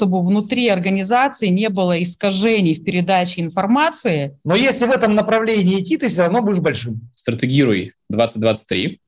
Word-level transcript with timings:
чтобы 0.00 0.26
внутри 0.26 0.66
организации 0.68 1.48
не 1.48 1.68
было 1.68 2.02
искажений 2.02 2.72
в 2.72 2.82
передаче 2.82 3.42
информации. 3.42 4.38
Но 4.44 4.54
если 4.54 4.86
в 4.86 4.90
этом 4.90 5.14
направлении 5.14 5.78
идти, 5.78 5.98
ты 5.98 6.08
все 6.08 6.22
равно 6.22 6.40
будешь 6.40 6.60
большим. 6.60 7.10
Стратегируй 7.14 7.92
2023. 8.08 8.98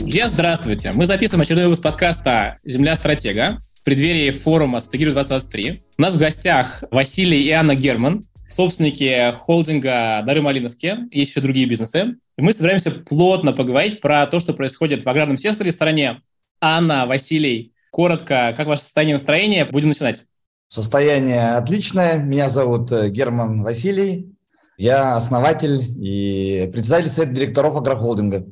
Друзья, 0.00 0.28
здравствуйте. 0.28 0.92
Мы 0.92 1.06
записываем 1.06 1.40
очередной 1.40 1.64
выпуск 1.64 1.82
подкаста 1.82 2.58
«Земля 2.62 2.94
стратега» 2.96 3.56
в 3.72 3.84
преддверии 3.84 4.30
форума 4.32 4.80
«Стратегируй 4.80 5.14
2023». 5.14 5.80
У 5.96 6.02
нас 6.02 6.12
в 6.12 6.18
гостях 6.18 6.84
Василий 6.90 7.42
и 7.42 7.50
Анна 7.52 7.74
Герман, 7.74 8.22
собственники 8.48 9.32
холдинга 9.40 10.22
«Дары 10.26 10.42
Малиновки», 10.42 10.96
есть 11.10 11.30
еще 11.30 11.40
другие 11.40 11.66
бизнесы. 11.66 12.16
И 12.36 12.42
мы 12.42 12.52
собираемся 12.52 12.90
плотно 12.90 13.52
поговорить 13.52 14.00
про 14.00 14.26
то, 14.26 14.40
что 14.40 14.52
происходит 14.52 15.04
в 15.04 15.08
аграрном 15.08 15.36
секторе 15.36 15.70
в 15.70 15.74
стране. 15.74 16.20
Анна, 16.60 17.06
Василий, 17.06 17.72
коротко, 17.90 18.54
как 18.56 18.66
ваше 18.66 18.82
состояние 18.82 19.14
настроения? 19.14 19.64
Будем 19.64 19.88
начинать. 19.88 20.26
Состояние 20.68 21.54
отличное. 21.54 22.16
Меня 22.16 22.48
зовут 22.48 22.90
э, 22.92 23.08
Герман 23.08 23.62
Василий. 23.62 24.34
Я 24.76 25.16
основатель 25.16 25.80
и 25.98 26.68
председатель 26.72 27.08
совета 27.08 27.32
директоров 27.32 27.76
агрохолдинга. 27.76 28.46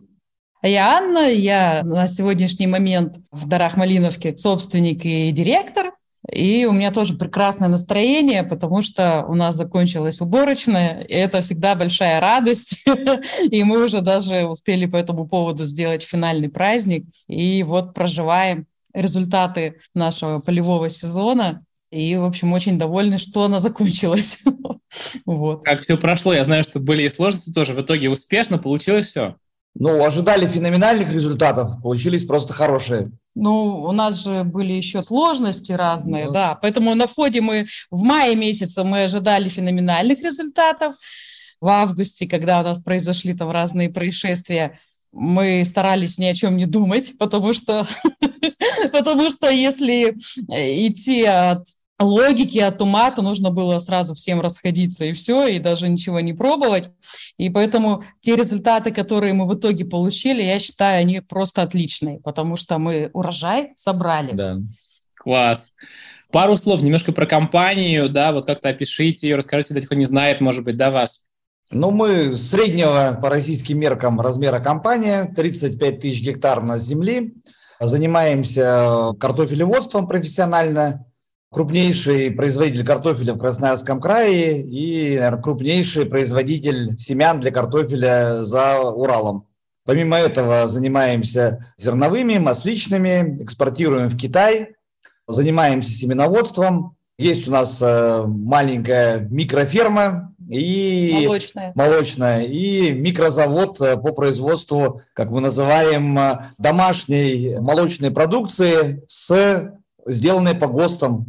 Я 0.63 0.97
Анна, 0.97 1.31
я 1.31 1.83
на 1.85 2.07
сегодняшний 2.07 2.67
момент 2.67 3.19
в 3.31 3.47
Дарах 3.47 3.77
Малиновке 3.77 4.35
собственник 4.35 5.05
и 5.05 5.31
директор. 5.31 5.93
И 6.31 6.65
у 6.65 6.73
меня 6.73 6.91
тоже 6.91 7.15
прекрасное 7.15 7.69
настроение, 7.69 8.45
потому 8.45 8.81
что 8.81 9.25
у 9.29 9.35
нас 9.35 9.57
закончилась 9.57 10.21
уборочная, 10.21 11.03
и 11.03 11.13
это 11.13 11.43
всегда 11.43 11.75
большая 11.75 12.19
радость. 12.21 12.83
И 13.51 13.63
мы 13.63 13.85
уже 13.85 14.01
даже 14.01 14.47
успели 14.47 14.87
по 14.87 14.97
этому 14.97 15.29
поводу 15.29 15.65
сделать 15.65 16.03
финальный 16.03 16.49
праздник. 16.49 17.05
И 17.29 17.63
вот 17.63 17.93
проживаем 17.95 18.67
результаты 18.95 19.81
нашего 19.95 20.41
полевого 20.41 20.89
сезона. 20.89 21.63
И, 21.91 22.17
в 22.17 22.25
общем, 22.25 22.53
очень 22.53 22.79
довольны, 22.79 23.19
что 23.19 23.45
она 23.45 23.59
закончилась. 23.59 24.43
вот. 25.27 25.63
Как 25.63 25.83
все 25.83 25.97
прошло, 25.99 26.33
я 26.33 26.45
знаю, 26.45 26.65
что 26.65 26.81
были 26.81 27.03
и 27.03 27.09
сложности 27.09 27.53
тоже. 27.53 27.75
В 27.75 27.83
итоге 27.83 28.09
успешно 28.09 28.59
получилось 28.59 29.09
все. 29.09 29.37
Ну, 29.75 30.05
ожидали 30.05 30.47
феноменальных 30.47 31.13
результатов, 31.13 31.83
получились 31.83 32.25
просто 32.25 32.53
хорошие. 32.53 33.11
Ну, 33.35 33.83
у 33.83 33.93
нас 33.93 34.23
же 34.23 34.45
были 34.45 34.73
еще 34.73 35.03
сложности 35.03 35.73
разные, 35.73 36.27
да. 36.27 36.33
да. 36.33 36.55
Поэтому 36.55 36.95
на 36.95 37.09
входе 37.09 37.41
мы 37.41 37.67
в 37.91 38.03
мае 38.03 38.37
месяце 38.37 38.85
мы 38.85 39.05
ожидали 39.05 39.49
феноменальных 39.49 40.23
результатов. 40.23 40.95
В 41.61 41.67
августе, 41.67 42.29
когда 42.29 42.61
у 42.61 42.63
нас 42.63 42.79
произошли 42.79 43.35
там 43.35 43.51
разные 43.51 43.91
происшествия, 43.91 44.79
мы 45.11 45.65
старались 45.65 46.19
ни 46.19 46.27
о 46.27 46.35
чем 46.35 46.57
не 46.57 46.67
думать, 46.67 47.17
потому 47.19 47.53
что, 47.53 47.87
потому 48.93 49.31
что 49.31 49.51
если 49.51 50.17
идти 50.49 51.25
от 51.25 51.67
логики 51.99 52.59
от 52.59 52.81
ума, 52.83 53.11
то 53.11 53.23
нужно 53.23 53.51
было 53.51 53.79
сразу 53.79 54.15
всем 54.15 54.41
расходиться 54.41 55.05
и 55.05 55.13
все, 55.13 55.47
и 55.47 55.59
даже 55.59 55.89
ничего 55.89 56.21
не 56.21 56.33
пробовать. 56.33 56.91
И 57.37 57.51
поэтому 57.51 58.05
те 58.21 58.37
результаты, 58.37 58.91
которые 58.91 59.33
мы 59.33 59.47
в 59.47 59.55
итоге 59.55 59.85
получили, 59.85 60.43
я 60.43 60.59
считаю, 60.59 61.01
они 61.01 61.21
просто 61.21 61.63
отличные, 61.63 62.21
потому 62.21 62.57
что 62.57 62.79
мы 62.79 63.11
урожай 63.13 63.73
собрали. 63.77 64.33
Да. 64.33 64.59
Класс. 65.15 65.75
Пару 66.31 66.57
слов 66.57 66.83
немножко 66.83 67.13
про 67.13 67.27
компанию, 67.27 68.09
да, 68.09 68.33
вот 68.33 68.47
как-то 68.47 68.69
опишите 68.69 69.29
ее, 69.29 69.37
расскажите 69.37 69.73
для 69.73 69.81
тех, 69.81 69.89
кто 69.89 69.97
не 69.97 70.07
знает, 70.07 70.41
может 70.41 70.65
быть, 70.65 70.77
да, 70.77 70.91
вас. 70.91 71.29
Ну, 71.71 71.93
мы 71.93 72.37
среднего 72.37 73.19
по 73.23 73.31
российским 73.31 73.79
меркам 73.79 74.21
размера 74.21 74.61
компания, 74.61 75.33
35 75.35 76.01
тысяч 76.01 76.23
гектар 76.23 76.59
у 76.59 76.67
нас 76.67 76.83
земли, 76.83 77.35
занимаемся 77.81 79.13
картофелеводством 79.19 80.07
профессионально, 80.07 81.07
крупнейший 81.55 82.33
производитель 82.33 82.85
картофеля 82.85 83.35
в 83.35 83.39
Красноярском 83.39 84.01
крае 84.01 84.61
и 84.61 85.15
наверное, 85.15 85.41
крупнейший 85.41 86.05
производитель 86.05 86.99
семян 86.99 87.39
для 87.39 87.53
картофеля 87.53 88.43
за 88.43 88.81
Уралом. 88.81 89.47
Помимо 89.85 90.19
этого 90.19 90.67
занимаемся 90.67 91.73
зерновыми, 91.77 92.39
масличными, 92.39 93.43
экспортируем 93.43 94.09
в 94.09 94.17
Китай, 94.17 94.75
занимаемся 95.29 95.91
семеноводством. 95.91 96.97
Есть 97.19 97.47
у 97.49 97.53
нас 97.53 97.81
э, 97.81 98.25
маленькая 98.27 99.21
микроферма 99.31 100.35
и 100.51 101.23
молочная. 101.27 101.73
молочная 101.77 102.45
и 102.45 102.93
микрозавод 102.93 103.81
э, 103.81 103.97
по 103.97 104.13
производству, 104.13 105.03
как 105.13 105.31
мы 105.31 105.41
называем, 105.41 106.19
э, 106.19 106.51
домашней 106.59 107.59
молочной 107.61 108.11
продукции 108.11 109.05
с 109.07 109.71
сделанные 110.07 110.55
по 110.55 110.67
ГОСТам. 110.67 111.27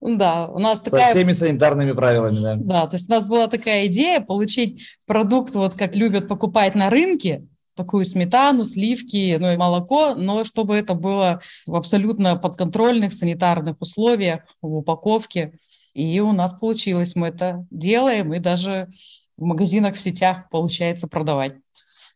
Да, 0.00 0.48
у 0.48 0.58
нас 0.58 0.80
со 0.80 0.90
такая... 0.90 1.10
всеми 1.12 1.30
санитарными 1.30 1.92
правилами, 1.92 2.40
да. 2.40 2.56
Да, 2.56 2.86
то 2.86 2.96
есть 2.96 3.08
у 3.08 3.12
нас 3.12 3.26
была 3.26 3.46
такая 3.46 3.86
идея 3.86 4.20
получить 4.20 4.82
продукт, 5.06 5.54
вот 5.54 5.74
как 5.74 5.94
любят 5.94 6.26
покупать 6.26 6.74
на 6.74 6.90
рынке, 6.90 7.46
такую 7.76 8.04
сметану, 8.04 8.64
сливки, 8.64 9.36
ну 9.40 9.52
и 9.52 9.56
молоко, 9.56 10.14
но 10.14 10.44
чтобы 10.44 10.74
это 10.74 10.94
было 10.94 11.40
в 11.66 11.74
абсолютно 11.76 12.36
подконтрольных 12.36 13.12
санитарных 13.12 13.76
условиях, 13.80 14.42
в 14.60 14.74
упаковке. 14.74 15.58
И 15.94 16.20
у 16.20 16.32
нас 16.32 16.52
получилось, 16.54 17.14
мы 17.14 17.28
это 17.28 17.66
делаем, 17.70 18.34
и 18.34 18.38
даже 18.38 18.88
в 19.36 19.44
магазинах, 19.44 19.94
в 19.94 20.00
сетях 20.00 20.48
получается 20.50 21.06
продавать. 21.06 21.54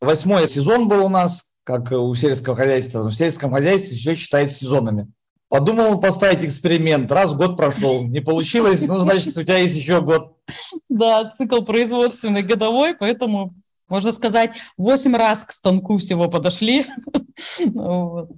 Восьмой 0.00 0.48
сезон 0.48 0.88
был 0.88 1.04
у 1.04 1.08
нас, 1.08 1.52
как 1.64 1.92
у 1.92 2.14
сельского 2.14 2.56
хозяйства. 2.56 3.08
В 3.08 3.14
сельском 3.14 3.52
хозяйстве 3.52 3.96
все 3.96 4.14
считается 4.14 4.58
сезонами. 4.58 5.08
Подумал 5.48 6.00
поставить 6.00 6.44
эксперимент. 6.44 7.10
Раз 7.12 7.34
год 7.34 7.56
прошел, 7.56 8.04
не 8.06 8.20
получилось, 8.20 8.82
ну, 8.82 8.98
значит, 8.98 9.36
у 9.36 9.42
тебя 9.42 9.58
есть 9.58 9.76
еще 9.76 10.02
год. 10.02 10.36
Да, 10.88 11.30
цикл 11.30 11.62
производственный 11.62 12.42
годовой, 12.42 12.94
поэтому, 12.94 13.54
можно 13.88 14.10
сказать, 14.10 14.50
8 14.76 15.14
раз 15.14 15.44
к 15.44 15.52
станку 15.52 15.98
всего 15.98 16.28
подошли. 16.28 16.84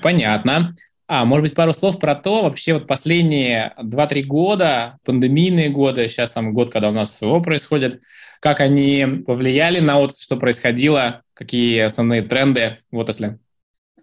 Понятно. 0.03 0.75
А, 1.11 1.25
может 1.25 1.43
быть, 1.45 1.55
пару 1.55 1.73
слов 1.73 1.99
про 1.99 2.15
то, 2.15 2.43
вообще 2.43 2.75
вот 2.75 2.87
последние 2.87 3.73
2-3 3.79 4.23
года, 4.25 4.99
пандемийные 5.05 5.71
годы, 5.71 6.07
сейчас 6.09 6.31
там 6.31 6.53
год, 6.53 6.71
когда 6.71 6.91
у 6.91 6.93
нас 6.93 7.17
СВО 7.17 7.41
происходит, 7.41 8.03
как 8.41 8.61
они 8.61 9.23
повлияли 9.27 9.81
на 9.81 9.99
отрасль, 9.99 10.25
что 10.25 10.37
происходило, 10.37 11.23
какие 11.33 11.81
основные 11.81 12.21
тренды 12.21 12.79
в 12.91 12.99
отрасли? 12.99 13.39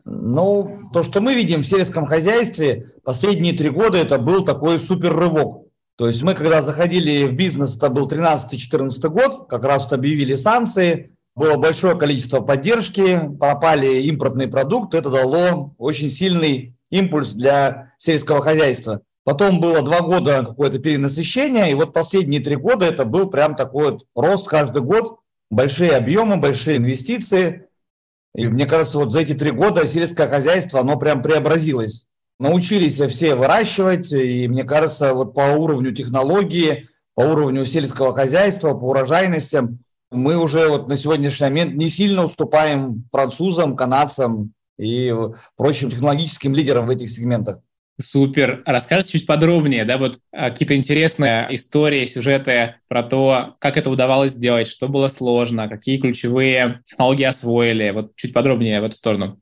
Ну, 0.05 0.89
то, 0.93 1.01
что 1.01 1.19
мы 1.19 1.33
видим 1.33 1.61
в 1.61 1.65
сельском 1.65 2.05
хозяйстве, 2.05 2.91
последние 3.03 3.53
три 3.53 3.69
года 3.69 3.97
это 3.97 4.19
был 4.19 4.45
такой 4.45 4.79
супер 4.79 5.15
рывок. 5.15 5.65
То 5.97 6.07
есть 6.07 6.21
мы, 6.23 6.35
когда 6.35 6.61
заходили 6.61 7.25
в 7.25 7.33
бизнес, 7.33 7.75
это 7.75 7.89
был 7.89 8.07
13-14 8.07 9.09
год, 9.09 9.47
как 9.49 9.63
раз 9.63 9.91
объявили 9.91 10.35
санкции, 10.35 11.15
было 11.35 11.55
большое 11.55 11.97
количество 11.97 12.41
поддержки, 12.41 13.29
пропали 13.39 14.01
импортные 14.03 14.47
продукты, 14.47 14.97
это 14.97 15.09
дало 15.09 15.73
очень 15.77 16.09
сильный 16.09 16.75
импульс 16.91 17.33
для 17.33 17.93
сельского 17.97 18.41
хозяйства. 18.41 19.01
Потом 19.23 19.59
было 19.59 19.81
два 19.81 20.01
года 20.01 20.45
какое-то 20.45 20.77
перенасыщение, 20.77 21.71
и 21.71 21.73
вот 21.73 21.93
последние 21.93 22.41
три 22.41 22.55
года 22.55 22.85
это 22.85 23.05
был 23.05 23.27
прям 23.29 23.55
такой 23.55 23.91
вот 23.91 24.05
рост 24.15 24.47
каждый 24.47 24.83
год, 24.83 25.19
большие 25.49 25.91
объемы, 25.91 26.37
большие 26.37 26.77
инвестиции. 26.77 27.67
И 28.35 28.47
мне 28.47 28.65
кажется, 28.65 28.97
вот 28.97 29.11
за 29.11 29.21
эти 29.21 29.33
три 29.33 29.51
года 29.51 29.87
сельское 29.87 30.27
хозяйство, 30.27 30.81
оно 30.81 30.97
прям 30.97 31.21
преобразилось. 31.21 32.05
Научились 32.37 32.99
все 32.99 33.33
выращивать, 33.33 34.11
и 34.11 34.47
мне 34.49 34.65
кажется, 34.65 35.13
вот 35.13 35.33
по 35.33 35.53
уровню 35.53 35.93
технологии, 35.93 36.89
по 37.13 37.21
уровню 37.21 37.63
сельского 37.63 38.13
хозяйства, 38.13 38.73
по 38.73 38.89
урожайностям, 38.89 39.79
мы 40.11 40.37
уже 40.37 40.67
вот 40.67 40.89
на 40.89 40.97
сегодняшний 40.97 41.45
момент 41.45 41.75
не 41.75 41.87
сильно 41.87 42.25
уступаем 42.25 43.05
французам, 43.09 43.77
канадцам 43.77 44.51
и 44.77 45.15
прочим 45.55 45.89
технологическим 45.89 46.53
лидерам 46.53 46.87
в 46.87 46.89
этих 46.89 47.09
сегментах. 47.09 47.59
Супер. 47.97 48.61
Расскажите 48.65 49.19
чуть 49.19 49.27
подробнее, 49.27 49.85
да, 49.85 49.97
вот 49.97 50.19
а, 50.33 50.49
какие-то 50.49 50.75
интересные 50.75 51.47
истории, 51.55 52.05
сюжеты 52.05 52.75
про 52.89 53.03
то, 53.03 53.55
как 53.59 53.77
это 53.77 53.89
удавалось 53.89 54.33
сделать, 54.33 54.67
что 54.67 54.89
было 54.89 55.07
сложно, 55.07 55.69
какие 55.69 55.97
ключевые 55.97 56.81
технологии 56.83 57.23
освоили. 57.23 57.91
Вот 57.91 58.15
чуть 58.17 58.33
подробнее 58.33 58.81
в 58.81 58.83
эту 58.83 58.95
сторону. 58.95 59.39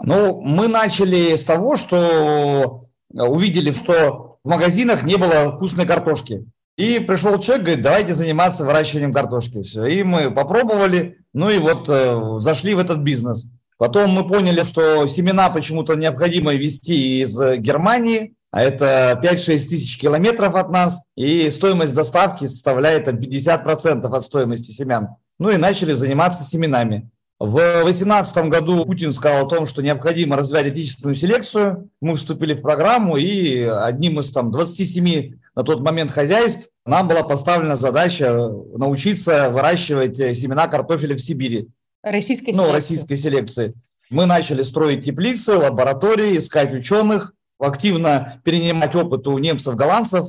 Ну, 0.00 0.40
мы 0.40 0.68
начали 0.68 1.34
с 1.34 1.44
того, 1.44 1.76
что 1.76 2.88
увидели, 3.12 3.72
что 3.72 4.38
в 4.44 4.48
магазинах 4.48 5.02
не 5.02 5.16
было 5.16 5.56
вкусной 5.56 5.86
картошки. 5.86 6.44
И 6.76 7.00
пришел 7.00 7.38
человек, 7.40 7.64
говорит, 7.64 7.84
давайте 7.84 8.12
заниматься 8.12 8.64
выращиванием 8.64 9.12
картошки. 9.12 9.62
Все. 9.62 9.86
И 9.86 10.02
мы 10.02 10.30
попробовали, 10.30 11.18
ну 11.32 11.48
и 11.48 11.58
вот 11.58 11.88
э, 11.88 12.40
зашли 12.40 12.74
в 12.74 12.78
этот 12.78 12.98
бизнес. 12.98 13.48
Потом 13.78 14.10
мы 14.10 14.26
поняли, 14.26 14.62
что 14.62 15.06
семена 15.06 15.50
почему-то 15.50 15.94
необходимо 15.94 16.54
везти 16.54 17.20
из 17.20 17.38
Германии, 17.58 18.34
а 18.50 18.62
это 18.62 19.20
5-6 19.22 19.36
тысяч 19.68 19.98
километров 19.98 20.54
от 20.54 20.70
нас, 20.70 21.02
и 21.14 21.50
стоимость 21.50 21.94
доставки 21.94 22.46
составляет 22.46 23.06
50% 23.06 24.06
от 24.06 24.24
стоимости 24.24 24.70
семян. 24.70 25.08
ну 25.38 25.50
и 25.50 25.58
начали 25.58 25.92
заниматься 25.92 26.42
семенами. 26.42 27.10
В 27.38 27.52
2018 27.52 28.48
году 28.48 28.86
Путин 28.86 29.12
сказал 29.12 29.44
о 29.44 29.48
том, 29.48 29.66
что 29.66 29.82
необходимо 29.82 30.38
развивать 30.38 30.68
отечественную 30.68 31.14
селекцию. 31.14 31.90
Мы 32.00 32.14
вступили 32.14 32.54
в 32.54 32.62
программу, 32.62 33.18
и 33.18 33.60
одним 33.60 34.20
из 34.20 34.32
там, 34.32 34.50
27 34.50 35.34
на 35.54 35.62
тот 35.62 35.80
момент 35.80 36.10
хозяйств 36.10 36.70
нам 36.86 37.08
была 37.08 37.22
поставлена 37.24 37.76
задача 37.76 38.32
научиться 38.74 39.50
выращивать 39.50 40.16
семена 40.16 40.66
картофеля 40.66 41.14
в 41.14 41.20
Сибири. 41.20 41.68
Российской 42.06 42.50
ну, 42.50 42.64
селекции. 42.64 42.72
российской 42.72 43.16
селекции. 43.16 43.74
Мы 44.10 44.26
начали 44.26 44.62
строить 44.62 45.04
теплицы, 45.04 45.56
лаборатории, 45.56 46.36
искать 46.36 46.72
ученых, 46.72 47.32
активно 47.58 48.40
перенимать 48.44 48.94
опыт 48.94 49.26
у 49.26 49.36
немцев, 49.38 49.74
голландцев. 49.74 50.28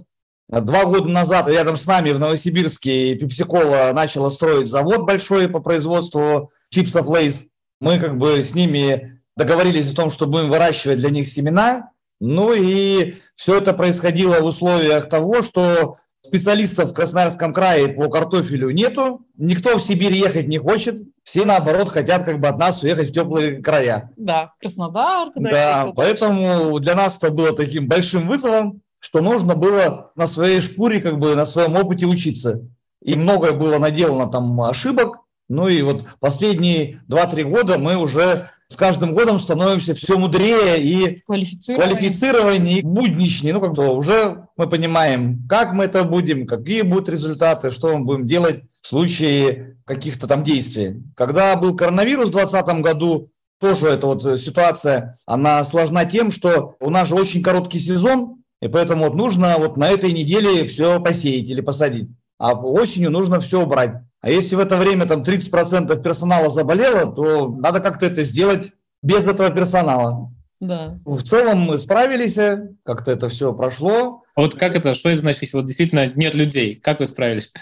Два 0.50 0.86
года 0.86 1.08
назад 1.08 1.50
рядом 1.50 1.78
с 1.78 1.86
нами 1.86 2.12
в 2.12 2.20
Новосибирске 2.20 3.16
Пепсикола 3.16 3.92
начала 3.94 4.30
строить 4.30 4.70
завод 4.70 5.02
большой 5.02 5.48
по 5.50 5.60
производству 5.60 6.52
чипсов 6.70 7.06
Лейс. 7.06 7.46
Мы 7.80 8.00
как 8.00 8.18
бы 8.18 8.42
с 8.42 8.56
ними 8.56 9.22
договорились 9.36 9.92
о 9.92 9.96
том, 9.96 10.10
что 10.10 10.26
будем 10.26 10.50
выращивать 10.50 10.98
для 10.98 11.12
них 11.12 11.28
семена. 11.28 11.92
Ну 12.20 12.54
и 12.54 13.16
все 13.36 13.60
это 13.60 13.74
происходило 13.74 14.40
в 14.40 14.46
условиях 14.46 15.10
того, 15.10 15.44
что 15.44 15.98
специалистов 16.26 16.92
в 16.92 16.94
Красноярском 16.94 17.54
крае 17.54 17.90
по 17.90 18.10
картофелю 18.10 18.70
нету, 18.72 19.26
никто 19.38 19.78
в 19.78 19.82
Сибирь 19.82 20.14
ехать 20.14 20.48
не 20.48 20.58
хочет, 20.58 21.02
все 21.24 21.46
наоборот 21.46 21.90
хотят 21.90 22.26
как 22.26 22.40
бы 22.40 22.48
от 22.48 22.58
нас 22.58 22.84
уехать 22.84 23.10
в 23.10 23.14
теплые 23.14 23.62
края. 23.62 24.12
Да, 24.18 24.54
Краснодар. 24.60 25.30
Да, 25.36 25.50
да 25.50 25.94
поэтому 25.96 26.80
для 26.80 26.96
нас 26.96 27.18
это 27.18 27.32
было 27.32 27.56
таким 27.56 27.88
большим 27.88 28.28
вызовом, 28.28 28.82
что 29.00 29.22
нужно 29.22 29.56
было 29.56 30.12
на 30.16 30.28
своей 30.28 30.60
шкуре, 30.60 31.00
как 31.00 31.20
бы 31.20 31.36
на 31.36 31.46
своем 31.46 31.76
опыте 31.76 32.06
учиться. 32.06 32.68
И 33.02 33.16
многое 33.16 33.54
было 33.54 33.78
наделано 33.78 34.30
там 34.30 34.60
ошибок, 34.62 35.20
ну 35.50 35.68
и 35.68 35.82
вот 35.82 36.06
последние 36.20 37.00
2-3 37.10 37.44
года 37.44 37.78
мы 37.78 37.96
уже 37.98 38.50
с 38.68 38.76
каждым 38.76 39.14
годом 39.14 39.40
становимся 39.40 39.96
все 39.96 40.18
мудрее 40.18 40.82
и 40.82 41.22
квалифицированнее, 41.22 42.80
и 42.80 42.82
будничнее. 42.84 43.54
Ну, 43.54 43.62
как 43.62 43.74
бы 43.74 43.94
уже 43.94 44.48
мы 44.58 44.68
понимаем, 44.68 45.48
как 45.48 45.72
мы 45.72 45.86
это 45.86 46.04
будем, 46.04 46.46
какие 46.46 46.82
будут 46.82 47.10
результаты, 47.10 47.72
что 47.72 47.98
мы 47.98 48.04
будем 48.04 48.26
делать 48.26 48.64
в 48.82 48.88
случае 48.88 49.78
каких-то 49.86 50.28
там 50.28 50.44
действий. 50.44 51.02
Когда 51.16 51.56
был 51.56 51.76
коронавирус 51.76 52.28
в 52.28 52.34
2020 52.34 52.82
году, 52.82 53.30
тоже 53.60 53.88
эта 53.88 54.06
вот 54.06 54.40
ситуация, 54.40 55.18
она 55.26 55.64
сложна 55.64 56.06
тем, 56.06 56.30
что 56.30 56.76
у 56.80 56.90
нас 56.90 57.08
же 57.08 57.16
очень 57.16 57.42
короткий 57.42 57.80
сезон, 57.80 58.44
и 58.62 58.68
поэтому 58.68 59.06
вот 59.06 59.16
нужно 59.16 59.56
вот 59.58 59.78
на 59.78 59.90
этой 59.90 60.12
неделе 60.12 60.66
все 60.66 61.00
посеять 61.00 61.50
или 61.50 61.62
посадить, 61.62 62.10
а 62.38 62.54
осенью 62.54 63.12
нужно 63.12 63.40
все 63.40 63.62
убрать. 63.62 63.92
А 64.22 64.30
если 64.30 64.56
в 64.56 64.60
это 64.60 64.78
время 64.78 65.06
там 65.06 65.22
30% 65.22 66.02
персонала 66.02 66.50
заболело, 66.50 67.12
то 67.14 67.50
надо 67.50 67.80
как-то 67.80 68.06
это 68.06 68.24
сделать 68.24 68.72
без 69.02 69.28
этого 69.28 69.50
персонала. 69.52 70.32
Да. 70.60 71.00
В 71.06 71.22
целом 71.22 71.60
мы 71.60 71.78
справились, 71.78 72.36
как-то 72.84 73.12
это 73.12 73.30
все 73.30 73.54
прошло. 73.54 74.24
А 74.36 74.42
вот 74.42 74.56
как 74.56 74.76
это, 74.76 74.96
что 74.96 75.10
это 75.10 75.22
значит, 75.22 75.44
если 75.44 75.58
вот 75.58 75.66
действительно 75.66 76.08
нет 76.08 76.34
людей? 76.34 76.76
Как 76.76 77.00
вы 77.00 77.06
справились? 77.06 77.54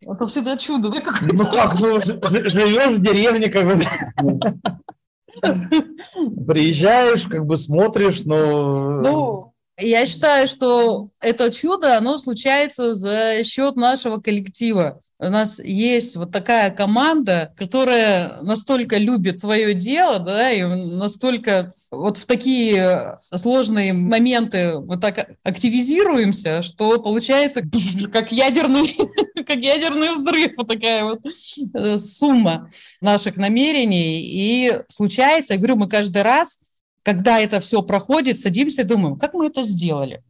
Это 0.00 0.26
всегда 0.26 0.56
чудо, 0.56 0.90
да? 0.90 1.02
Ну 1.20 1.44
как, 1.44 1.78
ну 1.78 2.00
живешь 2.00 2.96
в 2.96 3.02
деревне, 3.02 3.48
как 3.48 3.66
бы. 3.66 3.76
Приезжаешь, 6.46 7.26
как 7.26 7.46
бы 7.46 7.56
смотришь, 7.56 8.24
но... 8.24 9.00
Ну, 9.00 9.49
я 9.80 10.06
считаю, 10.06 10.46
что 10.46 11.08
это 11.20 11.50
чудо, 11.50 11.96
оно 11.96 12.16
случается 12.18 12.94
за 12.94 13.42
счет 13.42 13.76
нашего 13.76 14.20
коллектива 14.20 15.00
у 15.20 15.28
нас 15.28 15.58
есть 15.62 16.16
вот 16.16 16.32
такая 16.32 16.70
команда, 16.70 17.52
которая 17.56 18.40
настолько 18.40 18.96
любит 18.96 19.38
свое 19.38 19.74
дело, 19.74 20.18
да, 20.18 20.50
и 20.50 20.62
настолько 20.62 21.74
вот 21.90 22.16
в 22.16 22.24
такие 22.24 23.18
сложные 23.34 23.92
моменты 23.92 24.78
вот 24.78 25.00
так 25.02 25.36
активизируемся, 25.42 26.62
что 26.62 26.98
получается 27.00 27.62
как 28.12 28.32
ядерный, 28.32 28.96
как 29.46 29.58
ядерный 29.58 30.12
взрыв, 30.12 30.52
вот 30.56 30.68
такая 30.68 31.04
вот 31.04 31.20
э, 31.74 31.98
сумма 31.98 32.70
наших 33.02 33.36
намерений. 33.36 34.22
И 34.22 34.72
случается, 34.88 35.52
я 35.52 35.58
говорю, 35.58 35.76
мы 35.76 35.88
каждый 35.88 36.22
раз, 36.22 36.60
когда 37.02 37.40
это 37.40 37.60
все 37.60 37.82
проходит, 37.82 38.38
садимся 38.38 38.82
и 38.82 38.84
думаем, 38.84 39.16
как 39.18 39.34
мы 39.34 39.46
это 39.46 39.62
сделали? 39.62 40.22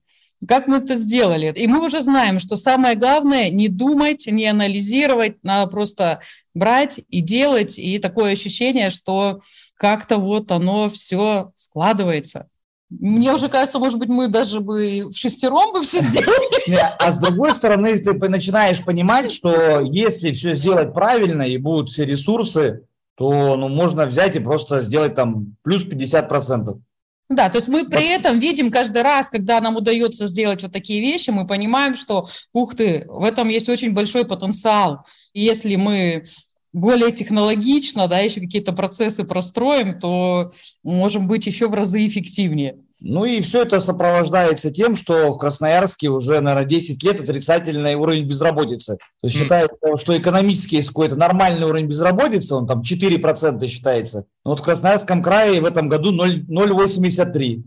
Как 0.46 0.66
мы 0.68 0.78
это 0.78 0.94
сделали? 0.94 1.52
И 1.54 1.66
мы 1.66 1.84
уже 1.84 2.00
знаем, 2.00 2.38
что 2.38 2.56
самое 2.56 2.96
главное 2.96 3.50
не 3.50 3.68
думать, 3.68 4.26
не 4.26 4.46
анализировать, 4.46 5.42
надо 5.42 5.70
просто 5.70 6.20
брать 6.54 7.00
и 7.08 7.20
делать. 7.20 7.78
И 7.78 7.98
такое 7.98 8.32
ощущение, 8.32 8.88
что 8.88 9.42
как-то 9.76 10.16
вот 10.16 10.50
оно 10.50 10.88
все 10.88 11.52
складывается. 11.56 12.48
Мне 12.88 13.32
уже 13.32 13.48
кажется, 13.48 13.78
может 13.78 13.98
быть, 13.98 14.08
мы 14.08 14.28
даже 14.28 14.60
бы 14.60 15.10
в 15.10 15.14
шестером 15.14 15.72
бы 15.72 15.82
все 15.82 16.00
сделали. 16.00 16.78
А 16.98 17.12
с 17.12 17.18
другой 17.18 17.52
стороны, 17.54 17.96
ты 17.96 18.28
начинаешь 18.28 18.82
понимать, 18.82 19.30
что 19.30 19.80
если 19.80 20.32
все 20.32 20.56
сделать 20.56 20.92
правильно 20.92 21.42
и 21.42 21.56
будут 21.56 21.90
все 21.90 22.04
ресурсы, 22.04 22.82
то 23.20 23.54
ну, 23.54 23.68
можно 23.68 24.06
взять 24.06 24.34
и 24.34 24.40
просто 24.40 24.80
сделать 24.80 25.14
там 25.14 25.54
плюс 25.60 25.86
50%. 25.86 26.80
Да, 27.28 27.50
то 27.50 27.56
есть 27.58 27.68
мы 27.68 27.86
при 27.86 28.08
этом 28.08 28.38
видим 28.38 28.70
каждый 28.70 29.02
раз, 29.02 29.28
когда 29.28 29.60
нам 29.60 29.76
удается 29.76 30.26
сделать 30.26 30.62
вот 30.62 30.72
такие 30.72 31.02
вещи, 31.02 31.28
мы 31.28 31.46
понимаем, 31.46 31.94
что, 31.94 32.30
ух 32.54 32.74
ты, 32.74 33.04
в 33.08 33.22
этом 33.22 33.50
есть 33.50 33.68
очень 33.68 33.92
большой 33.92 34.24
потенциал. 34.26 35.04
И 35.34 35.42
если 35.42 35.76
мы 35.76 36.24
более 36.72 37.10
технологично, 37.10 38.08
да, 38.08 38.20
еще 38.20 38.40
какие-то 38.40 38.72
процессы 38.72 39.24
простроим, 39.24 39.98
то 39.98 40.50
можем 40.82 41.28
быть 41.28 41.44
еще 41.44 41.68
в 41.68 41.74
разы 41.74 42.06
эффективнее. 42.06 42.78
Ну 43.02 43.24
и 43.24 43.40
все 43.40 43.62
это 43.62 43.80
сопровождается 43.80 44.70
тем, 44.70 44.96
что 44.96 45.32
в 45.32 45.38
Красноярске 45.38 46.08
уже, 46.08 46.40
наверное, 46.40 46.68
10 46.68 47.02
лет 47.02 47.20
отрицательный 47.20 47.94
уровень 47.94 48.26
безработицы. 48.26 48.96
То 48.96 49.26
есть 49.26 49.36
считается, 49.36 49.76
что 49.96 50.16
экономически 50.16 50.76
есть 50.76 50.88
какой-то 50.88 51.16
нормальный 51.16 51.66
уровень 51.66 51.86
безработицы, 51.86 52.54
он 52.54 52.66
там 52.66 52.82
4% 52.82 53.66
считается. 53.66 54.26
Но 54.44 54.52
вот 54.52 54.60
в 54.60 54.62
Красноярском 54.62 55.22
крае 55.22 55.60
в 55.60 55.64
этом 55.64 55.88
году 55.88 56.14
0,83. 56.14 57.62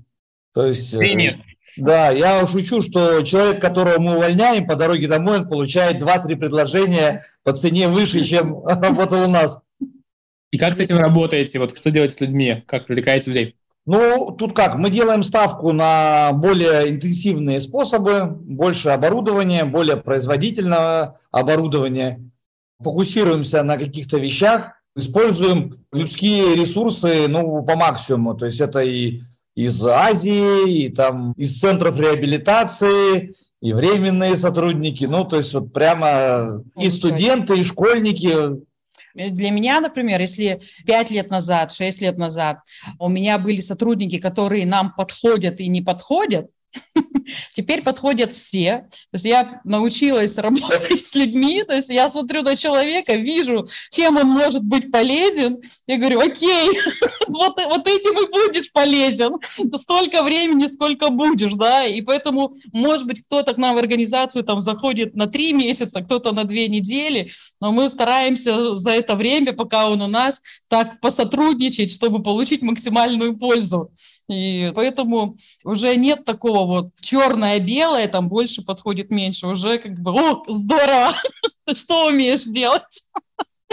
То 0.53 0.68
есть... 0.68 0.94
И 0.94 1.13
нет. 1.15 1.38
Да, 1.77 2.12
я 2.12 2.45
шучу, 2.45 2.81
что 2.81 3.21
человек, 3.24 3.59
которого 3.59 4.00
мы 4.00 4.15
увольняем 4.15 4.68
по 4.68 4.75
дороге 4.75 5.07
домой, 5.07 5.39
он 5.39 5.50
получает 5.50 6.01
2-3 6.01 6.36
предложения 6.36 7.24
по 7.44 7.53
цене 7.53 7.88
выше, 7.88 8.24
чем 8.24 8.63
работал 8.65 9.24
у 9.24 9.27
нас. 9.27 9.59
И 10.51 10.59
как 10.59 10.75
с 10.75 10.79
этим 10.79 10.97
работаете? 10.97 11.57
Вот 11.57 11.75
что 11.75 11.89
делать 11.89 12.13
с 12.13 12.21
людьми? 12.21 12.63
Как 12.67 12.86
привлекаете 12.86 13.31
людей? 13.31 13.55
Ну, 13.85 14.31
тут 14.31 14.55
как, 14.55 14.75
мы 14.75 14.89
делаем 14.89 15.23
ставку 15.23 15.73
на 15.73 16.31
более 16.33 16.89
интенсивные 16.89 17.59
способы, 17.59 18.25
больше 18.25 18.89
оборудования, 18.89 19.65
более 19.65 19.97
производительного 19.97 21.19
оборудования. 21.31 22.21
Фокусируемся 22.79 23.61
на 23.63 23.77
каких-то 23.77 24.17
вещах, 24.19 24.71
используем 24.95 25.83
людские 25.91 26.55
ресурсы 26.55 27.27
ну, 27.27 27.63
по 27.63 27.75
максимуму. 27.75 28.35
То 28.35 28.45
есть 28.45 28.61
это 28.61 28.79
и 28.79 29.21
из 29.55 29.85
Азии, 29.85 30.85
и 30.85 30.89
там 30.89 31.33
из 31.33 31.59
центров 31.59 31.99
реабилитации, 31.99 33.33
и 33.61 33.73
временные 33.73 34.35
сотрудники. 34.37 35.05
Ну, 35.05 35.25
то 35.25 35.37
есть 35.37 35.53
вот 35.53 35.73
прямо 35.73 36.63
и 36.77 36.89
студенты, 36.89 37.59
и 37.59 37.63
школьники 37.63 38.63
для 39.13 39.51
меня, 39.51 39.79
например, 39.79 40.20
если 40.20 40.62
5 40.86 41.12
лет 41.12 41.29
назад, 41.29 41.72
6 41.72 42.01
лет 42.01 42.17
назад 42.17 42.60
у 43.00 43.10
меня 43.10 43.38
были 43.38 43.62
сотрудники, 43.62 44.20
которые 44.20 44.65
нам 44.65 44.93
подходят 44.93 45.60
и 45.60 45.67
не 45.67 45.82
подходят, 45.82 46.50
Теперь 47.53 47.84
подходят 47.84 48.34
все. 48.34 48.88
То 49.12 49.15
есть 49.15 49.25
я 49.25 49.62
научилась 49.63 50.38
работать 50.38 51.03
с 51.03 51.15
людьми, 51.15 51.63
то 51.63 51.75
есть 51.75 51.89
я 51.89 52.10
смотрю 52.10 52.42
на 52.42 52.56
человека, 52.56 53.15
вижу, 53.15 53.68
чем 53.92 54.18
он 54.18 54.27
может 54.27 54.63
быть 54.63 54.92
полезен. 54.92 55.62
Я 55.88 55.98
говорю, 55.98 56.20
окей, 56.20 56.70
вот, 57.27 57.56
вот 57.58 57.88
этим 57.88 58.20
и 58.20 58.32
будешь 58.32 58.72
полезен. 58.72 59.36
Столько 59.75 60.24
времени, 60.24 60.65
сколько 60.65 61.10
будешь, 61.10 61.53
да, 61.53 61.86
и 61.86 62.01
поэтому, 62.01 62.56
может 62.72 63.08
быть, 63.08 63.24
кто-то 63.25 63.53
к 63.53 63.58
нам 63.58 63.75
в 63.75 63.80
организацию 63.80 64.44
там 64.44 64.62
заходит 64.62 65.15
на 65.15 65.27
три 65.27 65.53
месяца, 65.53 66.01
кто-то 66.01 66.32
на 66.32 66.44
две 66.44 66.68
недели, 66.68 67.30
но 67.60 67.72
мы 67.72 67.89
стараемся 67.89 68.75
за 68.75 68.92
это 68.92 69.15
время, 69.15 69.53
пока 69.53 69.89
он 69.89 70.01
у 70.01 70.08
нас, 70.08 70.42
так 70.68 71.00
посотрудничать, 71.01 71.92
чтобы 71.92 72.22
получить 72.22 72.62
максимальную 72.62 73.38
пользу. 73.38 73.92
И 74.30 74.72
поэтому 74.74 75.38
уже 75.63 75.96
нет 75.96 76.25
такого 76.25 76.65
вот 76.65 76.89
черное-белое, 77.01 78.08
там 78.08 78.30
больше 78.30 78.63
подходит 78.63 79.10
меньше. 79.10 79.48
Уже 79.48 79.80
как 79.80 80.00
бы, 80.00 80.12
о, 80.12 80.44
здорово, 80.48 81.15
что 81.74 82.08
умеешь 82.08 82.44
делать? 82.44 83.03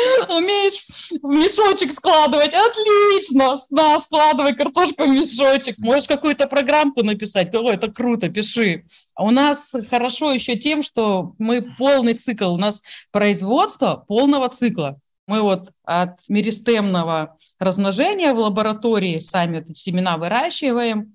Умеешь 0.28 0.86
в 1.22 1.26
мешочек 1.26 1.92
складывать? 1.92 2.54
Отлично! 2.54 3.56
На, 3.70 3.98
складывай 3.98 4.54
картошку 4.54 5.04
в 5.04 5.08
мешочек. 5.08 5.78
Можешь 5.78 6.06
какую-то 6.06 6.46
программку 6.46 7.02
написать? 7.02 7.54
О, 7.54 7.70
это 7.70 7.90
круто, 7.90 8.28
пиши. 8.28 8.84
А 9.14 9.24
у 9.24 9.30
нас 9.30 9.74
хорошо 9.88 10.32
еще 10.32 10.56
тем, 10.56 10.82
что 10.82 11.34
мы 11.38 11.62
полный 11.76 12.14
цикл. 12.14 12.52
У 12.54 12.58
нас 12.58 12.82
производство 13.10 14.04
полного 14.08 14.48
цикла. 14.48 14.98
Мы 15.30 15.42
вот 15.42 15.70
от 15.84 16.28
меристемного 16.28 17.36
размножения 17.60 18.34
в 18.34 18.38
лаборатории 18.40 19.18
сами 19.18 19.58
эти 19.58 19.78
семена 19.78 20.16
выращиваем, 20.16 21.14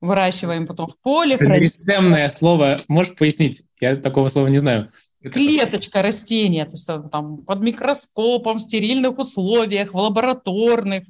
выращиваем 0.00 0.68
потом 0.68 0.92
в 0.92 1.02
поле. 1.02 1.36
Меристемное 1.40 2.28
слово, 2.28 2.80
можешь 2.86 3.16
пояснить? 3.16 3.64
Я 3.80 3.96
такого 3.96 4.28
слова 4.28 4.46
не 4.46 4.58
знаю. 4.58 4.92
Клеточка 5.20 6.00
растения, 6.02 6.64
то 6.64 6.74
есть 6.74 6.88
там 7.10 7.38
под 7.38 7.60
микроскопом, 7.60 8.58
в 8.58 8.60
стерильных 8.60 9.18
условиях, 9.18 9.92
в 9.92 9.96
лабораторных. 9.96 11.02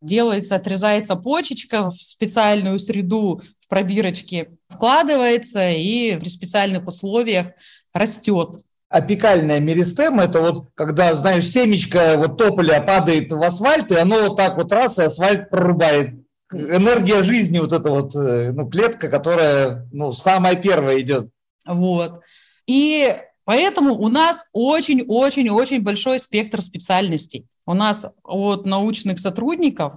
Делается, 0.00 0.54
отрезается 0.54 1.16
почечка 1.16 1.90
в 1.90 1.94
специальную 1.94 2.78
среду, 2.78 3.42
в 3.58 3.66
пробирочке, 3.66 4.52
вкладывается 4.68 5.68
и 5.72 6.14
в 6.14 6.24
специальных 6.28 6.86
условиях 6.86 7.48
растет. 7.92 8.60
Апикальная 8.88 9.60
меристема– 9.60 10.24
это 10.24 10.40
вот 10.40 10.68
когда, 10.74 11.14
знаешь, 11.14 11.48
семечко 11.48 12.14
вот 12.16 12.36
тополя 12.36 12.80
падает 12.80 13.32
в 13.32 13.42
асфальт, 13.42 13.90
и 13.90 13.96
оно 13.96 14.28
вот 14.28 14.36
так 14.36 14.56
вот 14.56 14.70
раз, 14.72 14.98
и 14.98 15.02
асфальт 15.02 15.50
прорубает. 15.50 16.14
Энергия 16.52 17.24
жизни, 17.24 17.58
вот 17.58 17.72
эта 17.72 17.90
вот 17.90 18.14
э, 18.14 18.52
ну, 18.52 18.68
клетка, 18.68 19.08
которая 19.08 19.88
ну, 19.92 20.12
самая 20.12 20.54
первая 20.54 21.00
идет. 21.00 21.28
Вот. 21.66 22.20
И 22.66 23.12
поэтому 23.44 23.94
у 23.94 24.08
нас 24.08 24.46
очень-очень-очень 24.52 25.82
большой 25.82 26.20
спектр 26.20 26.60
специальностей. 26.60 27.46
У 27.66 27.74
нас 27.74 28.06
от 28.22 28.66
научных 28.66 29.18
сотрудников 29.18 29.94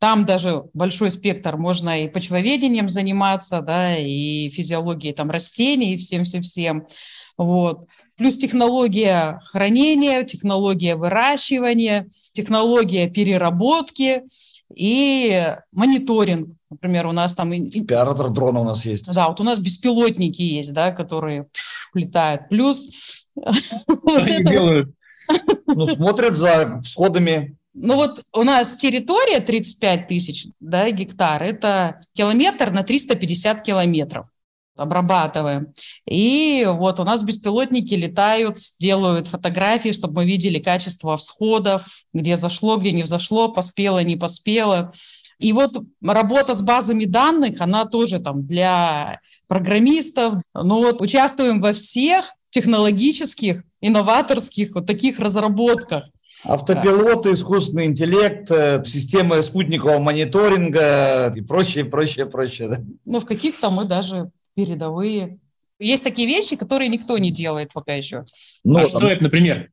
там 0.00 0.24
даже 0.24 0.64
большой 0.72 1.10
спектр, 1.10 1.58
можно 1.58 2.02
и 2.02 2.08
почвоведением 2.08 2.88
заниматься, 2.88 3.60
да, 3.60 3.98
и 3.98 4.48
физиологией 4.48 5.12
там 5.12 5.30
растений, 5.30 5.92
и 5.92 5.96
всем-всем-всем. 5.98 6.86
Вот. 7.36 7.86
Плюс 8.20 8.36
технология 8.36 9.40
хранения, 9.46 10.24
технология 10.24 10.94
выращивания, 10.94 12.10
технология 12.34 13.08
переработки 13.08 14.24
и 14.74 15.54
мониторинг. 15.72 16.50
Например, 16.68 17.06
у 17.06 17.12
нас 17.12 17.34
там... 17.34 17.50
Оператор 17.50 18.28
дрона 18.28 18.60
у 18.60 18.64
нас 18.64 18.84
есть. 18.84 19.10
Да, 19.10 19.28
вот 19.28 19.40
у 19.40 19.42
нас 19.42 19.58
беспилотники 19.58 20.42
есть, 20.42 20.74
да, 20.74 20.90
которые 20.90 21.46
летают. 21.94 22.50
Плюс... 22.50 22.90
Что 23.40 24.16
они 24.16 24.44
делают? 24.44 24.88
Ну, 25.66 25.88
смотрят 25.88 26.36
за 26.36 26.82
всходами. 26.82 27.56
Ну 27.72 27.94
вот 27.94 28.22
у 28.34 28.42
нас 28.42 28.76
территория 28.76 29.40
35 29.40 30.08
тысяч 30.08 30.48
да, 30.60 30.90
гектар, 30.90 31.42
это 31.42 32.02
километр 32.12 32.70
на 32.70 32.82
350 32.82 33.62
километров 33.62 34.26
обрабатываем. 34.80 35.68
И 36.08 36.66
вот 36.68 37.00
у 37.00 37.04
нас 37.04 37.22
беспилотники 37.22 37.94
летают, 37.94 38.58
делают 38.78 39.28
фотографии, 39.28 39.92
чтобы 39.92 40.14
мы 40.14 40.26
видели 40.26 40.58
качество 40.58 41.16
всходов, 41.16 42.04
где 42.12 42.36
зашло, 42.36 42.76
где 42.76 42.92
не 42.92 43.02
взошло, 43.02 43.52
поспело, 43.52 44.02
не 44.02 44.16
поспело. 44.16 44.92
И 45.38 45.52
вот 45.52 45.82
работа 46.02 46.54
с 46.54 46.62
базами 46.62 47.04
данных, 47.04 47.60
она 47.60 47.86
тоже 47.86 48.18
там 48.18 48.46
для 48.46 49.20
программистов. 49.48 50.34
Ну 50.54 50.76
вот 50.82 51.00
участвуем 51.00 51.60
во 51.60 51.72
всех 51.72 52.34
технологических, 52.50 53.62
инноваторских 53.80 54.74
вот 54.74 54.86
таких 54.86 55.18
разработках. 55.18 56.04
Автопилоты, 56.44 57.32
искусственный 57.32 57.86
интеллект, 57.86 58.50
э, 58.50 58.82
системы 58.84 59.42
спутникового 59.42 59.98
мониторинга 59.98 61.32
и 61.36 61.42
прочее, 61.42 61.84
прочее, 61.84 62.26
прочее. 62.26 62.68
Да? 62.68 62.76
Ну, 63.04 63.20
в 63.20 63.26
каких-то 63.26 63.70
мы 63.70 63.84
даже 63.84 64.30
передовые. 64.64 65.38
Есть 65.78 66.04
такие 66.04 66.28
вещи, 66.28 66.56
которые 66.56 66.88
никто 66.88 67.16
не 67.16 67.30
делает 67.30 67.72
пока 67.72 67.94
еще. 67.94 68.24
Ну, 68.64 68.80
а 68.80 68.86
что 68.86 69.08
это, 69.08 69.22
например? 69.22 69.70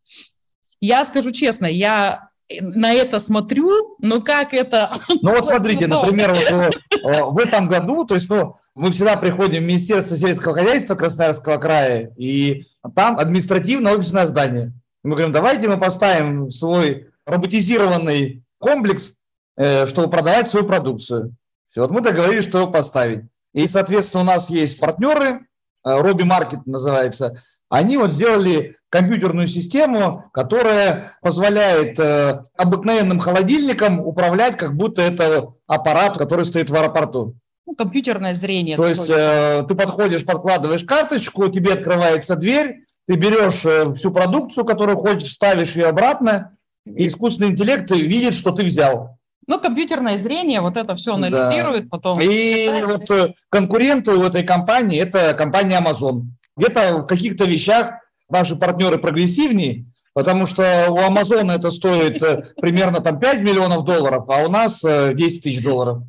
Я 0.80 1.04
скажу 1.04 1.32
честно, 1.32 1.66
я 1.66 2.30
на 2.62 2.94
это 2.94 3.20
смотрю, 3.20 3.98
но 4.00 4.22
как 4.22 4.54
это... 4.54 4.92
Ну 5.22 5.32
вот 5.32 5.46
смотрите, 5.46 5.88
например, 5.88 6.34
вот 6.34 6.78
э, 7.04 7.24
в 7.24 7.38
этом 7.38 7.68
году, 7.68 8.06
то 8.06 8.16
есть, 8.16 8.30
ну, 8.30 8.56
мы 8.74 8.92
всегда 8.92 9.18
приходим 9.18 9.64
в 9.64 9.66
Министерство 9.66 10.16
сельского 10.16 10.54
хозяйства 10.54 10.96
Красноярского 10.96 11.58
края, 11.58 12.14
и 12.16 12.68
там 12.96 13.18
административное 13.18 13.96
офисное 13.96 14.26
здание. 14.26 14.72
Мы 15.04 15.12
говорим, 15.12 15.34
давайте 15.34 15.68
мы 15.68 15.78
поставим 15.78 16.50
свой 16.52 17.08
роботизированный 17.26 18.44
комплекс, 18.60 19.16
э, 19.58 19.86
чтобы 19.88 20.10
продавать 20.10 20.48
свою 20.48 20.66
продукцию. 20.66 21.36
Все, 21.72 21.82
вот 21.82 21.92
мы 21.92 22.00
договорились, 22.00 22.46
что 22.46 22.60
его 22.60 22.72
поставить. 22.72 23.26
И, 23.58 23.66
соответственно, 23.66 24.22
у 24.22 24.26
нас 24.28 24.52
есть 24.52 24.80
партнеры, 24.80 25.48
Робби 25.84 26.22
Маркет 26.22 26.68
называется, 26.68 27.42
они 27.70 27.98
вот 27.98 28.14
сделали 28.14 28.76
компьютерную 28.90 29.48
систему, 29.48 30.30
которая 30.32 31.18
позволяет 31.24 32.00
э, 32.00 32.44
обыкновенным 32.56 33.20
холодильникам 33.20 34.00
управлять, 34.00 34.58
как 34.58 34.76
будто 34.76 35.02
это 35.02 35.54
аппарат, 35.66 36.20
который 36.20 36.46
стоит 36.46 36.70
в 36.70 36.76
аэропорту. 36.76 37.34
Ну, 37.66 37.74
компьютерное 37.76 38.36
зрение. 38.36 38.78
То 38.78 38.88
есть 38.88 39.10
э, 39.10 39.66
ты 39.68 39.74
подходишь, 39.74 40.24
подкладываешь 40.24 40.84
карточку, 40.84 41.48
тебе 41.48 41.74
открывается 41.74 42.36
дверь, 42.36 42.86
ты 43.08 43.16
берешь 43.16 43.66
э, 43.66 43.92
всю 43.96 44.12
продукцию, 44.12 44.66
которую 44.66 45.00
хочешь, 45.00 45.34
ставишь 45.34 45.76
ее 45.76 45.88
обратно, 45.88 46.56
и 46.86 47.08
искусственный 47.08 47.50
интеллект 47.50 47.90
видит, 47.90 48.36
что 48.36 48.52
ты 48.52 48.64
взял. 48.64 49.17
Ну, 49.48 49.60
компьютерное 49.62 50.18
зрение 50.18 50.60
вот 50.60 50.76
это 50.76 50.96
все 50.96 51.14
анализирует, 51.14 51.84
да. 51.84 51.90
потом... 51.90 52.20
И 52.20 52.70
вот 52.84 53.10
э, 53.10 53.34
конкуренты 53.50 54.12
у 54.12 54.24
этой 54.24 54.44
компании– 54.44 55.00
это 55.02 55.34
компания 55.34 55.82
Amazon. 55.82 56.24
Где-то 56.58 56.98
в 56.98 57.08
каких-то 57.08 57.46
вещах 57.46 57.94
наши 58.30 58.58
партнеры 58.58 58.98
прогрессивнее, 58.98 59.86
потому 60.14 60.48
что 60.48 60.88
у 60.90 60.98
Амазона 60.98 61.54
это 61.54 61.72
стоит 61.72 62.22
э, 62.22 62.44
примерно 62.60 63.00
там 63.00 63.20
5 63.20 63.42
миллионов 63.42 63.86
долларов, 63.86 64.26
а 64.28 64.46
у 64.46 64.50
нас 64.50 64.82
10 64.82 64.86
э, 64.86 65.42
тысяч 65.42 65.64
долларов. 65.64 66.04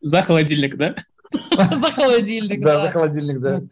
За 0.00 0.22
холодильник, 0.22 0.76
да? 0.76 0.96
За 1.72 1.92
холодильник, 1.92 2.60
да. 2.62 2.80
за 2.80 2.90
холодильник, 2.90 3.38
да. 3.38 3.62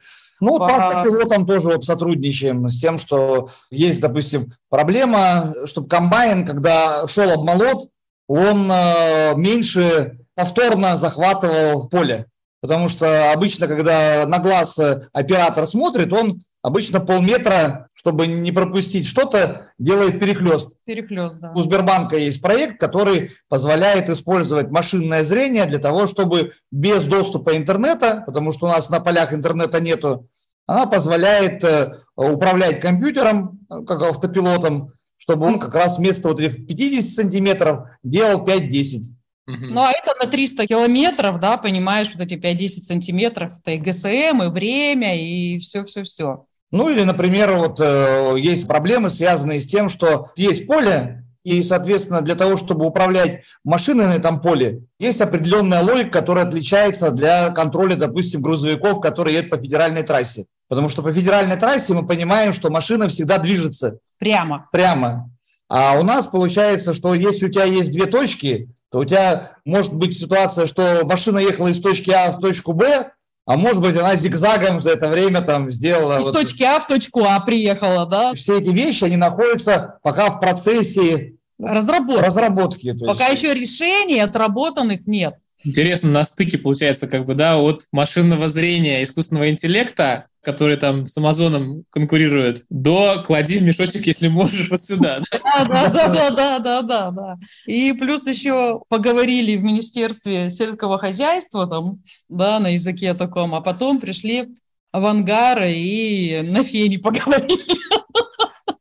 Ну, 0.41 0.59
так 0.59 1.05
вот 1.05 1.29
там 1.29 1.47
тоже 1.47 1.69
вот 1.69 1.85
сотрудничаем 1.85 2.69
с 2.69 2.81
тем, 2.81 2.99
что 2.99 3.51
есть, 3.71 4.01
допустим, 4.01 4.53
проблема, 4.71 5.53
чтобы 5.67 5.89
комбайн, 5.89 6.47
когда 6.47 7.07
шел 7.09 7.31
обмолот, 7.31 7.91
он 8.31 8.71
э, 8.71 9.35
меньше 9.35 10.21
повторно 10.37 10.97
захватывал 10.97 11.89
поле. 11.89 12.27
Потому 12.61 12.89
что 12.89 13.33
обычно, 13.33 13.67
когда 13.67 14.25
на 14.25 14.39
глаз 14.39 14.79
э, 14.79 15.01
оператор 15.13 15.67
смотрит, 15.67 16.13
он 16.13 16.41
обычно 16.63 17.01
полметра, 17.01 17.89
чтобы 17.93 18.29
не 18.29 18.53
пропустить 18.53 19.09
что-то, 19.09 19.73
делает 19.79 20.21
перехлест. 20.21 20.71
Перехлест, 20.85 21.41
да. 21.41 21.51
У 21.57 21.59
Сбербанка 21.59 22.17
есть 22.17 22.41
проект, 22.41 22.79
который 22.79 23.33
позволяет 23.49 24.09
использовать 24.09 24.71
машинное 24.71 25.25
зрение 25.25 25.67
для 25.67 25.81
того, 25.81 26.07
чтобы 26.07 26.53
без 26.71 27.07
доступа 27.07 27.57
интернета, 27.57 28.23
потому 28.25 28.53
что 28.53 28.67
у 28.67 28.69
нас 28.69 28.91
на 28.91 29.01
полях 29.01 29.35
интернета 29.35 29.81
нету, 29.81 30.29
она 30.69 30.87
позволяет 30.87 31.65
э, 31.65 31.97
управлять 32.15 32.81
компьютером, 32.81 33.59
как 33.89 34.03
автопилотом, 34.03 34.93
чтобы 35.21 35.47
он 35.47 35.61
как 35.61 35.75
раз 35.75 35.99
вместо 35.99 36.29
вот 36.29 36.41
этих 36.41 36.67
50 36.67 37.05
сантиметров 37.05 37.89
делал 38.03 38.45
5-10. 38.45 39.03
Ну, 39.47 39.81
а 39.81 39.91
это 39.91 40.15
на 40.19 40.31
300 40.31 40.67
километров, 40.67 41.41
да, 41.41 41.57
понимаешь, 41.57 42.11
вот 42.15 42.25
эти 42.25 42.35
5-10 42.35 42.69
сантиметров, 42.69 43.53
это 43.61 43.73
и 43.73 43.79
ГСМ, 43.79 44.43
и 44.43 44.49
время, 44.49 45.21
и 45.21 45.59
все-все-все. 45.59 46.47
Ну, 46.71 46.89
или, 46.89 47.03
например, 47.03 47.53
вот 47.57 47.81
э, 47.81 48.37
есть 48.39 48.69
проблемы, 48.69 49.09
связанные 49.09 49.59
с 49.59 49.67
тем, 49.67 49.89
что 49.89 50.31
есть 50.37 50.67
поле, 50.67 51.25
и, 51.43 51.63
соответственно, 51.63 52.21
для 52.21 52.37
того, 52.37 52.57
чтобы 52.57 52.87
управлять 52.87 53.43
машиной 53.65 54.07
на 54.07 54.15
этом 54.15 54.41
поле, 54.41 54.83
есть 54.99 55.21
определенная 55.21 55.83
логика, 55.83 56.21
которая 56.21 56.45
отличается 56.45 57.11
для 57.11 57.51
контроля, 57.51 57.97
допустим, 57.97 58.43
грузовиков, 58.43 59.01
которые 59.01 59.37
едут 59.37 59.51
по 59.51 59.57
федеральной 59.57 60.03
трассе. 60.03 60.47
Потому 60.71 60.89
что 60.89 61.03
по 61.03 61.13
федеральной 61.13 61.57
трассе 61.57 61.93
мы 61.95 62.07
понимаем, 62.07 62.53
что 62.53 62.71
машина 62.71 63.09
всегда 63.09 63.39
движется. 63.39 63.99
Прямо. 64.19 64.69
Прямо. 64.71 65.29
А 65.69 65.99
у 65.99 66.05
нас 66.05 66.29
получается, 66.29 66.95
что 66.95 67.13
если 67.13 67.47
у 67.47 67.51
тебя 67.51 67.65
есть 67.65 67.91
две 67.91 68.07
точки, 68.07 68.69
то 68.89 69.01
у 69.01 69.05
тебя 69.05 69.57
может 69.65 69.93
быть 69.93 70.17
ситуация, 70.17 70.67
что 70.67 71.01
машина 71.05 71.39
ехала 71.39 71.69
из 71.69 71.81
точки 71.81 72.13
А 72.13 72.31
в 72.31 72.39
точку 72.41 72.73
Б, 72.73 73.11
а 73.47 73.57
может 73.57 73.83
быть, 73.83 73.99
она 73.99 74.15
зигзагом 74.15 74.81
за 74.81 74.93
это 74.93 75.09
время 75.09 75.41
там 75.41 75.73
сделала... 75.73 76.21
Из 76.21 76.27
вот... 76.27 76.35
точки 76.35 76.63
А 76.63 76.79
в 76.79 76.87
точку 76.87 77.25
А 77.25 77.41
приехала, 77.41 78.07
да? 78.07 78.33
Все 78.35 78.59
эти 78.59 78.69
вещи, 78.69 79.03
они 79.03 79.17
находятся 79.17 79.99
пока 80.05 80.31
в 80.31 80.39
процессе 80.39 81.35
разработки. 81.59 82.25
разработки 82.25 82.97
пока 83.05 83.27
есть... 83.27 83.43
еще 83.43 83.55
решений 83.55 84.21
отработанных 84.21 85.05
нет. 85.09 85.35
Интересно, 85.65 86.11
на 86.11 86.25
стыке, 86.25 86.59
получается, 86.59 87.09
как 87.09 87.27
бы, 87.27 87.35
да, 87.35 87.59
от 87.59 87.83
машинного 87.91 88.49
зрения, 88.49 89.03
искусственного 89.03 89.51
интеллекта 89.51 90.27
который 90.43 90.77
там 90.77 91.07
с 91.07 91.17
Амазоном 91.19 91.85
конкурирует, 91.91 92.65
до 92.71 93.23
клади 93.27 93.59
в 93.59 93.63
мешочек, 93.63 94.07
если 94.07 94.29
можешь, 94.29 94.71
вот 94.71 94.81
сюда. 94.81 95.21
Да, 95.33 95.89
да, 95.89 96.09
да, 96.09 96.31
да, 96.31 96.59
да, 96.59 96.83
да, 96.83 97.11
да. 97.11 97.39
И 97.67 97.93
плюс 97.93 98.27
еще 98.27 98.83
поговорили 98.89 99.57
в 99.57 99.63
Министерстве 99.63 100.51
сельского 100.51 100.99
хозяйства, 100.99 101.67
там, 101.67 102.03
да, 102.29 102.59
на 102.59 102.69
языке 102.69 103.15
таком, 103.15 103.55
а 103.55 103.61
потом 103.61 104.01
пришли 104.01 104.49
в 104.93 105.05
ангары 105.07 105.73
и 105.73 106.41
на 106.43 106.63
фене 106.63 106.99
поговорили. 106.99 107.79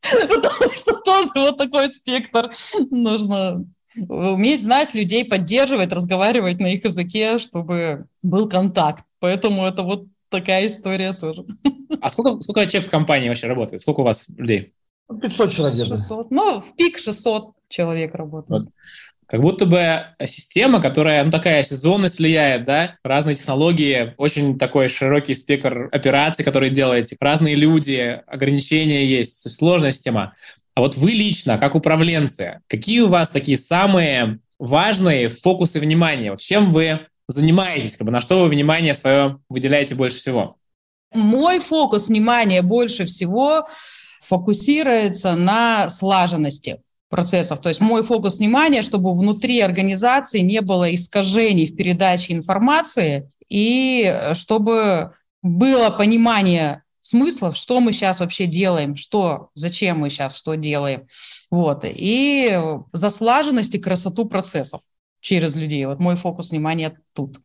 Потому 0.02 0.76
что 0.76 0.94
тоже 1.04 1.30
вот 1.36 1.58
такой 1.58 1.92
спектр 1.92 2.50
нужно 2.90 3.64
уметь 3.96 4.62
знать 4.62 4.94
людей, 4.94 5.24
поддерживать, 5.24 5.92
разговаривать 5.92 6.58
на 6.58 6.68
их 6.68 6.84
языке, 6.84 7.38
чтобы 7.38 8.06
был 8.22 8.48
контакт. 8.48 9.04
Поэтому 9.18 9.66
это 9.66 9.82
вот 9.82 10.06
такая 10.30 10.66
история 10.66 11.12
тоже. 11.12 11.44
А 12.00 12.08
сколько, 12.08 12.40
сколько 12.40 12.66
человек 12.66 12.88
в 12.88 12.90
компании 12.90 13.28
вообще 13.28 13.46
работает? 13.46 13.82
Сколько 13.82 14.00
у 14.00 14.04
вас 14.04 14.28
людей? 14.36 14.72
500 15.20 15.52
человек. 15.52 15.86
600. 15.86 16.30
Ну, 16.30 16.60
в 16.60 16.76
пик 16.76 16.98
600 16.98 17.52
человек 17.68 18.14
работает. 18.14 18.62
Вот. 18.62 18.72
Как 19.26 19.40
будто 19.40 19.64
бы 19.64 20.06
система, 20.26 20.80
которая, 20.80 21.22
ну, 21.22 21.30
такая 21.30 21.62
сезонность 21.62 22.18
влияет, 22.18 22.64
да, 22.64 22.96
разные 23.04 23.36
технологии, 23.36 24.14
очень 24.16 24.58
такой 24.58 24.88
широкий 24.88 25.34
спектр 25.34 25.88
операций, 25.92 26.44
которые 26.44 26.70
делаете, 26.70 27.16
разные 27.20 27.54
люди, 27.54 28.20
ограничения 28.26 29.04
есть, 29.04 29.48
сложная 29.50 29.92
система. 29.92 30.34
А 30.74 30.80
вот 30.80 30.96
вы 30.96 31.12
лично, 31.12 31.58
как 31.58 31.76
управленцы, 31.76 32.60
какие 32.66 33.00
у 33.00 33.08
вас 33.08 33.30
такие 33.30 33.56
самые 33.56 34.40
важные 34.58 35.28
фокусы 35.28 35.78
внимания? 35.78 36.32
Вот 36.32 36.40
чем 36.40 36.70
вы 36.70 37.06
занимаетесь, 37.30 37.96
как 37.96 38.06
бы, 38.06 38.12
на 38.12 38.20
что 38.20 38.42
вы 38.42 38.48
внимание 38.48 38.94
свое 38.94 39.38
выделяете 39.48 39.94
больше 39.94 40.18
всего? 40.18 40.56
Мой 41.12 41.58
фокус 41.58 42.08
внимания 42.08 42.62
больше 42.62 43.06
всего 43.06 43.66
фокусируется 44.20 45.34
на 45.34 45.88
слаженности 45.88 46.80
процессов. 47.08 47.60
То 47.60 47.68
есть 47.68 47.80
мой 47.80 48.02
фокус 48.02 48.38
внимания, 48.38 48.82
чтобы 48.82 49.16
внутри 49.18 49.60
организации 49.60 50.40
не 50.40 50.60
было 50.60 50.94
искажений 50.94 51.66
в 51.66 51.74
передаче 51.74 52.32
информации 52.32 53.30
и 53.48 54.30
чтобы 54.32 55.12
было 55.42 55.90
понимание 55.90 56.82
смыслов, 57.00 57.56
что 57.56 57.80
мы 57.80 57.92
сейчас 57.92 58.20
вообще 58.20 58.46
делаем, 58.46 58.94
что, 58.94 59.48
зачем 59.54 59.98
мы 59.98 60.10
сейчас 60.10 60.36
что 60.36 60.54
делаем. 60.54 61.08
Вот. 61.50 61.84
И 61.84 62.60
заслаженность 62.92 63.74
и 63.74 63.78
красоту 63.78 64.26
процессов 64.26 64.82
через 65.20 65.56
людей. 65.56 65.84
Вот 65.86 66.00
мой 66.00 66.16
фокус 66.16 66.50
внимания 66.50 66.98
тут. 67.14 67.38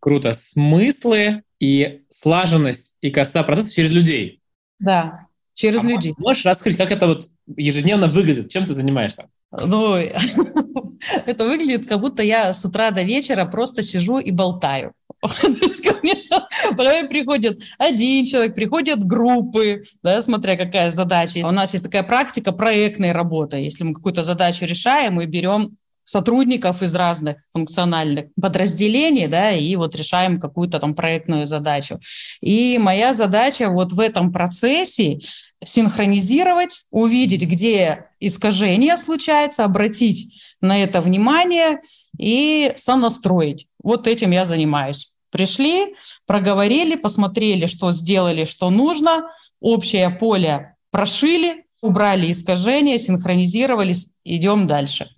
Круто. 0.00 0.32
Смыслы 0.32 1.42
и 1.58 2.02
слаженность 2.10 2.98
и 3.00 3.10
красота 3.10 3.42
процессов 3.42 3.72
через 3.72 3.92
людей. 3.92 4.40
Да 4.78 5.24
через 5.54 5.84
а 5.84 5.88
людей. 5.88 6.12
Можешь, 6.18 6.44
раскрыть, 6.44 6.76
как 6.76 6.90
это 6.90 7.06
вот 7.06 7.24
ежедневно 7.56 8.08
выглядит? 8.08 8.50
Чем 8.50 8.66
ты 8.66 8.74
занимаешься? 8.74 9.28
Ну, 9.52 9.94
это 11.26 11.44
выглядит, 11.44 11.88
как 11.88 12.00
будто 12.00 12.22
я 12.22 12.52
с 12.52 12.64
утра 12.64 12.90
до 12.90 13.02
вечера 13.02 13.46
просто 13.46 13.82
сижу 13.82 14.18
и 14.18 14.30
болтаю. 14.30 14.92
Ко 15.22 15.96
мне 16.02 16.14
приходит 17.08 17.60
один 17.78 18.26
человек, 18.26 18.54
приходят 18.54 19.02
группы, 19.04 19.84
да, 20.02 20.20
смотря 20.20 20.56
какая 20.56 20.90
задача. 20.90 21.46
У 21.46 21.52
нас 21.52 21.72
есть 21.72 21.84
такая 21.84 22.02
практика 22.02 22.52
проектной 22.52 23.12
работы. 23.12 23.58
Если 23.58 23.84
мы 23.84 23.94
какую-то 23.94 24.22
задачу 24.22 24.66
решаем, 24.66 25.14
мы 25.14 25.26
берем 25.26 25.76
сотрудников 26.04 26.82
из 26.82 26.94
разных 26.94 27.38
функциональных 27.52 28.26
подразделений, 28.40 29.26
да, 29.26 29.52
и 29.52 29.74
вот 29.76 29.96
решаем 29.96 30.40
какую-то 30.40 30.78
там 30.78 30.94
проектную 30.94 31.46
задачу. 31.46 31.98
И 32.40 32.78
моя 32.78 33.12
задача 33.12 33.68
вот 33.70 33.92
в 33.92 33.98
этом 33.98 34.32
процессе 34.32 35.20
синхронизировать, 35.64 36.84
увидеть, 36.90 37.42
где 37.42 38.06
искажения 38.20 38.96
случаются, 38.96 39.64
обратить 39.64 40.32
на 40.60 40.82
это 40.82 41.00
внимание 41.00 41.80
и 42.18 42.72
сонастроить. 42.76 43.66
Вот 43.82 44.06
этим 44.06 44.30
я 44.30 44.44
занимаюсь. 44.44 45.14
Пришли, 45.30 45.96
проговорили, 46.26 46.94
посмотрели, 46.94 47.66
что 47.66 47.90
сделали, 47.90 48.44
что 48.44 48.70
нужно, 48.70 49.30
общее 49.60 50.10
поле 50.10 50.76
прошили, 50.90 51.64
убрали 51.82 52.30
искажения, 52.30 52.98
синхронизировались, 52.98 54.10
идем 54.24 54.66
дальше. 54.66 55.08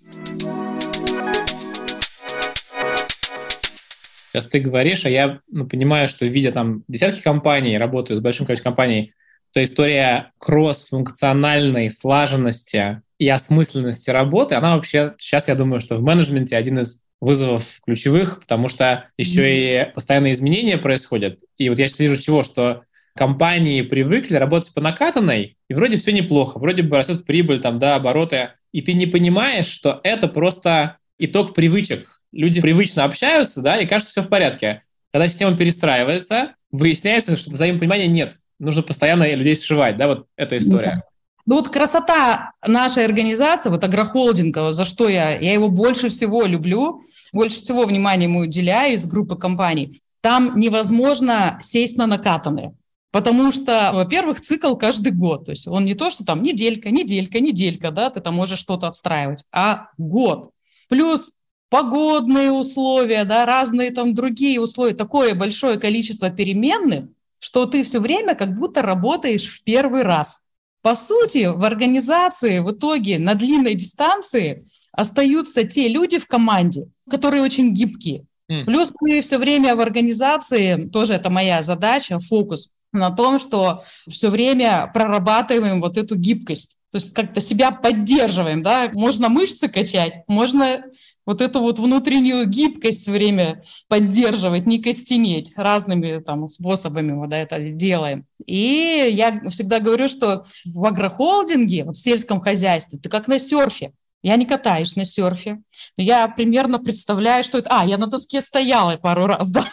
Сейчас 4.37 4.51
ты 4.51 4.59
говоришь, 4.59 5.03
а 5.03 5.09
я 5.09 5.39
ну, 5.49 5.67
понимаю, 5.67 6.07
что 6.07 6.27
видя 6.27 6.51
там 6.51 6.83
десятки 6.87 7.23
компаний, 7.23 7.79
работаю 7.79 8.17
с 8.17 8.19
большим 8.19 8.45
количеством 8.45 8.73
компаний, 8.73 9.13
то 9.51 9.63
история 9.63 10.31
кросс-функциональной 10.37 11.89
слаженности 11.89 13.01
и 13.17 13.27
осмысленности 13.29 14.11
работы, 14.11 14.53
она 14.53 14.75
вообще 14.75 15.15
сейчас, 15.17 15.47
я 15.47 15.55
думаю, 15.55 15.79
что 15.79 15.95
в 15.95 16.03
менеджменте 16.03 16.55
один 16.55 16.77
из 16.77 17.01
вызовов 17.19 17.79
ключевых, 17.83 18.41
потому 18.41 18.69
что 18.69 19.05
еще 19.17 19.87
и 19.87 19.91
постоянные 19.95 20.33
изменения 20.33 20.77
происходят. 20.77 21.39
И 21.57 21.69
вот 21.69 21.79
я 21.79 21.87
сейчас 21.87 21.97
вижу 21.97 22.21
чего, 22.21 22.43
что 22.43 22.83
компании 23.15 23.81
привыкли 23.81 24.35
работать 24.35 24.71
по 24.71 24.81
накатанной, 24.81 25.57
и 25.67 25.73
вроде 25.73 25.97
все 25.97 26.11
неплохо, 26.11 26.59
вроде 26.59 26.83
бы 26.83 26.95
растет 26.95 27.25
прибыль, 27.25 27.59
там, 27.59 27.79
да, 27.79 27.95
обороты, 27.95 28.49
и 28.71 28.83
ты 28.83 28.93
не 28.93 29.07
понимаешь, 29.07 29.65
что 29.65 29.99
это 30.03 30.27
просто 30.27 30.97
итог 31.17 31.55
привычек, 31.55 32.16
люди 32.31 32.61
привычно 32.61 33.03
общаются, 33.03 33.61
да, 33.61 33.77
и 33.77 33.85
кажется, 33.85 34.11
все 34.11 34.21
в 34.21 34.29
порядке. 34.29 34.83
Когда 35.11 35.27
система 35.27 35.55
перестраивается, 35.57 36.53
выясняется, 36.71 37.37
что 37.37 37.51
взаимопонимания 37.51 38.07
нет. 38.07 38.33
Нужно 38.59 38.83
постоянно 38.83 39.33
людей 39.33 39.55
сшивать, 39.55 39.97
да, 39.97 40.07
вот 40.07 40.27
эта 40.35 40.57
история. 40.57 41.03
Ну 41.45 41.55
вот 41.55 41.69
красота 41.69 42.51
нашей 42.61 43.05
организации, 43.05 43.69
вот 43.69 43.83
агрохолдинга, 43.83 44.73
за 44.73 44.83
что 44.83 45.07
я, 45.07 45.37
я 45.37 45.53
его 45.53 45.69
больше 45.69 46.09
всего 46.09 46.43
люблю, 46.43 47.03
больше 47.31 47.57
всего 47.57 47.85
внимания 47.85 48.25
ему 48.25 48.39
уделяю 48.41 48.95
из 48.95 49.05
группы 49.05 49.37
компаний. 49.37 50.01
Там 50.19 50.59
невозможно 50.59 51.57
сесть 51.61 51.97
на 51.97 52.05
накатанные. 52.05 52.73
Потому 53.11 53.53
что, 53.53 53.91
во-первых, 53.93 54.41
цикл 54.41 54.75
каждый 54.75 55.13
год. 55.13 55.45
То 55.45 55.51
есть 55.51 55.67
он 55.67 55.85
не 55.85 55.95
то, 55.95 56.09
что 56.09 56.25
там 56.25 56.43
неделька, 56.43 56.91
неделька, 56.91 57.39
неделька, 57.39 57.91
да, 57.91 58.09
ты 58.09 58.19
там 58.19 58.35
можешь 58.35 58.59
что-то 58.59 58.87
отстраивать, 58.87 59.43
а 59.51 59.87
год. 59.97 60.51
Плюс 60.89 61.31
погодные 61.69 62.51
условия, 62.51 63.25
да, 63.25 63.45
разные 63.45 63.91
там 63.91 64.13
другие 64.13 64.59
условия, 64.59 64.93
такое 64.93 65.35
большое 65.35 65.79
количество 65.79 66.29
переменных, 66.29 67.05
что 67.39 67.65
ты 67.65 67.83
все 67.83 67.99
время 67.99 68.35
как 68.35 68.57
будто 68.57 68.81
работаешь 68.81 69.47
в 69.47 69.63
первый 69.63 70.03
раз. 70.03 70.41
По 70.81 70.95
сути, 70.95 71.45
в 71.45 71.63
организации 71.63 72.59
в 72.59 72.71
итоге 72.71 73.19
на 73.19 73.33
длинной 73.33 73.75
дистанции 73.75 74.65
остаются 74.91 75.63
те 75.63 75.87
люди 75.87 76.17
в 76.17 76.27
команде, 76.27 76.87
которые 77.09 77.43
очень 77.43 77.73
гибкие. 77.73 78.25
Mm. 78.49 78.65
Плюс 78.65 78.93
мы 79.01 79.19
все 79.21 79.37
время 79.37 79.75
в 79.75 79.81
организации, 79.81 80.87
тоже 80.87 81.15
это 81.15 81.29
моя 81.29 81.61
задача, 81.61 82.19
фокус 82.19 82.69
на 82.93 83.11
том, 83.11 83.37
что 83.37 83.83
все 84.07 84.29
время 84.29 84.89
прорабатываем 84.93 85.81
вот 85.81 85.97
эту 85.97 86.15
гибкость. 86.15 86.77
То 86.91 86.97
есть 86.97 87.13
как-то 87.13 87.41
себя 87.41 87.71
поддерживаем, 87.71 88.63
да, 88.63 88.89
можно 88.93 89.27
мышцы 89.27 89.67
качать, 89.67 90.23
можно 90.27 90.83
вот 91.27 91.41
эту 91.41 91.59
вот 91.59 91.77
внутреннюю 91.77 92.47
гибкость 92.47 93.07
время 93.07 93.61
поддерживать, 93.89 94.65
не 94.65 94.81
костенеть 94.81 95.51
разными 95.57 96.19
там 96.19 96.47
способами 96.47 97.11
мы 97.11 97.27
да, 97.27 97.37
это 97.37 97.59
делаем. 97.59 98.25
И 98.45 99.09
я 99.11 99.41
всегда 99.49 99.79
говорю, 99.79 100.07
что 100.07 100.45
в 100.65 100.85
агрохолдинге, 100.85 101.83
вот 101.83 101.97
в 101.97 102.01
сельском 102.01 102.39
хозяйстве, 102.39 102.97
ты 102.97 103.09
как 103.09 103.27
на 103.27 103.39
серфе. 103.39 103.91
Я 104.23 104.37
не 104.37 104.45
катаюсь 104.45 104.95
на 104.95 105.05
серфе. 105.05 105.59
Я 105.97 106.27
примерно 106.29 106.79
представляю, 106.79 107.43
что 107.43 107.59
это... 107.59 107.81
А, 107.81 107.85
я 107.85 107.97
на 107.97 108.07
доске 108.07 108.41
стояла 108.41 108.95
пару 108.95 109.27
раз, 109.27 109.49
да. 109.51 109.65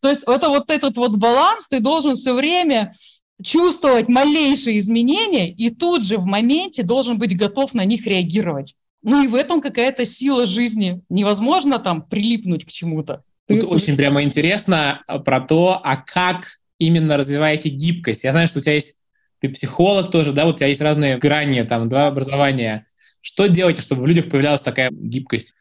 То 0.00 0.08
есть 0.08 0.22
это 0.26 0.48
вот 0.48 0.70
этот 0.70 0.96
вот 0.96 1.16
баланс, 1.16 1.66
ты 1.68 1.80
должен 1.80 2.14
все 2.14 2.34
время 2.34 2.94
чувствовать 3.42 4.08
малейшие 4.08 4.78
изменения 4.78 5.50
и 5.50 5.70
тут 5.70 6.04
же 6.04 6.18
в 6.18 6.24
моменте 6.24 6.82
должен 6.82 7.18
быть 7.18 7.36
готов 7.36 7.74
на 7.74 7.84
них 7.84 8.06
реагировать. 8.06 8.76
Ну 9.02 9.24
и 9.24 9.28
в 9.28 9.34
этом 9.34 9.60
какая-то 9.60 10.04
сила 10.04 10.46
жизни. 10.46 11.00
Невозможно 11.08 11.78
там 11.78 12.02
прилипнуть 12.02 12.64
к 12.64 12.68
чему-то. 12.68 13.22
Тут 13.48 13.64
очень 13.70 13.96
прямо 13.96 14.22
интересно 14.22 15.02
а, 15.06 15.18
про 15.18 15.40
то, 15.40 15.80
а 15.82 15.96
как 15.96 16.58
именно 16.78 17.16
развиваете 17.16 17.68
гибкость. 17.68 18.24
Я 18.24 18.32
знаю, 18.32 18.46
что 18.46 18.58
у 18.58 18.62
тебя 18.62 18.74
есть 18.74 19.00
ты 19.40 19.48
психолог 19.48 20.10
тоже, 20.10 20.32
да, 20.32 20.44
вот 20.44 20.56
у 20.56 20.58
тебя 20.58 20.66
есть 20.66 20.82
разные 20.82 21.18
грани, 21.18 21.62
там, 21.62 21.88
два 21.88 22.08
образования. 22.08 22.86
Что 23.22 23.46
делаете, 23.46 23.82
чтобы 23.82 24.02
в 24.02 24.06
людях 24.06 24.28
появлялась 24.28 24.62
такая 24.62 24.90
гибкость? 24.92 25.54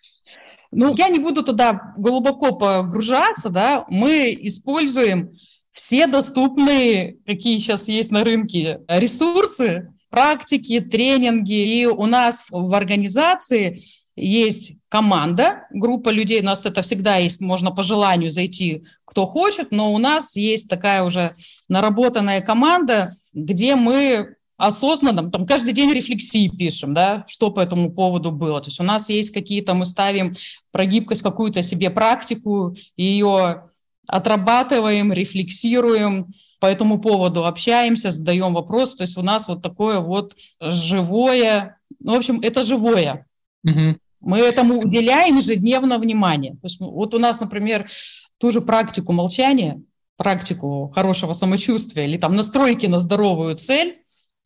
Ну, 0.71 0.93
я 0.95 1.09
не 1.09 1.19
буду 1.19 1.43
туда 1.43 1.93
глубоко 1.97 2.51
погружаться, 2.55 3.49
да, 3.49 3.85
мы 3.89 4.37
используем 4.41 5.31
все 5.71 6.07
доступные, 6.07 7.17
какие 7.25 7.57
сейчас 7.57 7.87
есть 7.87 8.11
на 8.11 8.23
рынке, 8.23 8.81
ресурсы, 8.87 9.93
практики, 10.09 10.79
тренинги. 10.79 11.53
И 11.53 11.85
у 11.85 12.05
нас 12.05 12.45
в 12.49 12.73
организации 12.73 13.83
есть 14.15 14.73
команда, 14.89 15.67
группа 15.71 16.09
людей, 16.09 16.41
у 16.41 16.45
нас 16.45 16.65
это 16.65 16.81
всегда 16.81 17.17
есть, 17.17 17.39
можно 17.39 17.71
по 17.71 17.83
желанию 17.83 18.29
зайти, 18.29 18.83
кто 19.05 19.25
хочет, 19.25 19.71
но 19.71 19.93
у 19.93 19.97
нас 19.97 20.35
есть 20.35 20.67
такая 20.69 21.03
уже 21.03 21.35
наработанная 21.67 22.41
команда, 22.41 23.09
где 23.33 23.75
мы 23.75 24.35
осознанно, 24.57 25.31
там 25.31 25.45
каждый 25.45 25.71
день 25.73 25.91
рефлексии 25.93 26.49
пишем, 26.49 26.93
да, 26.93 27.23
что 27.27 27.49
по 27.49 27.61
этому 27.61 27.93
поводу 27.93 28.31
было. 28.31 28.59
То 28.59 28.67
есть 28.67 28.79
у 28.81 28.83
нас 28.83 29.07
есть 29.07 29.31
какие-то, 29.31 29.73
мы 29.73 29.85
ставим 29.85 30.33
про 30.71 30.85
гибкость 30.85 31.21
какую-то 31.21 31.63
себе 31.63 31.89
практику, 31.89 32.75
ее 32.97 33.68
отрабатываем, 34.09 35.13
рефлексируем, 35.13 36.33
по 36.59 36.65
этому 36.65 36.99
поводу 36.99 37.45
общаемся, 37.45 38.11
задаем 38.11 38.53
вопросы. 38.53 38.97
То 38.97 39.03
есть 39.03 39.17
у 39.17 39.21
нас 39.21 39.47
вот 39.47 39.61
такое 39.61 39.99
вот 39.99 40.35
живое 40.59 41.79
Ну, 41.99 42.13
в 42.13 42.17
общем, 42.17 42.39
это 42.41 42.63
живое. 42.63 43.25
Угу. 43.63 43.97
Мы 44.21 44.39
этому 44.39 44.79
уделяем 44.79 45.37
ежедневно 45.37 45.97
внимание. 45.97 46.53
То 46.53 46.65
есть, 46.65 46.79
вот 46.79 47.13
у 47.13 47.19
нас, 47.19 47.39
например, 47.39 47.89
ту 48.37 48.51
же 48.51 48.61
практику 48.61 49.13
молчания, 49.13 49.81
практику 50.17 50.91
хорошего 50.93 51.33
самочувствия 51.33 52.05
или 52.05 52.17
там 52.17 52.35
настройки 52.35 52.87
на 52.87 52.99
здоровую 52.99 53.55
цель 53.55 53.99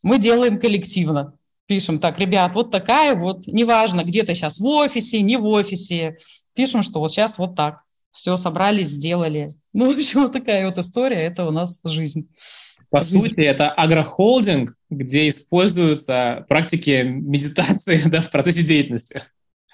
мы 0.04 0.19
делаем 0.19 0.60
коллективно. 0.60 1.34
Пишем 1.65 1.99
так, 1.99 2.19
ребят, 2.19 2.54
вот 2.56 2.71
такая 2.71 3.15
вот, 3.15 3.47
неважно, 3.47 4.04
где 4.04 4.23
ты 4.23 4.36
сейчас 4.36 4.60
в 4.60 4.65
офисе, 4.65 5.21
не 5.21 5.38
в 5.38 5.47
офисе, 5.47 6.17
пишем, 6.54 6.84
что 6.84 6.99
вот 6.99 7.12
сейчас 7.12 7.38
вот 7.38 7.56
так. 7.56 7.82
Все, 8.13 8.38
собрались, 8.38 8.88
сделали. 8.88 9.49
Ну, 9.76 9.91
в 9.91 9.95
общем, 9.95 10.21
вот 10.21 10.32
такая 10.32 10.67
вот 10.67 10.78
история, 10.78 11.17
это 11.23 11.45
у 11.45 11.52
нас 11.52 11.82
жизнь. 11.84 12.30
По 12.91 13.02
жизнь. 13.02 13.19
сути, 13.19 13.41
это 13.41 13.71
агрохолдинг, 13.71 14.78
где 14.91 15.28
используются 15.28 16.45
практики 16.47 17.02
медитации 17.04 17.99
да, 18.06 18.21
в 18.21 18.30
процессе 18.30 18.62
деятельности. 18.62 19.23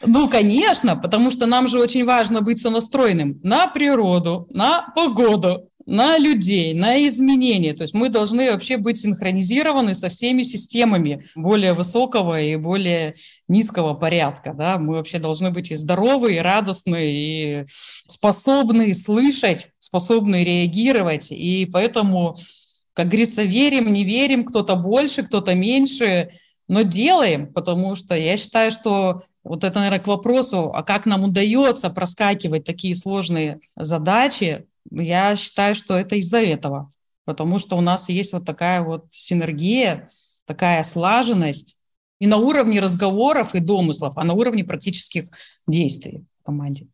Ну, 0.05 0.29
конечно, 0.29 0.95
потому 0.95 1.31
что 1.31 1.45
нам 1.47 1.67
же 1.67 1.81
очень 1.81 2.05
важно 2.05 2.41
быть 2.41 2.61
сонастроенным 2.61 3.41
на 3.43 3.67
природу, 3.67 4.47
на 4.51 4.83
погоду, 4.95 5.68
на 5.89 6.19
людей, 6.19 6.73
на 6.75 7.05
изменения. 7.07 7.73
То 7.73 7.81
есть 7.81 7.95
мы 7.95 8.09
должны 8.09 8.51
вообще 8.51 8.77
быть 8.77 8.99
синхронизированы 8.99 9.95
со 9.95 10.07
всеми 10.07 10.43
системами 10.43 11.27
более 11.35 11.73
высокого 11.73 12.39
и 12.39 12.55
более 12.57 13.15
низкого 13.47 13.95
порядка. 13.95 14.53
Да? 14.53 14.77
Мы 14.77 14.93
вообще 14.93 15.17
должны 15.17 15.49
быть 15.49 15.71
и 15.71 15.75
здоровы, 15.75 16.35
и 16.35 16.39
радостны, 16.39 17.11
и 17.11 17.65
способны 18.07 18.93
слышать, 18.93 19.69
способны 19.79 20.43
реагировать. 20.43 21.31
И 21.31 21.65
поэтому, 21.65 22.37
как 22.93 23.07
говорится, 23.07 23.41
верим, 23.41 23.91
не 23.91 24.03
верим, 24.03 24.45
кто-то 24.45 24.75
больше, 24.75 25.23
кто-то 25.23 25.55
меньше, 25.55 26.29
но 26.67 26.83
делаем, 26.83 27.51
потому 27.51 27.95
что 27.95 28.15
я 28.15 28.37
считаю, 28.37 28.69
что 28.69 29.23
вот 29.43 29.63
это, 29.63 29.79
наверное, 29.79 30.03
к 30.03 30.07
вопросу, 30.07 30.71
а 30.71 30.83
как 30.83 31.07
нам 31.07 31.23
удается 31.23 31.89
проскакивать 31.89 32.65
такие 32.65 32.93
сложные 32.93 33.59
задачи, 33.75 34.65
я 34.91 35.35
считаю, 35.35 35.75
что 35.75 35.95
это 35.95 36.15
из-за 36.15 36.39
этого, 36.39 36.91
потому 37.25 37.59
что 37.59 37.77
у 37.77 37.81
нас 37.81 38.09
есть 38.09 38.33
вот 38.33 38.45
такая 38.45 38.81
вот 38.81 39.05
синергия, 39.11 40.09
такая 40.45 40.83
слаженность 40.83 41.79
и 42.19 42.27
на 42.27 42.37
уровне 42.37 42.79
разговоров 42.79 43.55
и 43.55 43.59
домыслов, 43.59 44.17
а 44.17 44.23
на 44.23 44.33
уровне 44.33 44.63
практических 44.63 45.25
действий 45.67 46.25
в 46.41 46.45
команде. 46.45 46.87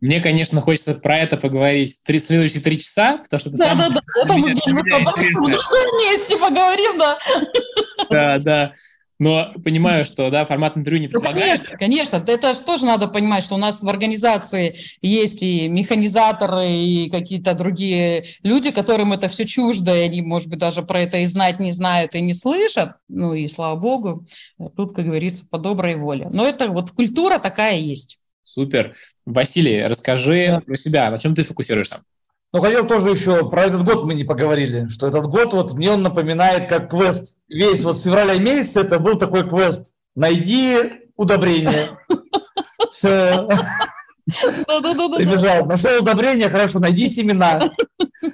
Мне, 0.00 0.20
конечно, 0.20 0.60
хочется 0.60 0.94
про 0.94 1.16
это 1.16 1.38
поговорить 1.38 2.02
три, 2.04 2.20
следующие 2.20 2.62
три 2.62 2.78
часа, 2.78 3.16
потому 3.16 3.40
что 3.40 3.48
это 3.48 3.58
да, 3.58 3.68
самое... 3.68 3.90
Да, 3.90 4.00
да, 4.14 4.22
это 4.22 4.34
мы 4.34 4.82
в 4.82 5.50
другом 5.50 5.98
месте 6.04 6.36
поговорим, 6.36 6.98
да. 6.98 7.18
Да, 8.10 8.38
да. 8.38 8.72
Но 9.18 9.52
понимаю, 9.64 10.04
что 10.04 10.30
да, 10.30 10.44
формат 10.44 10.76
интервью 10.76 11.00
не 11.00 11.08
предлагает. 11.08 11.36
Ну, 11.36 11.42
конечно, 11.42 11.78
конечно. 11.78 12.24
Это 12.26 12.54
же 12.54 12.60
тоже 12.60 12.84
надо 12.84 13.08
понимать, 13.08 13.44
что 13.44 13.54
у 13.54 13.58
нас 13.58 13.82
в 13.82 13.88
организации 13.88 14.78
есть 15.00 15.42
и 15.42 15.68
механизаторы, 15.68 16.70
и 16.70 17.08
какие-то 17.10 17.54
другие 17.54 18.24
люди, 18.42 18.70
которым 18.70 19.12
это 19.12 19.28
все 19.28 19.46
чуждо, 19.46 19.96
и 19.96 20.00
они, 20.00 20.20
может 20.20 20.48
быть, 20.48 20.58
даже 20.58 20.82
про 20.82 21.00
это 21.00 21.18
и 21.18 21.26
знать 21.26 21.60
не 21.60 21.70
знают, 21.70 22.14
и 22.14 22.20
не 22.20 22.34
слышат. 22.34 22.96
Ну 23.08 23.32
и 23.32 23.48
слава 23.48 23.78
богу, 23.78 24.26
тут, 24.76 24.94
как 24.94 25.06
говорится, 25.06 25.46
по 25.48 25.58
доброй 25.58 25.96
воле. 25.96 26.28
Но 26.32 26.46
это 26.46 26.68
вот 26.68 26.90
культура 26.90 27.38
такая 27.38 27.76
есть. 27.76 28.18
Супер. 28.42 28.94
Василий, 29.24 29.84
расскажи 29.86 30.46
да. 30.48 30.60
про 30.60 30.76
себя. 30.76 31.10
На 31.10 31.18
чем 31.18 31.34
ты 31.34 31.42
фокусируешься? 31.42 32.02
Ну, 32.56 32.62
хотел 32.62 32.86
тоже 32.86 33.10
еще, 33.10 33.50
про 33.50 33.64
этот 33.64 33.84
год 33.84 34.06
мы 34.06 34.14
не 34.14 34.24
поговорили, 34.24 34.88
что 34.88 35.06
этот 35.06 35.26
год, 35.26 35.52
вот 35.52 35.74
мне 35.74 35.90
он 35.90 36.00
напоминает 36.00 36.66
как 36.70 36.88
квест. 36.88 37.36
Весь 37.48 37.82
вот 37.84 37.98
с 37.98 38.04
февраля 38.04 38.38
месяца 38.38 38.80
это 38.80 38.98
был 38.98 39.18
такой 39.18 39.44
квест. 39.44 39.92
Найди 40.14 40.78
удобрение. 41.16 41.98
Прибежал, 45.18 45.66
нашел 45.66 46.00
удобрение, 46.00 46.48
хорошо, 46.48 46.78
найди 46.78 47.10
семена. 47.10 47.72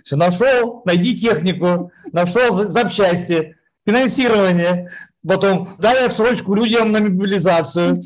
Все, 0.05 0.15
нашел, 0.15 0.83
найди 0.85 1.17
технику, 1.17 1.91
нашел 2.13 2.53
запчасти, 2.71 3.57
финансирование. 3.85 4.89
Потом 5.27 5.69
дай 5.81 6.09
срочку 6.09 6.55
людям 6.55 6.93
на 6.93 7.01
мобилизацию. 7.01 8.01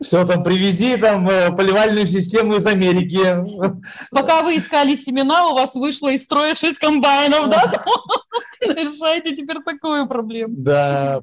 Все 0.00 0.26
там 0.26 0.42
привези 0.42 0.96
там 0.96 1.28
э, 1.28 1.52
поливальную 1.52 2.06
систему 2.06 2.56
из 2.56 2.66
Америки. 2.66 3.20
Пока 4.10 4.42
вы 4.42 4.56
искали 4.56 4.96
семена, 4.96 5.48
у 5.48 5.54
вас 5.54 5.74
вышло 5.74 6.08
из 6.08 6.22
строя 6.24 6.54
6 6.54 6.78
комбайнов, 6.78 7.48
да? 7.48 7.84
Решаете 8.60 9.34
теперь 9.34 9.58
такую 9.64 10.06
проблему. 10.06 10.54
Да. 10.56 11.20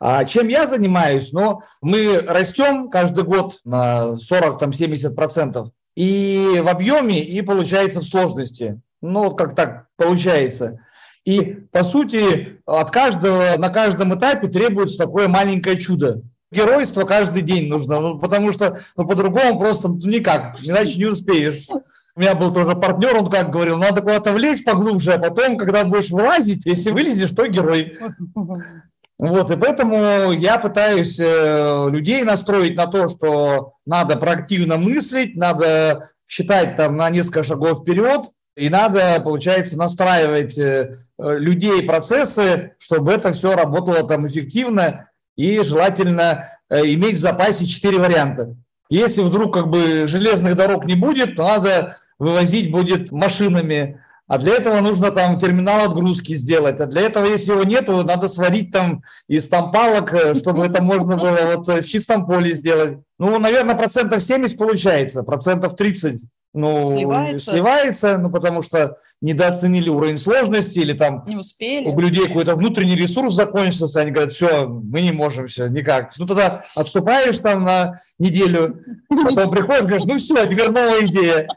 А 0.00 0.24
чем 0.24 0.48
я 0.48 0.66
занимаюсь? 0.66 1.32
Ну, 1.32 1.60
мы 1.80 2.20
растем 2.26 2.88
каждый 2.88 3.24
год 3.24 3.60
на 3.64 4.14
40-70%. 4.14 5.70
И 5.94 6.60
в 6.62 6.68
объеме, 6.68 7.20
и 7.20 7.42
получается 7.42 8.00
в 8.00 8.04
сложности. 8.04 8.80
Ну, 9.02 9.24
вот 9.24 9.36
как 9.36 9.54
так 9.54 9.86
получается. 9.96 10.78
И, 11.24 11.42
по 11.70 11.82
сути, 11.82 12.60
от 12.66 12.90
каждого, 12.90 13.56
на 13.58 13.68
каждом 13.68 14.18
этапе 14.18 14.48
требуется 14.48 14.98
такое 14.98 15.28
маленькое 15.28 15.78
чудо 15.78 16.22
геройство 16.52 17.04
каждый 17.04 17.42
день 17.42 17.68
нужно, 17.68 18.00
ну, 18.00 18.18
потому 18.18 18.52
что 18.52 18.78
ну, 18.96 19.06
по-другому 19.06 19.58
просто 19.58 19.88
ну, 19.88 19.96
никак, 20.04 20.56
иначе 20.62 20.98
не 20.98 21.06
успеешь. 21.06 21.66
У 22.14 22.20
меня 22.20 22.34
был 22.34 22.52
тоже 22.52 22.74
партнер, 22.74 23.16
он 23.16 23.30
как 23.30 23.50
говорил, 23.50 23.78
надо 23.78 24.02
куда-то 24.02 24.32
влезть 24.32 24.64
поглубже, 24.64 25.14
а 25.14 25.18
потом, 25.18 25.56
когда 25.56 25.84
будешь 25.84 26.10
вылазить, 26.10 26.66
если 26.66 26.90
вылезешь, 26.90 27.30
то 27.30 27.46
герой. 27.46 27.98
Вот, 29.18 29.50
и 29.50 29.56
поэтому 29.56 30.32
я 30.32 30.58
пытаюсь 30.58 31.18
э, 31.20 31.88
людей 31.90 32.24
настроить 32.24 32.76
на 32.76 32.86
то, 32.86 33.06
что 33.08 33.74
надо 33.86 34.16
проактивно 34.16 34.78
мыслить, 34.78 35.36
надо 35.36 36.10
считать 36.26 36.76
там 36.76 36.96
на 36.96 37.08
несколько 37.08 37.44
шагов 37.44 37.82
вперед, 37.82 38.30
и 38.56 38.68
надо, 38.68 39.20
получается, 39.22 39.78
настраивать 39.78 40.58
э, 40.58 40.96
людей, 41.18 41.84
процессы, 41.84 42.72
чтобы 42.78 43.12
это 43.12 43.32
все 43.32 43.54
работало 43.54 44.06
там 44.06 44.26
эффективно, 44.26 45.08
и 45.36 45.62
желательно 45.62 46.44
э, 46.68 46.80
иметь 46.92 47.16
в 47.16 47.20
запасе 47.20 47.66
четыре 47.66 47.98
варианта. 47.98 48.56
Если 48.88 49.22
вдруг 49.22 49.54
как 49.54 49.68
бы 49.68 50.06
железных 50.06 50.56
дорог 50.56 50.84
не 50.84 50.94
будет, 50.94 51.36
то 51.36 51.44
надо 51.44 51.96
вывозить 52.18 52.70
будет 52.70 53.10
машинами, 53.10 54.00
а 54.28 54.38
для 54.38 54.54
этого 54.54 54.80
нужно 54.80 55.10
там 55.10 55.38
терминал 55.38 55.90
отгрузки 55.90 56.34
сделать. 56.34 56.80
А 56.80 56.86
для 56.86 57.02
этого, 57.02 57.26
если 57.26 57.52
его 57.52 57.64
нет, 57.64 57.88
надо 57.88 58.28
сварить 58.28 58.70
там 58.70 59.02
из 59.28 59.48
там 59.48 59.72
палок, 59.72 60.12
э, 60.12 60.34
чтобы 60.34 60.64
это 60.64 60.82
можно 60.82 61.16
было 61.16 61.56
вот 61.56 61.66
в 61.66 61.86
чистом 61.86 62.26
поле 62.26 62.54
сделать. 62.54 62.98
Ну, 63.18 63.38
наверное, 63.38 63.74
процентов 63.74 64.22
70 64.22 64.56
получается, 64.56 65.22
процентов 65.22 65.74
30 65.74 66.22
ну, 66.54 66.86
сливается. 66.86 67.50
сливается, 67.50 68.18
ну, 68.18 68.30
потому 68.30 68.62
что 68.62 68.96
недооценили 69.22 69.88
уровень 69.88 70.16
сложности 70.16 70.80
или 70.80 70.92
там 70.92 71.24
не 71.26 71.36
успели. 71.36 71.86
у 71.86 71.98
людей 71.98 72.26
какой-то 72.26 72.56
внутренний 72.56 72.96
ресурс 72.96 73.34
закончился, 73.34 74.00
они 74.00 74.10
говорят, 74.10 74.32
все, 74.32 74.66
мы 74.66 75.00
не 75.00 75.12
можем, 75.12 75.46
все, 75.46 75.68
никак. 75.68 76.12
Ну, 76.18 76.26
тогда 76.26 76.66
отступаешь 76.74 77.38
там 77.38 77.64
на 77.64 78.02
неделю, 78.18 78.84
потом 79.08 79.50
приходишь, 79.50 79.84
говоришь, 79.84 80.04
ну, 80.04 80.18
все, 80.18 80.44
теперь 80.46 80.68
новая 80.68 81.06
идея. 81.06 81.48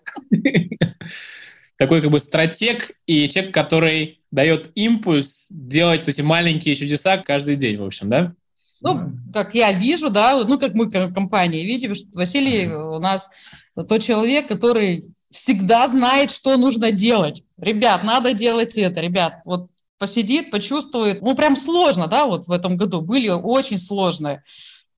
Такой 1.77 2.01
как 2.01 2.11
бы 2.11 2.19
стратег 2.19 2.91
и 3.05 3.27
человек, 3.27 3.53
который 3.53 4.21
дает 4.31 4.71
импульс 4.75 5.49
делать 5.51 6.07
эти 6.07 6.21
маленькие 6.21 6.75
чудеса 6.75 7.17
каждый 7.17 7.57
день, 7.57 7.77
в 7.77 7.83
общем, 7.83 8.09
да? 8.09 8.33
Ну, 8.81 9.11
как 9.33 9.55
я 9.55 9.71
вижу, 9.73 10.09
да, 10.09 10.41
ну, 10.45 10.59
как 10.59 10.73
мы 10.75 10.89
как 10.91 11.13
компания 11.13 11.65
видим, 11.65 11.95
что 11.95 12.07
Василий 12.13 12.67
у 12.67 12.99
нас 12.99 13.29
тот 13.75 14.03
человек, 14.03 14.47
который 14.47 15.05
всегда 15.31 15.87
знает, 15.87 16.31
что 16.31 16.55
нужно 16.57 16.91
делать. 16.91 17.43
Ребят, 17.57 18.03
надо 18.03 18.33
делать 18.33 18.77
это. 18.77 19.01
Ребят, 19.01 19.41
вот 19.45 19.69
посидит, 19.97 20.51
почувствует. 20.51 21.21
Ну, 21.21 21.35
прям 21.35 21.55
сложно, 21.55 22.07
да, 22.07 22.25
вот 22.25 22.47
в 22.47 22.51
этом 22.51 22.77
году 22.77 23.01
были 23.01 23.29
очень 23.29 23.79
сложные. 23.79 24.43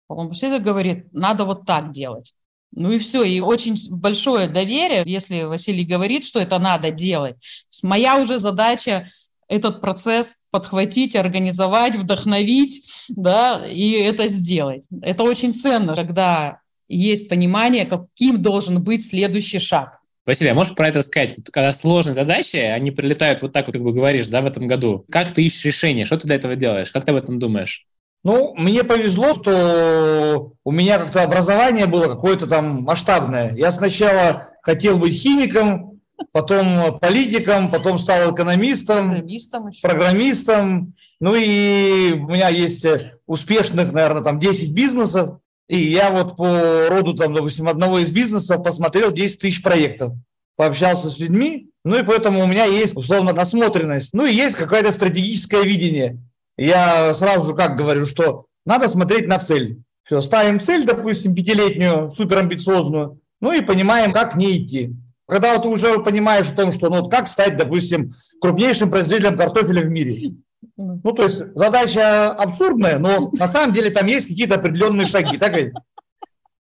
Он 0.08 0.30
посидит 0.30 0.62
и 0.62 0.64
говорит, 0.64 1.14
надо 1.14 1.46
вот 1.46 1.66
так 1.66 1.92
делать. 1.92 2.34
Ну 2.72 2.92
и 2.92 2.98
все, 2.98 3.24
и 3.24 3.40
очень 3.40 3.76
большое 3.90 4.48
доверие, 4.48 5.04
если 5.06 5.44
Василий 5.44 5.86
говорит, 5.86 6.24
что 6.24 6.40
это 6.40 6.60
надо 6.60 6.92
делать. 6.92 7.36
Моя 7.82 8.20
уже 8.20 8.40
задача 8.40 9.10
этот 9.48 9.80
процесс 9.80 10.38
подхватить, 10.52 11.16
организовать, 11.16 11.96
вдохновить, 11.96 13.08
да, 13.10 13.66
и 13.68 13.92
это 13.92 14.28
сделать. 14.28 14.86
Это 15.02 15.24
очень 15.24 15.54
ценно, 15.54 15.96
когда 15.96 16.60
есть 16.90 17.30
понимание, 17.30 17.86
каким 17.86 18.42
должен 18.42 18.84
быть 18.84 19.08
следующий 19.08 19.60
шаг. 19.60 19.97
Василий, 20.28 20.52
а 20.52 20.54
можешь 20.54 20.76
про 20.76 20.90
это 20.90 21.02
сказать? 21.02 21.36
Когда 21.52 21.72
сложные 21.72 22.14
задачи, 22.14 22.58
они 22.58 22.92
прилетают 22.92 23.42
вот 23.42 23.54
так 23.54 23.66
вот, 23.66 23.74
как 23.74 23.82
бы 23.82 23.94
говоришь, 23.94 24.28
да, 24.28 24.42
в 24.42 24.46
этом 24.46 24.68
году. 24.68 25.06
Как 25.10 25.34
ты 25.34 25.44
ищешь 25.44 25.64
решение? 25.64 26.04
Что 26.04 26.18
ты 26.18 26.28
для 26.28 26.36
этого 26.36 26.58
делаешь? 26.58 26.92
Как 26.92 27.06
ты 27.06 27.14
об 27.14 27.18
этом 27.18 27.40
думаешь? 27.40 27.88
Ну, 28.26 28.54
мне 28.58 28.84
повезло, 28.84 29.34
что 29.34 30.52
у 30.66 30.72
меня 30.72 30.98
как-то 30.98 31.24
образование 31.24 31.86
было 31.86 32.08
какое-то 32.08 32.46
там 32.46 32.84
масштабное. 32.84 33.56
Я 33.56 33.72
сначала 33.72 34.50
хотел 34.62 34.98
быть 34.98 35.14
химиком, 35.14 36.02
потом 36.34 37.00
политиком, 37.00 37.72
потом 37.72 37.98
стал 37.98 38.36
экономистом, 38.36 39.12
программистом. 39.12 39.72
программистом. 39.82 40.94
Ну 41.22 41.36
и 41.36 42.12
у 42.14 42.28
меня 42.28 42.50
есть 42.50 42.86
успешных, 43.28 43.94
наверное, 43.94 44.24
там 44.24 44.40
10 44.40 44.74
бизнесов, 44.74 45.40
и 45.68 45.78
я 45.78 46.12
вот 46.12 46.38
по 46.38 46.88
роду, 46.90 47.14
там, 47.14 47.34
допустим, 47.34 47.68
одного 47.68 48.00
из 48.00 48.12
бизнесов 48.12 48.64
посмотрел 48.64 49.12
10 49.12 49.40
тысяч 49.40 49.62
проектов, 49.62 50.14
пообщался 50.56 51.10
с 51.10 51.20
людьми, 51.20 51.70
ну 51.84 52.00
и 52.00 52.04
поэтому 52.04 52.44
у 52.44 52.48
меня 52.48 52.66
есть, 52.66 52.96
условно, 52.96 53.34
насмотренность, 53.34 54.14
ну 54.14 54.26
и 54.26 54.34
есть 54.34 54.56
какое-то 54.56 54.92
стратегическое 54.92 55.64
видение. 55.64 56.20
Я 56.58 57.14
сразу 57.14 57.50
же 57.50 57.56
как 57.56 57.78
говорю, 57.78 58.06
что 58.06 58.46
надо 58.66 58.88
смотреть 58.88 59.28
на 59.28 59.40
цель. 59.40 59.80
Все, 60.04 60.22
ставим 60.22 60.60
цель, 60.60 60.86
допустим, 60.86 61.36
пятилетнюю, 61.36 62.12
суперамбициозную, 62.12 63.20
ну 63.42 63.52
и 63.52 63.62
понимаем, 63.62 64.14
как 64.14 64.36
не 64.36 64.58
идти. 64.58 64.96
Когда 65.28 65.54
вот 65.54 65.64
ты 65.64 65.68
уже 65.68 66.00
понимаешь 66.00 66.50
о 66.50 66.56
том, 66.56 66.72
что 66.72 66.90
ну, 66.90 67.02
вот 67.02 67.12
как 67.12 67.28
стать, 67.28 67.58
допустим, 67.58 68.14
крупнейшим 68.40 68.90
производителем 68.90 69.38
картофеля 69.38 69.82
в 69.82 69.90
мире. 69.90 70.36
Ну, 70.76 71.12
то 71.12 71.24
есть 71.24 71.42
задача 71.56 72.32
абсурдная, 72.32 73.00
но 73.00 73.32
на 73.38 73.48
самом 73.48 73.74
деле 73.74 73.90
там 73.90 74.08
есть 74.08 74.28
какие-то 74.28 74.56
определенные 74.56 75.08
шаги. 75.08 75.38
Так 75.38 75.54
ведь? 75.56 75.74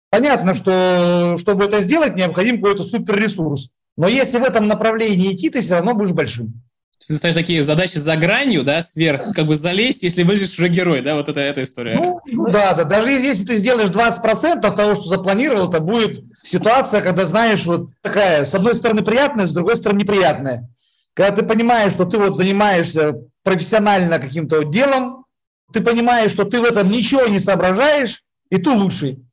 Понятно, 0.09 0.53
что 0.53 1.35
чтобы 1.37 1.65
это 1.65 1.81
сделать, 1.81 2.15
необходим 2.15 2.61
какой-то 2.61 2.83
суперресурс. 2.83 3.69
Но 3.97 4.07
если 4.07 4.39
в 4.39 4.43
этом 4.43 4.67
направлении 4.67 5.33
идти, 5.33 5.49
ты 5.49 5.61
все 5.61 5.75
равно 5.75 5.93
будешь 5.93 6.13
большим 6.13 6.61
ты 7.07 7.15
ставишь 7.15 7.35
такие 7.35 7.63
задачи 7.63 7.97
за 7.97 8.15
гранью, 8.15 8.63
да, 8.63 8.81
сверх, 8.81 9.33
как 9.35 9.45
бы 9.45 9.55
залезть, 9.55 10.03
если 10.03 10.23
выглядишь 10.23 10.57
уже 10.57 10.69
герой, 10.69 11.01
да, 11.01 11.15
вот 11.15 11.29
это 11.29 11.39
эта 11.39 11.63
история. 11.63 11.95
Ну, 11.95 12.19
ну 12.25 12.51
да, 12.51 12.73
да, 12.73 12.83
даже 12.83 13.11
если 13.11 13.45
ты 13.45 13.55
сделаешь 13.57 13.89
20% 13.89 14.75
того, 14.75 14.95
что 14.95 15.03
запланировал, 15.03 15.69
это 15.69 15.79
будет 15.79 16.23
ситуация, 16.43 17.01
когда, 17.01 17.25
знаешь, 17.25 17.65
вот 17.65 17.89
такая, 18.01 18.45
с 18.45 18.55
одной 18.55 18.75
стороны 18.75 19.03
приятная, 19.03 19.45
с 19.45 19.53
другой 19.53 19.75
стороны 19.75 19.99
неприятная. 19.99 20.69
Когда 21.13 21.35
ты 21.35 21.43
понимаешь, 21.43 21.93
что 21.93 22.05
ты 22.05 22.17
вот 22.17 22.35
занимаешься 22.35 23.15
профессионально 23.45 24.19
каким-то 24.19 24.63
делом, 24.63 25.25
ты 25.71 25.81
понимаешь, 25.81 26.31
что 26.31 26.43
ты 26.43 26.59
в 26.59 26.65
этом 26.65 26.89
ничего 26.89 27.27
не 27.27 27.39
соображаешь, 27.39 28.23
и 28.49 28.57
ты 28.57 28.71
лучший. 28.71 29.23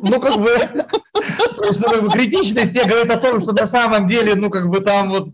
Ну, 0.00 0.20
как 0.20 0.38
бы, 0.40 0.50
то 1.56 1.64
есть, 1.64 1.80
ну, 1.80 1.88
как 1.88 2.02
бы 2.02 2.10
критичность 2.10 2.72
тебе 2.72 2.84
говорит 2.84 3.10
о 3.10 3.16
том, 3.16 3.40
что 3.40 3.52
на 3.52 3.66
самом 3.66 4.06
деле, 4.06 4.34
ну, 4.34 4.50
как 4.50 4.68
бы 4.68 4.80
там 4.80 5.10
вот 5.10 5.28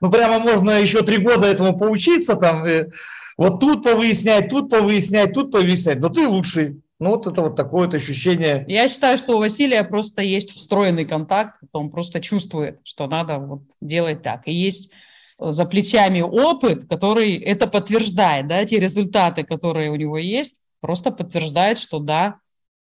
ну, 0.00 0.10
прямо 0.10 0.38
можно 0.38 0.72
еще 0.72 1.02
три 1.02 1.18
года 1.18 1.46
этому 1.46 1.78
поучиться, 1.78 2.36
там, 2.36 2.66
и 2.66 2.86
вот 3.38 3.60
тут 3.60 3.84
повыяснять, 3.84 4.48
тут 4.48 4.68
повыяснять, 4.68 5.32
тут 5.32 5.52
повыяснять, 5.52 6.00
но 6.00 6.08
ты 6.08 6.26
лучший. 6.26 6.82
Ну, 6.98 7.10
вот 7.10 7.26
это 7.26 7.42
вот 7.42 7.56
такое 7.56 7.86
вот 7.86 7.94
ощущение. 7.94 8.64
Я 8.68 8.88
считаю, 8.88 9.18
что 9.18 9.36
у 9.36 9.38
Василия 9.38 9.84
просто 9.84 10.22
есть 10.22 10.50
встроенный 10.50 11.04
контакт, 11.04 11.60
он 11.72 11.90
просто 11.90 12.20
чувствует, 12.20 12.80
что 12.84 13.06
надо 13.06 13.38
вот 13.38 13.62
делать 13.80 14.22
так. 14.22 14.42
И 14.46 14.52
есть 14.52 14.90
за 15.38 15.64
плечами 15.64 16.20
опыт, 16.20 16.88
который 16.88 17.34
это 17.34 17.66
подтверждает, 17.66 18.48
да, 18.48 18.64
те 18.64 18.78
результаты, 18.78 19.44
которые 19.44 19.90
у 19.90 19.96
него 19.96 20.18
есть, 20.18 20.56
просто 20.80 21.10
подтверждает, 21.10 21.78
что 21.78 21.98
да, 21.98 22.36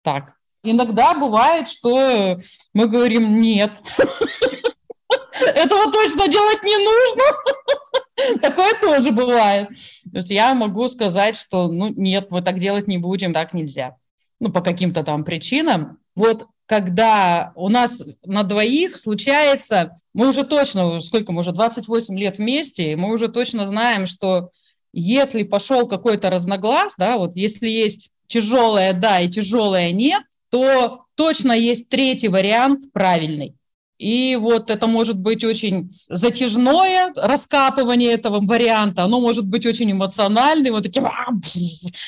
так. 0.03 0.33
Иногда 0.63 1.13
бывает, 1.13 1.67
что 1.67 2.39
мы 2.73 2.87
говорим 2.87 3.41
нет, 3.41 3.81
этого 5.41 5.91
точно 5.91 6.27
делать 6.27 6.63
не 6.63 6.77
нужно. 6.77 8.39
Такое 8.41 8.73
тоже 8.81 9.11
бывает. 9.11 9.69
То 9.69 10.17
есть 10.17 10.31
я 10.31 10.53
могу 10.53 10.87
сказать, 10.87 11.35
что 11.35 11.67
ну 11.67 11.89
нет, 11.89 12.31
мы 12.31 12.41
так 12.41 12.59
делать 12.59 12.87
не 12.87 12.97
будем, 12.97 13.33
так 13.33 13.53
нельзя. 13.53 13.97
Ну, 14.39 14.51
по 14.51 14.61
каким-то 14.61 15.03
там 15.03 15.23
причинам. 15.23 15.99
Вот 16.15 16.47
когда 16.67 17.53
у 17.55 17.69
нас 17.69 18.03
на 18.25 18.43
двоих 18.43 18.99
случается, 18.99 19.97
мы 20.13 20.29
уже 20.29 20.43
точно, 20.43 20.99
сколько 20.99 21.31
мы 21.31 21.39
уже, 21.39 21.53
28 21.53 22.17
лет 22.17 22.37
вместе, 22.37 22.95
мы 22.97 23.13
уже 23.13 23.29
точно 23.29 23.65
знаем, 23.65 24.05
что 24.05 24.51
если 24.93 25.43
пошел 25.43 25.87
какой-то 25.87 26.29
разноглас, 26.29 26.95
да, 26.97 27.17
вот 27.17 27.35
если 27.35 27.67
есть 27.69 28.11
тяжелое 28.27 28.93
да 28.93 29.21
и 29.21 29.29
тяжелое 29.29 29.91
нет, 29.91 30.23
то 30.49 31.05
точно 31.15 31.53
есть 31.53 31.89
третий 31.89 32.27
вариант 32.27 32.91
правильный. 32.91 33.55
И 33.97 34.35
вот 34.35 34.69
это 34.69 34.85
может 34.85 35.17
быть 35.17 35.43
очень 35.43 35.97
затяжное 36.07 37.11
раскапывание 37.15 38.13
этого 38.13 38.39
варианта, 38.45 39.03
оно 39.03 39.19
может 39.19 39.47
быть 39.47 39.65
очень 39.65 39.91
эмоциональным, 39.91 40.73
вот 40.73 40.83
таким, 40.83 41.05
а, 41.05 41.27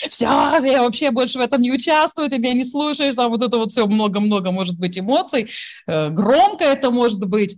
все, 0.10 0.26
я 0.26 0.84
вообще 0.84 1.10
больше 1.10 1.40
в 1.40 1.42
этом 1.42 1.62
не 1.62 1.72
участвую, 1.72 2.30
ты 2.30 2.38
меня 2.38 2.54
не 2.54 2.64
слушаешь, 2.64 3.16
там 3.16 3.32
вот 3.32 3.42
это 3.42 3.58
вот 3.58 3.72
все 3.72 3.88
много-много 3.88 4.52
может 4.52 4.78
быть 4.78 5.00
эмоций, 5.00 5.50
э, 5.88 6.10
громко 6.12 6.64
это 6.64 6.92
может 6.92 7.26
быть, 7.26 7.58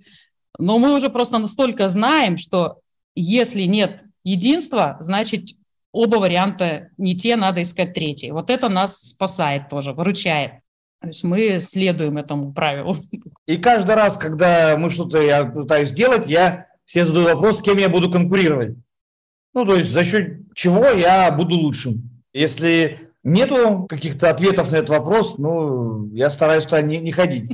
но 0.58 0.80
мы 0.80 0.96
уже 0.96 1.10
просто 1.10 1.38
настолько 1.38 1.89
знаем, 1.89 2.38
что 2.38 2.78
если 3.15 3.63
нет 3.63 4.06
единства, 4.24 4.96
значит 5.02 5.50
оба 5.91 6.17
варианта 6.17 6.89
не 6.98 7.17
те, 7.17 7.36
надо 7.36 7.62
искать 7.62 7.94
третий. 7.94 8.32
Вот 8.32 8.50
это 8.50 8.70
нас 8.70 9.10
спасает 9.10 9.70
тоже, 9.70 9.94
выручает. 9.94 10.61
То 11.02 11.08
есть 11.08 11.24
мы 11.24 11.60
следуем 11.60 12.18
этому 12.18 12.54
правилу. 12.54 12.96
И 13.48 13.58
каждый 13.58 13.96
раз, 13.96 14.18
когда 14.18 14.78
мы 14.78 14.92
что-то 14.92 15.20
я 15.20 15.46
пытаюсь 15.46 15.90
сделать, 15.90 16.28
я 16.28 16.68
все 16.86 17.04
задаю 17.04 17.26
вопрос, 17.26 17.58
с 17.58 17.62
кем 17.62 17.78
я 17.78 17.90
буду 17.90 18.12
конкурировать. 18.12 18.78
Ну, 19.54 19.66
то 19.66 19.76
есть 19.76 19.92
за 19.92 20.04
счет 20.04 20.42
чего 20.54 20.86
я 20.90 21.32
буду 21.32 21.56
лучшим. 21.56 22.10
Если 22.34 23.10
нету 23.24 23.88
каких-то 23.90 24.30
ответов 24.30 24.72
на 24.72 24.78
этот 24.78 24.90
вопрос, 24.92 25.38
ну, 25.40 26.08
я 26.14 26.30
стараюсь 26.30 26.66
туда 26.66 26.82
не, 26.82 27.00
не 27.00 27.12
ходить. 27.12 27.52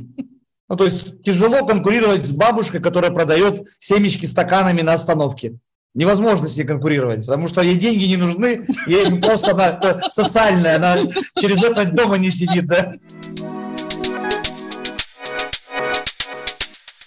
Ну, 0.68 0.76
то 0.76 0.84
есть 0.84 1.22
тяжело 1.22 1.64
конкурировать 1.66 2.26
с 2.26 2.32
бабушкой, 2.32 2.80
которая 2.80 3.10
продает 3.10 3.66
семечки 3.78 4.26
стаканами 4.26 4.82
на 4.82 4.92
остановке. 4.92 5.58
Невозможно 5.98 6.46
с 6.46 6.56
ней 6.56 6.62
конкурировать, 6.62 7.26
потому 7.26 7.48
что 7.48 7.60
ей 7.60 7.74
деньги 7.74 8.04
не 8.04 8.16
нужны, 8.16 8.64
ей 8.86 9.20
просто 9.20 9.50
она 9.50 10.08
социальная, 10.12 10.76
она 10.76 10.96
через 11.40 11.60
это 11.60 11.86
дома 11.86 12.18
не 12.18 12.30
сидит, 12.30 12.68
да. 12.68 12.94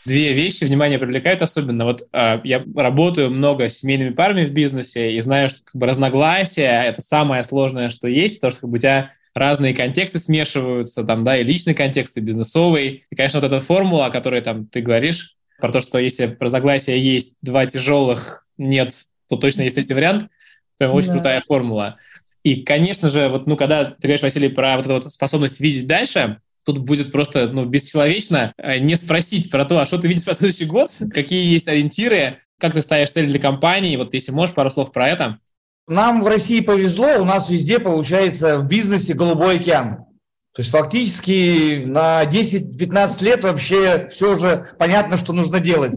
две 0.03 0.33
вещи 0.33 0.65
внимание 0.65 0.99
привлекают 0.99 1.41
особенно. 1.41 1.85
Вот 1.85 2.05
э, 2.11 2.41
я 2.43 2.65
работаю 2.75 3.31
много 3.31 3.69
с 3.69 3.77
семейными 3.77 4.09
парами 4.09 4.43
в 4.43 4.51
бизнесе 4.51 5.13
и 5.13 5.21
знаю, 5.21 5.47
что 5.47 5.59
как 5.63 5.75
бы 5.75 5.87
разногласия— 5.87 6.83
это 6.85 6.99
самое 7.01 7.43
сложное, 7.43 7.87
что 7.87 8.09
есть, 8.09 8.41
потому 8.41 8.51
что 8.51 8.61
как 8.61 8.69
бы, 8.71 8.75
у 8.75 8.79
тебя 8.79 9.11
разные 9.33 9.73
контексты 9.73 10.19
смешиваются, 10.19 11.05
там, 11.05 11.23
да, 11.23 11.37
и 11.37 11.45
личный 11.45 11.75
контекст, 11.75 12.17
и 12.17 12.19
бизнесовый. 12.19 13.05
И, 13.09 13.15
конечно, 13.15 13.39
вот 13.39 13.47
эта 13.47 13.61
формула, 13.61 14.07
о 14.07 14.11
которой 14.11 14.41
там 14.41 14.65
ты 14.65 14.81
говоришь, 14.81 15.37
про 15.61 15.71
то, 15.71 15.79
что 15.79 15.97
если 15.97 16.35
разногласия 16.41 16.99
есть, 16.99 17.37
два 17.41 17.65
тяжелых 17.65 18.45
нет, 18.61 18.93
то 19.27 19.35
точно 19.35 19.63
есть 19.63 19.75
третий 19.75 19.93
вариант. 19.93 20.29
Прям 20.77 20.93
очень 20.93 21.09
да. 21.09 21.13
крутая 21.15 21.41
формула. 21.41 21.97
И, 22.43 22.63
конечно 22.63 23.09
же, 23.09 23.27
вот, 23.29 23.45
ну, 23.45 23.55
когда 23.55 23.85
ты 23.85 23.95
говоришь, 24.03 24.21
Василий, 24.21 24.49
про 24.49 24.77
вот 24.77 24.85
эту 24.85 24.95
вот 24.95 25.11
способность 25.11 25.59
видеть 25.59 25.87
дальше, 25.87 26.39
тут 26.65 26.79
будет 26.79 27.11
просто 27.11 27.47
ну, 27.49 27.65
бесчеловечно 27.65 28.53
э, 28.57 28.79
не 28.79 28.95
спросить 28.95 29.51
про 29.51 29.65
то, 29.65 29.79
а 29.79 29.85
что 29.85 29.97
ты 29.97 30.07
видишь 30.07 30.25
на 30.25 30.33
следующий 30.33 30.65
год, 30.65 30.89
какие 31.13 31.53
есть 31.53 31.67
ориентиры, 31.67 32.39
как 32.59 32.73
ты 32.73 32.81
ставишь 32.81 33.11
цели 33.11 33.27
для 33.27 33.39
компании. 33.39 33.97
Вот 33.97 34.13
если 34.13 34.31
можешь, 34.31 34.55
пару 34.55 34.71
слов 34.71 34.91
про 34.91 35.09
это. 35.09 35.39
Нам 35.87 36.23
в 36.23 36.27
России 36.27 36.61
повезло, 36.61 37.17
у 37.19 37.25
нас 37.25 37.49
везде 37.49 37.79
получается 37.79 38.59
в 38.59 38.67
бизнесе 38.67 39.13
голубой 39.13 39.57
океан. 39.57 40.05
То 40.53 40.61
есть 40.61 40.71
фактически 40.71 41.83
на 41.85 42.23
10-15 42.25 43.23
лет 43.23 43.43
вообще 43.43 44.07
все 44.09 44.37
же 44.37 44.65
понятно, 44.77 45.17
что 45.17 45.33
нужно 45.33 45.59
делать. 45.59 45.93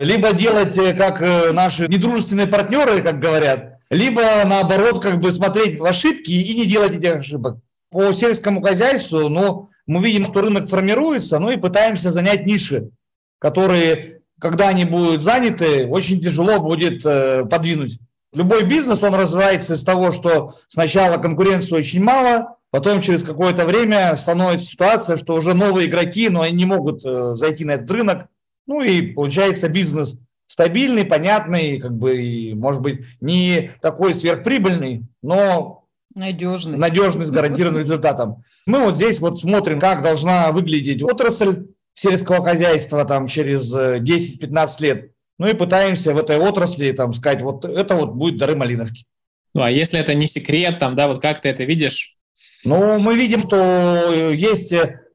Либо 0.00 0.32
делать, 0.32 0.76
э, 0.76 0.92
как 0.94 1.22
э, 1.22 1.52
наши 1.52 1.86
недружественные 1.86 2.46
партнеры, 2.46 3.00
как 3.02 3.20
говорят, 3.20 3.78
либо 3.90 4.22
наоборот, 4.44 5.00
как 5.00 5.20
бы 5.20 5.30
смотреть 5.30 5.78
в 5.78 5.84
ошибки 5.84 6.30
и 6.30 6.54
не 6.54 6.66
делать 6.66 6.96
этих 6.96 7.16
ошибок. 7.16 7.58
По 7.90 8.12
сельскому 8.12 8.60
хозяйству, 8.60 9.28
ну, 9.28 9.70
мы 9.86 10.04
видим, 10.04 10.24
что 10.24 10.40
рынок 10.40 10.68
формируется, 10.68 11.38
ну 11.38 11.50
и 11.50 11.56
пытаемся 11.56 12.10
занять 12.10 12.44
ниши, 12.44 12.90
которые, 13.38 14.22
когда 14.40 14.68
они 14.68 14.84
будут 14.84 15.22
заняты, 15.22 15.86
очень 15.86 16.20
тяжело 16.20 16.58
будет 16.58 17.04
э, 17.06 17.44
подвинуть. 17.44 18.00
Любой 18.32 18.64
бизнес, 18.64 19.02
он 19.04 19.14
развивается 19.14 19.74
из 19.74 19.84
того, 19.84 20.10
что 20.10 20.56
сначала 20.66 21.18
конкуренции 21.18 21.76
очень 21.76 22.02
мало, 22.02 22.56
потом 22.70 23.00
через 23.00 23.22
какое-то 23.22 23.64
время 23.64 24.16
становится 24.16 24.66
ситуация, 24.66 25.16
что 25.16 25.34
уже 25.34 25.54
новые 25.54 25.88
игроки, 25.88 26.28
но 26.28 26.40
они 26.40 26.56
не 26.56 26.64
могут 26.64 27.04
э, 27.04 27.36
зайти 27.36 27.64
на 27.64 27.72
этот 27.72 27.90
рынок. 27.92 28.26
Ну 28.66 28.80
и 28.80 29.02
получается 29.02 29.68
бизнес 29.68 30.18
стабильный, 30.46 31.04
понятный, 31.04 31.78
как 31.78 31.96
бы, 31.96 32.22
и, 32.22 32.54
может 32.54 32.82
быть, 32.82 33.00
не 33.20 33.70
такой 33.80 34.14
сверхприбыльный, 34.14 35.02
но 35.22 35.84
Надежный. 36.14 36.78
Надежный, 36.78 37.26
с 37.26 37.30
гарантированным 37.32 37.82
результатом. 37.82 38.44
Мы 38.66 38.78
вот 38.78 38.96
здесь 38.96 39.18
вот 39.18 39.40
смотрим, 39.40 39.80
как 39.80 40.00
должна 40.02 40.52
выглядеть 40.52 41.02
отрасль 41.02 41.66
сельского 41.92 42.44
хозяйства 42.44 43.04
там 43.04 43.26
через 43.26 43.74
10-15 43.74 44.68
э, 44.78 44.84
лет. 44.84 45.10
Ну 45.38 45.48
и 45.48 45.54
пытаемся 45.54 46.14
в 46.14 46.18
этой 46.18 46.38
отрасли 46.38 46.92
там 46.92 47.12
сказать, 47.14 47.42
вот 47.42 47.64
это 47.64 47.96
вот 47.96 48.12
будет 48.12 48.38
дары 48.38 48.54
малиновки. 48.54 49.06
Ну 49.54 49.62
а 49.62 49.70
если 49.72 49.98
это 49.98 50.14
не 50.14 50.28
секрет, 50.28 50.78
там, 50.78 50.94
да, 50.94 51.08
вот 51.08 51.20
как 51.20 51.40
ты 51.40 51.48
это 51.48 51.64
видишь? 51.64 52.16
Ну, 52.64 52.98
мы 53.00 53.16
видим, 53.16 53.40
что 53.40 54.30
есть 54.32 54.72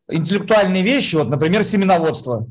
интеллектуальные 0.10 0.84
вещи, 0.84 1.16
вот, 1.16 1.30
например, 1.30 1.64
семеноводство. 1.64 2.46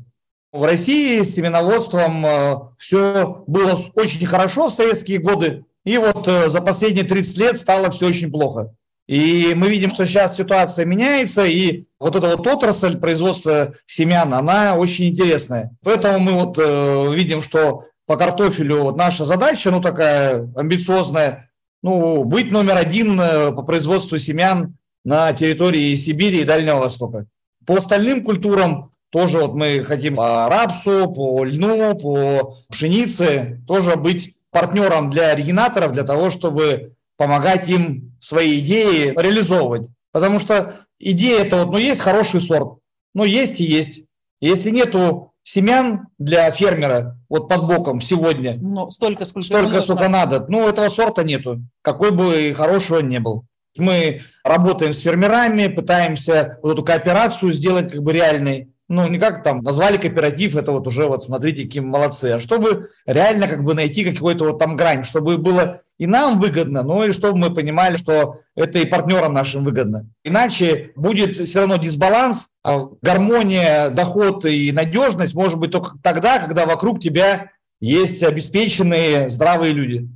В 0.51 0.63
России 0.63 1.21
с 1.21 1.35
семеноводством 1.35 2.25
э, 2.25 2.55
все 2.79 3.43
было 3.45 3.79
очень 3.93 4.25
хорошо 4.25 4.69
в 4.69 4.73
советские 4.73 5.19
годы, 5.19 5.65
и 5.85 5.97
вот 5.99 6.27
э, 6.27 6.49
за 6.49 6.59
последние 6.61 7.05
30 7.05 7.37
лет 7.37 7.57
стало 7.59 7.91
все 7.91 8.07
очень 8.07 8.31
плохо. 8.31 8.73
И 9.07 9.53
мы 9.55 9.69
видим, 9.69 9.91
что 9.91 10.05
сейчас 10.05 10.35
ситуация 10.35 10.85
меняется, 10.85 11.45
и 11.45 11.85
вот 11.99 12.15
эта 12.15 12.35
вот 12.35 12.47
отрасль 12.47 12.97
производства 12.97 13.75
семян, 13.85 14.33
она 14.33 14.75
очень 14.75 15.09
интересная. 15.09 15.75
Поэтому 15.83 16.17
мы 16.19 16.33
вот 16.33 16.57
э, 16.57 17.13
видим, 17.13 17.43
что 17.43 17.85
по 18.07 18.17
картофелю 18.17 18.81
вот 18.81 18.97
наша 18.97 19.25
задача, 19.25 19.69
ну 19.69 19.81
такая 19.81 20.51
амбициозная, 20.55 21.51
ну 21.83 22.23
быть 22.23 22.51
номер 22.51 22.77
один 22.77 23.17
по 23.17 23.61
производству 23.61 24.17
семян 24.17 24.77
на 25.05 25.31
территории 25.33 25.93
Сибири 25.93 26.41
и 26.41 26.45
Дальнего 26.45 26.79
Востока. 26.79 27.27
По 27.67 27.75
остальным 27.75 28.23
культурам 28.23 28.91
тоже 29.09 29.39
вот 29.39 29.55
мы 29.55 29.83
хотим 29.83 30.15
по 30.15 30.47
рапсу, 30.49 31.11
по 31.11 31.43
льну, 31.43 31.95
по 31.95 32.57
пшенице 32.69 33.61
тоже 33.67 33.95
быть 33.95 34.35
партнером 34.51 35.09
для 35.09 35.29
оригинаторов, 35.29 35.91
для 35.91 36.03
того, 36.03 36.29
чтобы 36.29 36.93
помогать 37.17 37.69
им 37.69 38.13
свои 38.19 38.59
идеи 38.59 39.13
реализовывать. 39.15 39.89
Потому 40.11 40.39
что 40.39 40.85
идея 40.99 41.41
это 41.41 41.57
вот, 41.57 41.71
ну, 41.71 41.77
есть 41.77 42.01
хороший 42.01 42.41
сорт, 42.41 42.79
ну, 43.13 43.23
есть 43.23 43.59
и 43.59 43.63
есть. 43.63 44.03
Если 44.41 44.69
нету 44.69 45.33
семян 45.43 46.07
для 46.17 46.51
фермера 46.51 47.17
вот 47.27 47.49
под 47.49 47.67
боком 47.67 48.01
сегодня, 48.01 48.57
ну, 48.59 48.89
столько, 48.91 49.25
сколько, 49.25 49.45
столько, 49.45 49.81
сколько 49.81 50.09
надо, 50.09 50.45
ну, 50.47 50.67
этого 50.67 50.89
сорта 50.89 51.23
нету, 51.23 51.61
какой 51.81 52.11
бы 52.11 52.53
хороший 52.55 52.99
он 52.99 53.09
ни 53.09 53.17
был. 53.17 53.45
Мы 53.77 54.21
работаем 54.43 54.93
с 54.93 55.01
фермерами, 55.01 55.67
пытаемся 55.67 56.59
вот 56.61 56.73
эту 56.73 56.83
кооперацию 56.83 57.53
сделать 57.53 57.91
как 57.91 58.01
бы 58.01 58.13
реальной 58.13 58.69
ну, 58.89 59.07
не 59.07 59.19
как 59.19 59.43
там 59.43 59.61
назвали 59.61 59.97
кооператив, 59.97 60.55
это 60.55 60.71
вот 60.71 60.87
уже 60.87 61.05
вот 61.07 61.23
смотрите, 61.23 61.63
какие 61.63 61.81
молодцы, 61.81 62.25
а 62.25 62.39
чтобы 62.39 62.89
реально 63.05 63.47
как 63.47 63.63
бы 63.63 63.75
найти 63.75 64.03
какой-то 64.03 64.45
вот 64.45 64.59
там 64.59 64.75
грань, 64.75 65.03
чтобы 65.03 65.37
было 65.37 65.81
и 65.99 66.07
нам 66.07 66.39
выгодно, 66.39 66.81
но 66.81 67.05
и 67.05 67.11
чтобы 67.11 67.37
мы 67.37 67.53
понимали, 67.53 67.97
что 67.97 68.39
это 68.55 68.79
и 68.79 68.85
партнерам 68.85 69.33
нашим 69.33 69.63
выгодно. 69.63 70.09
Иначе 70.23 70.91
будет 70.95 71.37
все 71.37 71.59
равно 71.59 71.77
дисбаланс, 71.77 72.47
а 72.63 72.87
гармония, 73.01 73.89
доход 73.89 74.45
и 74.45 74.71
надежность 74.71 75.35
может 75.35 75.59
быть 75.59 75.71
только 75.71 75.97
тогда, 76.01 76.39
когда 76.39 76.65
вокруг 76.65 76.99
тебя 76.99 77.51
есть 77.79 78.23
обеспеченные 78.23 79.29
здравые 79.29 79.73
люди. 79.73 80.09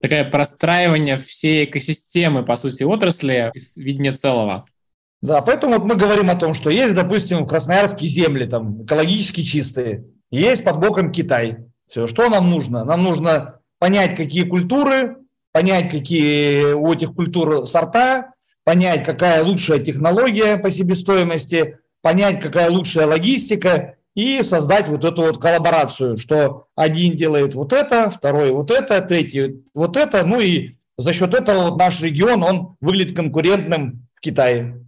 Такое 0.00 0.24
простраивание 0.24 1.18
всей 1.18 1.64
экосистемы, 1.64 2.44
по 2.44 2.56
сути, 2.56 2.82
отрасли 2.84 3.50
из 3.54 3.76
видения 3.76 4.12
целого. 4.12 4.66
Да, 5.22 5.40
поэтому 5.40 5.78
вот 5.78 5.84
мы 5.84 5.94
говорим 5.94 6.30
о 6.30 6.34
том, 6.34 6.52
что 6.52 6.68
есть, 6.68 6.94
допустим, 6.94 7.46
красноярские 7.46 8.08
земли, 8.08 8.44
там, 8.46 8.84
экологически 8.84 9.42
чистые, 9.42 10.04
есть 10.30 10.64
под 10.64 10.80
боком 10.80 11.12
Китай. 11.12 11.58
Все, 11.88 12.08
что 12.08 12.28
нам 12.28 12.50
нужно? 12.50 12.84
Нам 12.84 13.02
нужно 13.02 13.60
понять, 13.78 14.16
какие 14.16 14.42
культуры, 14.42 15.18
понять, 15.52 15.90
какие 15.90 16.72
у 16.72 16.92
этих 16.92 17.14
культур 17.14 17.66
сорта, 17.66 18.32
понять, 18.64 19.04
какая 19.04 19.44
лучшая 19.44 19.78
технология 19.78 20.56
по 20.56 20.70
себестоимости, 20.70 21.78
понять, 22.00 22.40
какая 22.40 22.70
лучшая 22.70 23.06
логистика 23.06 23.96
и 24.14 24.42
создать 24.42 24.88
вот 24.88 25.04
эту 25.04 25.22
вот 25.22 25.40
коллаборацию, 25.40 26.18
что 26.18 26.66
один 26.74 27.16
делает 27.16 27.54
вот 27.54 27.72
это, 27.72 28.10
второй 28.10 28.50
вот 28.50 28.72
это, 28.72 29.00
третий 29.02 29.62
вот 29.72 29.96
это, 29.96 30.26
ну 30.26 30.40
и 30.40 30.76
за 30.98 31.12
счет 31.12 31.32
этого 31.32 31.70
вот 31.70 31.78
наш 31.78 32.00
регион, 32.00 32.42
он 32.42 32.76
выглядит 32.80 33.14
конкурентным 33.14 34.08
в 34.14 34.20
Китае. 34.20 34.82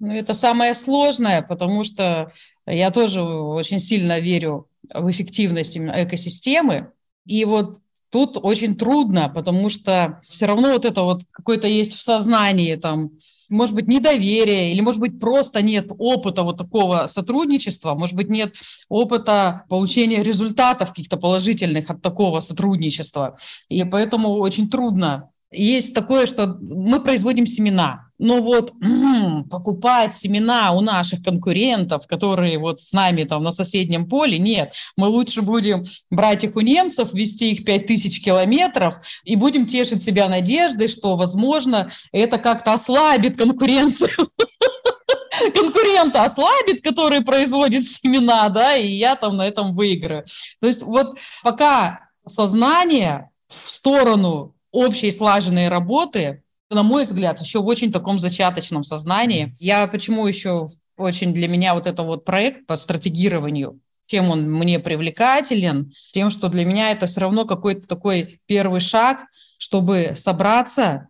Ну, 0.00 0.12
это 0.12 0.34
самое 0.34 0.74
сложное, 0.74 1.42
потому 1.42 1.84
что 1.84 2.32
я 2.66 2.90
тоже 2.90 3.22
очень 3.22 3.78
сильно 3.78 4.20
верю 4.20 4.68
в 4.92 5.10
эффективность 5.10 5.76
именно 5.76 6.04
экосистемы. 6.04 6.92
И 7.26 7.44
вот 7.44 7.78
тут 8.10 8.38
очень 8.40 8.76
трудно, 8.76 9.28
потому 9.28 9.68
что 9.68 10.22
все 10.28 10.46
равно 10.46 10.72
вот 10.72 10.84
это 10.84 11.02
вот 11.02 11.22
какое-то 11.30 11.68
есть 11.68 11.94
в 11.94 12.00
сознании 12.02 12.76
там, 12.76 13.12
может 13.48 13.74
быть, 13.74 13.88
недоверие, 13.88 14.72
или, 14.72 14.80
может 14.80 15.00
быть, 15.00 15.18
просто 15.18 15.62
нет 15.62 15.90
опыта 15.98 16.42
вот 16.42 16.56
такого 16.56 17.06
сотрудничества, 17.06 17.94
может 17.94 18.14
быть, 18.14 18.28
нет 18.28 18.54
опыта 18.88 19.64
получения 19.68 20.22
результатов 20.22 20.90
каких-то 20.90 21.16
положительных 21.16 21.90
от 21.90 22.02
такого 22.02 22.40
сотрудничества. 22.40 23.36
И 23.68 23.82
поэтому 23.84 24.30
очень 24.34 24.70
трудно. 24.70 25.30
Есть 25.54 25.94
такое, 25.94 26.26
что 26.26 26.58
мы 26.60 27.00
производим 27.00 27.46
семена, 27.46 28.08
но 28.18 28.40
вот 28.40 28.72
м-м, 28.80 29.48
покупать 29.48 30.14
семена 30.14 30.72
у 30.72 30.80
наших 30.80 31.22
конкурентов, 31.22 32.06
которые 32.06 32.58
вот 32.58 32.80
с 32.80 32.92
нами 32.92 33.24
там 33.24 33.42
на 33.42 33.50
соседнем 33.50 34.08
поле, 34.08 34.38
нет. 34.38 34.72
Мы 34.96 35.08
лучше 35.08 35.42
будем 35.42 35.84
брать 36.10 36.44
их 36.44 36.56
у 36.56 36.60
немцев, 36.60 37.12
вести 37.12 37.52
их 37.52 37.64
5000 37.64 38.24
километров 38.24 38.98
и 39.24 39.36
будем 39.36 39.66
тешить 39.66 40.02
себя 40.02 40.28
надеждой, 40.28 40.88
что, 40.88 41.16
возможно, 41.16 41.88
это 42.12 42.38
как-то 42.38 42.74
ослабит 42.74 43.36
конкуренцию 43.36 44.10
конкурента 45.54 46.24
ослабит, 46.24 46.82
который 46.82 47.22
производит 47.22 47.84
семена, 47.84 48.48
да, 48.48 48.76
и 48.76 48.88
я 48.88 49.16
там 49.16 49.36
на 49.36 49.46
этом 49.46 49.74
выиграю. 49.74 50.24
То 50.60 50.66
есть 50.66 50.82
вот 50.82 51.18
пока 51.42 52.08
сознание 52.26 53.30
в 53.48 53.70
сторону 53.70 54.53
общей 54.74 55.10
слаженной 55.10 55.68
работы 55.68 56.42
на 56.70 56.82
мой 56.82 57.04
взгляд, 57.04 57.40
еще 57.40 57.60
в 57.60 57.66
очень 57.66 57.92
таком 57.92 58.18
зачаточном 58.18 58.82
сознании. 58.82 59.54
Я 59.58 59.86
почему 59.86 60.26
еще 60.26 60.68
очень 60.96 61.32
для 61.32 61.48
меня 61.48 61.74
вот 61.74 61.86
это 61.86 62.02
вот 62.02 62.24
проект 62.24 62.66
по 62.66 62.76
стратегированию, 62.76 63.80
чем 64.06 64.30
он 64.30 64.50
мне 64.50 64.78
привлекателен, 64.78 65.92
тем, 66.12 66.30
что 66.30 66.48
для 66.48 66.64
меня 66.64 66.92
это 66.92 67.06
все 67.06 67.20
равно 67.20 67.44
какой-то 67.44 67.86
такой 67.86 68.40
первый 68.46 68.80
шаг, 68.80 69.24
чтобы 69.58 70.14
собраться 70.16 71.08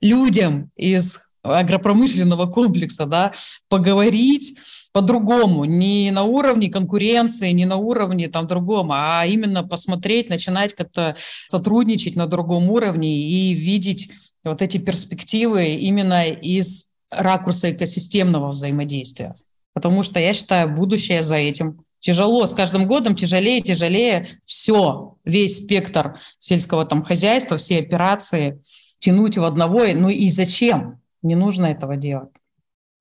людям 0.00 0.70
из 0.76 1.26
агропромышленного 1.42 2.46
комплекса, 2.46 3.06
да, 3.06 3.32
поговорить 3.68 4.58
по-другому, 4.96 5.66
не 5.66 6.10
на 6.10 6.22
уровне 6.22 6.70
конкуренции, 6.70 7.50
не 7.50 7.66
на 7.66 7.76
уровне 7.76 8.28
там 8.28 8.46
другом, 8.46 8.92
а 8.92 9.26
именно 9.26 9.62
посмотреть, 9.62 10.30
начинать 10.30 10.74
как-то 10.74 11.16
сотрудничать 11.48 12.16
на 12.16 12.26
другом 12.26 12.70
уровне 12.70 13.28
и 13.28 13.52
видеть 13.52 14.10
вот 14.42 14.62
эти 14.62 14.78
перспективы 14.78 15.74
именно 15.74 16.24
из 16.30 16.92
ракурса 17.10 17.72
экосистемного 17.72 18.48
взаимодействия. 18.48 19.34
Потому 19.74 20.02
что 20.02 20.18
я 20.18 20.32
считаю, 20.32 20.74
будущее 20.74 21.20
за 21.20 21.36
этим. 21.36 21.84
Тяжело, 22.00 22.46
с 22.46 22.54
каждым 22.54 22.86
годом 22.86 23.14
тяжелее, 23.14 23.60
тяжелее 23.60 24.26
все, 24.46 25.18
весь 25.26 25.62
спектр 25.62 26.20
сельского 26.38 26.86
там 26.86 27.02
хозяйства, 27.02 27.58
все 27.58 27.80
операции 27.80 28.62
тянуть 28.98 29.36
в 29.36 29.44
одного. 29.44 29.84
Ну 29.94 30.08
и 30.08 30.28
зачем? 30.28 31.00
Не 31.20 31.34
нужно 31.34 31.66
этого 31.66 31.98
делать. 31.98 32.30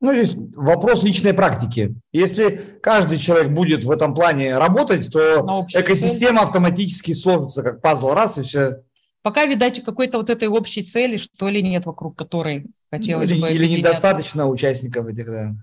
Ну, 0.06 0.14
здесь 0.14 0.36
вопрос 0.56 1.04
личной 1.04 1.34
практики. 1.34 1.96
Если 2.14 2.78
каждый 2.82 3.18
человек 3.18 3.52
будет 3.52 3.86
в 3.86 3.90
этом 3.90 4.14
плане 4.14 4.56
работать, 4.58 5.12
то 5.12 5.66
экосистема 5.74 6.44
автоматически 6.44 7.12
сложится 7.12 7.64
как 7.64 7.82
пазл 7.82 8.12
раз 8.12 8.38
и 8.38 8.44
все 8.44 8.84
Пока, 9.24 9.48
видать, 9.48 9.84
какой-то 9.84 10.20
вот 10.20 10.30
этой 10.30 10.48
общей 10.48 10.84
цели, 10.84 11.18
что 11.18 11.50
ли, 11.50 11.64
нет, 11.64 11.88
вокруг 11.88 12.16
которой 12.16 12.68
хотелось 12.92 13.32
или, 13.32 13.42
бы... 13.42 13.50
Или 13.50 13.66
недостаточно 13.66 14.48
участников 14.48 15.08
этих, 15.08 15.26
да. 15.26 15.56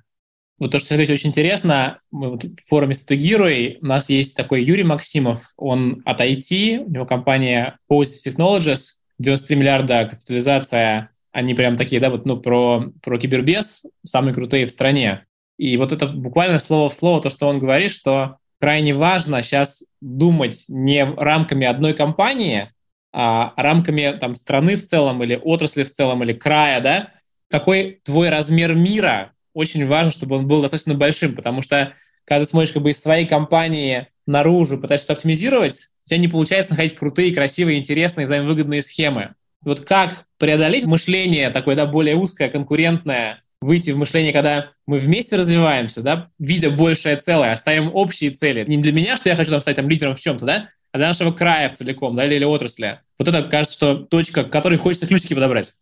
Вот 0.58 0.72
то, 0.72 0.80
что 0.80 0.88
Сергей 0.88 1.14
очень 1.14 1.30
интересно, 1.30 2.00
мы 2.10 2.30
вот 2.30 2.42
в 2.42 2.68
форуме 2.68 2.94
«Стратегируй» 2.94 3.78
у 3.80 3.86
нас 3.86 4.08
есть 4.10 4.36
такой 4.36 4.64
Юрий 4.64 4.82
Максимов, 4.82 5.52
он 5.56 6.02
от 6.04 6.20
IT, 6.20 6.86
у 6.86 6.90
него 6.90 7.06
компания 7.06 7.78
Positive 7.88 8.34
Technologies, 8.34 8.98
93 9.20 9.54
миллиарда 9.54 10.08
капитализация, 10.10 11.11
они 11.32 11.54
прям 11.54 11.76
такие, 11.76 12.00
да, 12.00 12.10
вот, 12.10 12.26
ну, 12.26 12.38
про, 12.38 12.92
про 13.02 13.18
кибербез, 13.18 13.86
самые 14.04 14.34
крутые 14.34 14.66
в 14.66 14.70
стране. 14.70 15.24
И 15.58 15.76
вот 15.76 15.92
это 15.92 16.06
буквально 16.06 16.58
слово 16.58 16.88
в 16.88 16.94
слово 16.94 17.22
то, 17.22 17.30
что 17.30 17.48
он 17.48 17.58
говорит, 17.58 17.90
что 17.90 18.36
крайне 18.60 18.94
важно 18.94 19.42
сейчас 19.42 19.84
думать 20.00 20.66
не 20.68 21.04
рамками 21.04 21.66
одной 21.66 21.94
компании, 21.94 22.70
а, 23.12 23.52
рамками 23.56 24.16
там, 24.18 24.34
страны 24.34 24.76
в 24.76 24.84
целом 24.84 25.22
или 25.22 25.40
отрасли 25.42 25.84
в 25.84 25.90
целом 25.90 26.22
или 26.22 26.32
края, 26.32 26.80
да, 26.80 27.10
какой 27.50 28.00
твой 28.04 28.30
размер 28.30 28.74
мира, 28.74 29.32
очень 29.54 29.86
важно, 29.86 30.10
чтобы 30.10 30.36
он 30.36 30.46
был 30.46 30.62
достаточно 30.62 30.94
большим, 30.94 31.34
потому 31.34 31.60
что 31.60 31.94
когда 32.24 32.44
ты 32.44 32.50
смотришь 32.50 32.72
как 32.72 32.82
бы 32.82 32.90
из 32.90 33.02
своей 33.02 33.26
компании 33.26 34.06
наружу, 34.26 34.78
пытаешься 34.78 35.12
оптимизировать, 35.12 35.90
у 36.04 36.08
тебя 36.08 36.18
не 36.18 36.28
получается 36.28 36.72
находить 36.72 36.94
крутые, 36.94 37.34
красивые, 37.34 37.78
интересные, 37.78 38.26
взаимовыгодные 38.26 38.82
схемы. 38.82 39.34
Вот 39.64 39.80
как 39.80 40.26
преодолеть 40.38 40.86
мышление 40.86 41.50
такое, 41.50 41.76
да, 41.76 41.86
более 41.86 42.16
узкое, 42.16 42.48
конкурентное, 42.48 43.42
выйти 43.60 43.90
в 43.90 43.96
мышление, 43.96 44.32
когда 44.32 44.70
мы 44.86 44.98
вместе 44.98 45.36
развиваемся, 45.36 46.02
да, 46.02 46.28
видя 46.38 46.70
большее 46.70 47.16
целое, 47.16 47.52
оставим 47.52 47.90
общие 47.94 48.30
цели. 48.30 48.64
Не 48.66 48.76
для 48.78 48.92
меня, 48.92 49.16
что 49.16 49.28
я 49.28 49.36
хочу 49.36 49.50
там 49.50 49.60
стать 49.60 49.76
там 49.76 49.88
лидером 49.88 50.16
в 50.16 50.20
чем-то, 50.20 50.44
да, 50.44 50.68
а 50.90 50.98
для 50.98 51.08
нашего 51.08 51.32
края 51.32 51.68
в 51.68 51.74
целиком, 51.74 52.16
да, 52.16 52.26
или, 52.26 52.34
или 52.34 52.44
отрасли. 52.44 53.00
Вот 53.18 53.28
это, 53.28 53.42
кажется, 53.42 53.74
что 53.74 53.94
точка, 53.94 54.44
к 54.44 54.50
которой 54.50 54.78
хочется 54.78 55.06
ключики 55.06 55.34
подобрать. 55.34 55.74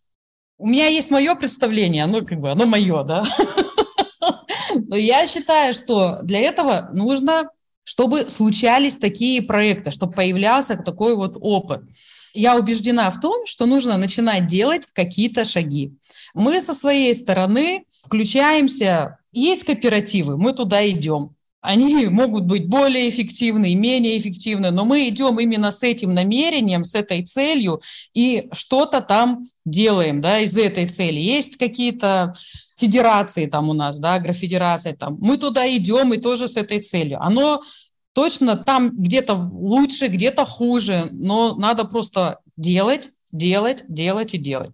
У 0.57 0.67
меня 0.67 0.87
есть 0.87 1.09
мое 1.09 1.35
представление, 1.35 2.03
оно 2.03 2.21
как 2.21 2.39
бы, 2.39 2.51
оно 2.51 2.65
мое, 2.65 3.03
да. 3.03 3.23
Но 4.75 4.95
я 4.95 5.27
считаю, 5.27 5.73
что 5.73 6.19
для 6.21 6.39
этого 6.39 6.89
нужно, 6.93 7.49
чтобы 7.83 8.29
случались 8.29 8.97
такие 8.97 9.41
проекты, 9.41 9.91
чтобы 9.91 10.13
появлялся 10.13 10.77
такой 10.77 11.15
вот 11.15 11.35
опыт. 11.39 11.81
Я 12.33 12.57
убеждена 12.57 13.09
в 13.09 13.19
том, 13.19 13.45
что 13.45 13.65
нужно 13.65 13.97
начинать 13.97 14.47
делать 14.47 14.83
какие-то 14.93 15.43
шаги. 15.43 15.93
Мы 16.33 16.61
со 16.61 16.73
своей 16.73 17.13
стороны 17.13 17.85
включаемся, 18.05 19.19
есть 19.31 19.63
кооперативы, 19.63 20.37
мы 20.37 20.53
туда 20.53 20.87
идем. 20.89 21.35
Они 21.61 22.05
могут 22.07 22.45
быть 22.45 22.67
более 22.67 23.09
эффективны, 23.09 23.75
менее 23.75 24.17
эффективны, 24.17 24.71
но 24.71 24.83
мы 24.83 25.07
идем 25.07 25.39
именно 25.39 25.71
с 25.71 25.83
этим 25.83 26.13
намерением, 26.13 26.83
с 26.83 26.95
этой 26.95 27.23
целью 27.23 27.81
и 28.13 28.49
что-то 28.51 29.01
там 29.01 29.47
делаем 29.63 30.21
да, 30.21 30.39
из 30.39 30.57
этой 30.57 30.85
цели. 30.85 31.19
Есть 31.19 31.57
какие-то 31.57 32.33
федерации 32.77 33.45
там 33.45 33.69
у 33.69 33.73
нас, 33.73 33.99
да, 33.99 34.15
агрофедерация 34.15 34.95
там. 34.95 35.17
Мы 35.21 35.37
туда 35.37 35.67
идем 35.75 36.13
и 36.13 36.17
тоже 36.17 36.47
с 36.47 36.57
этой 36.57 36.79
целью. 36.79 37.21
Оно 37.21 37.61
точно 38.13 38.57
там 38.57 38.91
где-то 38.91 39.33
лучше, 39.33 40.07
где-то 40.07 40.45
хуже, 40.45 41.09
но 41.11 41.55
надо 41.55 41.85
просто 41.85 42.39
делать, 42.57 43.11
делать, 43.31 43.83
делать 43.87 44.33
и 44.33 44.37
делать. 44.37 44.71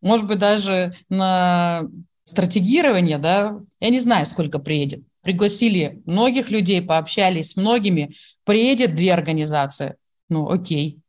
Может 0.00 0.26
быть, 0.26 0.38
даже 0.38 0.94
на 1.08 1.82
стратегирование, 2.24 3.18
да, 3.18 3.60
я 3.80 3.90
не 3.90 3.98
знаю, 3.98 4.26
сколько 4.26 4.58
приедет. 4.58 5.02
Пригласили 5.22 6.02
многих 6.06 6.50
людей, 6.50 6.80
пообщались 6.80 7.50
с 7.50 7.56
многими. 7.56 8.14
Приедет 8.44 8.94
две 8.94 9.12
организации. 9.12 9.96
Ну, 10.28 10.48
окей. 10.48 11.00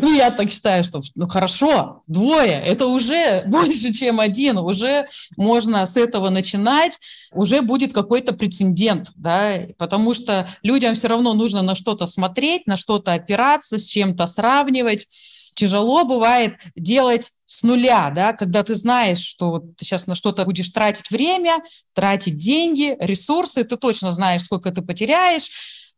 Ну, 0.00 0.14
я 0.14 0.30
так 0.30 0.50
считаю, 0.50 0.84
что 0.84 1.00
ну 1.14 1.28
хорошо, 1.28 2.02
двое, 2.06 2.52
это 2.52 2.86
уже 2.86 3.42
больше, 3.46 3.92
чем 3.92 4.20
один, 4.20 4.58
уже 4.58 5.08
можно 5.36 5.84
с 5.86 5.96
этого 5.96 6.30
начинать, 6.30 6.98
уже 7.32 7.62
будет 7.62 7.92
какой-то 7.92 8.32
прецедент, 8.32 9.10
да, 9.16 9.66
потому 9.78 10.14
что 10.14 10.48
людям 10.62 10.94
все 10.94 11.08
равно 11.08 11.34
нужно 11.34 11.62
на 11.62 11.74
что-то 11.74 12.06
смотреть, 12.06 12.66
на 12.66 12.76
что-то 12.76 13.12
опираться, 13.12 13.78
с 13.78 13.86
чем-то 13.86 14.26
сравнивать. 14.26 15.08
Тяжело 15.54 16.04
бывает 16.04 16.54
делать 16.76 17.32
с 17.44 17.62
нуля, 17.62 18.10
да, 18.14 18.32
когда 18.32 18.62
ты 18.62 18.74
знаешь, 18.74 19.18
что 19.18 19.58
ты 19.58 19.84
сейчас 19.84 20.06
на 20.06 20.14
что-то 20.14 20.46
будешь 20.46 20.70
тратить 20.70 21.10
время, 21.10 21.58
тратить 21.92 22.38
деньги, 22.38 22.96
ресурсы, 22.98 23.62
ты 23.64 23.76
точно 23.76 24.12
знаешь, 24.12 24.42
сколько 24.42 24.70
ты 24.70 24.80
потеряешь, 24.80 25.50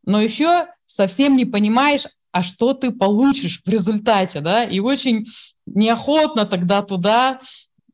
но 0.05 0.20
еще 0.20 0.66
совсем 0.86 1.36
не 1.36 1.45
понимаешь, 1.45 2.07
а 2.35 2.43
что 2.43 2.74
ты 2.74 2.91
получишь 2.91 3.62
в 3.64 3.68
результате, 3.70 4.41
да, 4.41 4.64
и 4.64 4.80
очень 4.80 5.24
неохотно 5.66 6.45
тогда 6.45 6.82
туда 6.82 7.39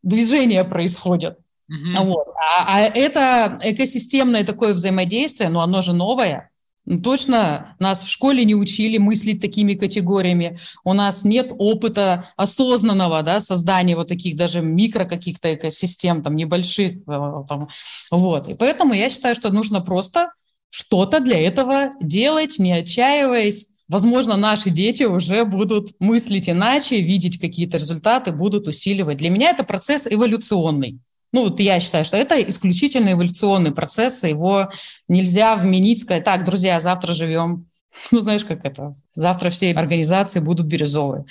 движение 0.03 0.65
происходит. 0.65 1.37
Mm-hmm. 1.71 2.05
Вот. 2.07 2.29
А, 2.59 2.65
а 2.67 2.81
это 2.81 3.59
экосистемное 3.63 4.43
такое 4.45 4.73
взаимодействие, 4.73 5.51
но 5.51 5.61
оно 5.61 5.83
же 5.83 5.93
новое, 5.93 6.51
ну, 6.87 7.03
точно 7.03 7.77
нас 7.79 8.03
в 8.03 8.09
школе 8.09 8.47
не 8.47 8.55
учили 8.55 8.97
мыслить 8.97 9.43
такими 9.43 9.75
категориями. 9.75 10.59
У 10.85 10.95
нас 10.95 11.23
нет 11.23 11.53
опыта 11.59 12.31
осознанного 12.37 13.23
да, 13.23 13.41
создания 13.41 13.95
вот 13.95 14.09
таких 14.09 14.37
даже 14.37 14.63
микро 14.63 15.05
каких-то 15.05 15.55
экосистем, 15.55 16.23
там, 16.23 16.35
небольших. 16.35 16.97
Э, 17.07 17.45
там, 17.47 17.69
вот. 18.11 18.49
И 18.49 18.57
поэтому 18.57 18.95
я 18.95 19.11
считаю, 19.11 19.35
что 19.35 19.51
нужно 19.51 19.83
просто 19.83 20.33
что-то 20.71 21.21
для 21.21 21.39
этого 21.39 21.91
делать, 22.01 22.59
не 22.59 22.73
отчаиваясь. 22.73 23.69
Возможно, 23.91 24.37
наши 24.37 24.71
дети 24.71 25.03
уже 25.03 25.45
будут 25.45 25.89
мыслить 25.99 26.49
иначе, 26.49 27.01
видеть 27.01 27.41
какие-то 27.41 27.77
результаты, 27.77 28.31
будут 28.31 28.69
усиливать. 28.69 29.19
Для 29.19 29.31
меня 29.31 29.51
это 29.51 29.65
процесс 29.65 30.07
эволюционный. 30.09 31.01
Ну, 31.33 31.43
вот 31.43 31.59
я 31.59 31.81
считаю, 31.81 32.05
что 32.05 32.17
это 32.17 32.41
исключительно 32.41 33.11
эволюционный 33.11 33.73
процесс, 33.73 34.23
его 34.23 34.71
нельзя 35.09 35.57
вменить, 35.57 36.03
сказать, 36.03 36.23
так, 36.23 36.45
друзья, 36.45 36.79
завтра 36.79 37.13
живем. 37.13 37.67
Ну, 38.13 38.21
знаешь, 38.21 38.45
как 38.45 38.65
это? 38.65 38.93
Завтра 39.13 39.51
все 39.51 39.73
организации 39.73 40.39
будут 40.39 40.67
бирюзовые. 40.67 41.25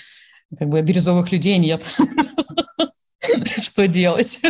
Как 0.58 0.68
бы 0.68 0.82
бирюзовых 0.82 1.32
людей 1.32 1.58
нет. 1.60 1.86
Что 3.62 3.88
делать? 3.88 4.42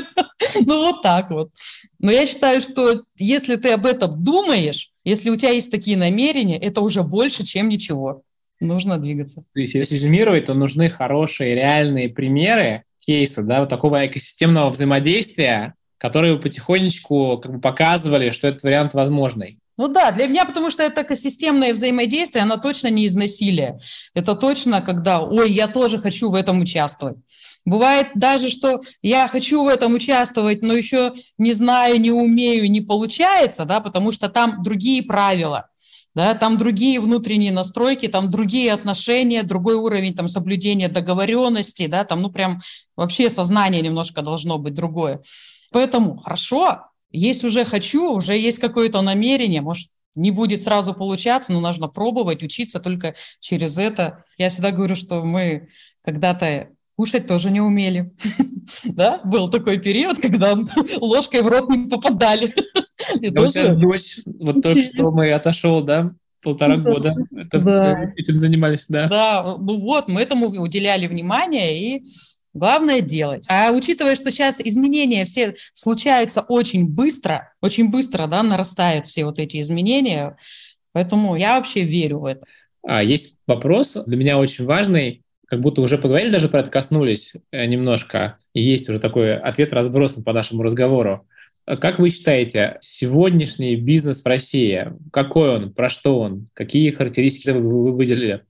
Ну, 0.66 0.86
вот 0.86 1.04
так 1.04 1.30
вот. 1.30 1.52
Но 2.00 2.12
я 2.12 2.26
считаю, 2.26 2.60
что 2.60 3.04
если 3.18 3.56
ты 3.56 3.74
об 3.74 3.86
этом 3.86 4.24
думаешь, 4.24 4.90
если 5.10 5.30
у 5.30 5.36
тебя 5.36 5.52
есть 5.52 5.72
такие 5.72 5.98
намерения, 5.98 6.58
это 6.58 6.82
уже 6.82 7.04
больше, 7.04 7.44
чем 7.44 7.68
ничего. 7.68 8.22
Нужно 8.60 8.98
двигаться. 8.98 9.44
То 9.54 9.60
есть, 9.60 9.74
если 9.74 9.96
резюмировать, 9.96 10.46
то 10.46 10.54
нужны 10.54 10.90
хорошие, 10.90 11.56
реальные 11.56 12.10
примеры, 12.10 12.84
кейса, 13.00 13.44
да, 13.44 13.62
вот 13.62 13.70
такого 13.70 14.06
экосистемного 14.06 14.70
взаимодействия, 14.70 15.74
которые 15.98 16.38
потихонечку 16.38 17.40
как 17.42 17.54
бы 17.54 17.60
показывали, 17.60 18.32
что 18.32 18.48
этот 18.48 18.64
вариант 18.64 18.94
возможный. 18.94 19.60
Ну 19.78 19.88
да, 19.88 20.12
для 20.12 20.28
меня, 20.28 20.46
потому 20.46 20.72
что 20.72 20.84
это 20.84 21.04
экосистемное 21.04 21.72
взаимодействие, 21.72 22.44
оно 22.44 22.58
точно 22.58 22.90
не 22.90 23.06
из 23.06 23.16
насилия. 23.16 23.80
Это 24.14 24.36
точно, 24.36 24.82
когда, 24.82 25.22
ой, 25.22 25.50
я 25.52 25.70
тоже 25.70 26.00
хочу 26.00 26.30
в 26.30 26.36
этом 26.36 26.60
участвовать. 26.60 27.18
Бывает 27.70 28.08
даже, 28.16 28.50
что 28.50 28.82
я 29.02 29.28
хочу 29.28 29.64
в 29.64 29.68
этом 29.68 29.94
участвовать, 29.94 30.64
но 30.64 30.74
еще 30.74 31.14
не 31.38 31.54
знаю, 31.54 32.02
не 32.02 32.12
умею, 32.12 32.70
не 32.70 32.82
получается, 32.82 33.66
да, 33.66 33.80
потому 33.80 34.12
что 34.12 34.28
там 34.28 34.64
другие 34.64 35.04
правила 35.04 35.70
да, 36.16 36.34
там 36.34 36.58
другие 36.58 37.00
внутренние 37.00 37.52
настройки, 37.52 38.08
там 38.08 38.30
другие 38.30 38.74
отношения, 38.74 39.44
другой 39.44 39.76
уровень 39.76 40.16
там 40.16 40.28
соблюдения 40.28 40.90
договоренности, 40.90 41.88
да, 41.88 42.04
там, 42.04 42.22
ну, 42.22 42.32
прям 42.32 42.62
вообще 42.96 43.30
сознание 43.30 43.82
немножко 43.82 44.22
должно 44.22 44.58
быть 44.58 44.74
другое. 44.74 45.22
Поэтому 45.72 46.18
хорошо, 46.18 46.88
есть 47.12 47.44
уже 47.44 47.64
хочу, 47.64 48.12
уже 48.12 48.36
есть 48.38 48.60
какое-то 48.60 49.02
намерение, 49.02 49.62
может, 49.62 49.90
не 50.16 50.32
будет 50.32 50.60
сразу 50.62 50.94
получаться, 50.94 51.54
но 51.54 51.60
нужно 51.60 51.88
пробовать, 51.88 52.44
учиться 52.44 52.80
только 52.80 53.16
через 53.40 53.78
это. 53.78 54.26
Я 54.38 54.50
всегда 54.50 54.72
говорю, 54.72 54.96
что 54.96 55.24
мы 55.24 55.70
когда-то 56.04 56.70
кушать 57.00 57.28
тоже 57.28 57.50
не 57.50 57.62
умели. 57.62 58.12
Да, 58.84 59.20
был 59.24 59.50
такой 59.50 59.80
период, 59.80 60.20
когда 60.20 60.54
ложкой 61.00 61.42
в 61.42 61.48
рот 61.48 61.70
не 61.70 61.88
попадали. 61.88 62.54
Да, 63.22 63.46
тоже... 63.46 63.76
дочь, 63.76 64.18
вот 64.26 64.62
только 64.62 64.82
что 64.82 65.12
мы 65.12 65.32
отошел, 65.32 65.82
да, 65.82 66.12
полтора 66.44 66.76
года 66.76 67.16
это, 67.36 67.60
да. 67.60 68.14
этим 68.18 68.38
занимались, 68.38 68.86
да. 68.90 69.08
Да, 69.08 69.58
ну 69.58 69.80
вот, 69.80 70.10
мы 70.10 70.22
этому 70.22 70.48
уделяли 70.48 71.08
внимание, 71.08 71.96
и 71.96 72.04
главное 72.54 73.00
делать. 73.00 73.46
А 73.48 73.72
учитывая, 73.72 74.16
что 74.16 74.30
сейчас 74.30 74.60
изменения 74.60 75.24
все 75.24 75.56
случаются 75.74 76.42
очень 76.42 76.86
быстро, 76.86 77.54
очень 77.62 77.90
быстро, 77.90 78.28
да, 78.28 78.44
нарастают 78.44 79.06
все 79.06 79.24
вот 79.24 79.40
эти 79.40 79.62
изменения, 79.62 80.36
поэтому 80.92 81.38
я 81.38 81.56
вообще 81.56 81.84
верю 81.84 82.20
в 82.20 82.26
это. 82.26 82.46
А, 82.86 83.02
есть 83.02 83.40
вопрос 83.48 83.98
для 84.06 84.18
меня 84.18 84.38
очень 84.38 84.66
важный, 84.66 85.24
как 85.50 85.62
будто 85.62 85.82
уже 85.82 85.98
поговорили, 85.98 86.32
даже 86.32 86.48
про 86.48 86.62
это 86.62 86.70
коснулись 86.70 87.36
э, 87.52 87.66
немножко, 87.66 88.38
и 88.54 88.62
есть 88.62 88.88
уже 88.90 89.00
такой 89.00 89.36
ответ 89.36 89.74
разбросан 89.74 90.24
по 90.24 90.32
нашему 90.32 90.62
разговору. 90.62 91.28
Как 91.66 92.00
вы 92.00 92.10
считаете, 92.10 92.78
сегодняшний 92.82 93.76
бизнес 93.76 94.24
в 94.24 94.28
России, 94.28 94.92
какой 95.12 95.56
он, 95.56 95.74
про 95.74 95.90
что 95.90 96.20
он, 96.20 96.48
какие 96.54 96.90
характеристики 96.92 97.50
вы 97.52 97.92
выделили? 97.92 98.44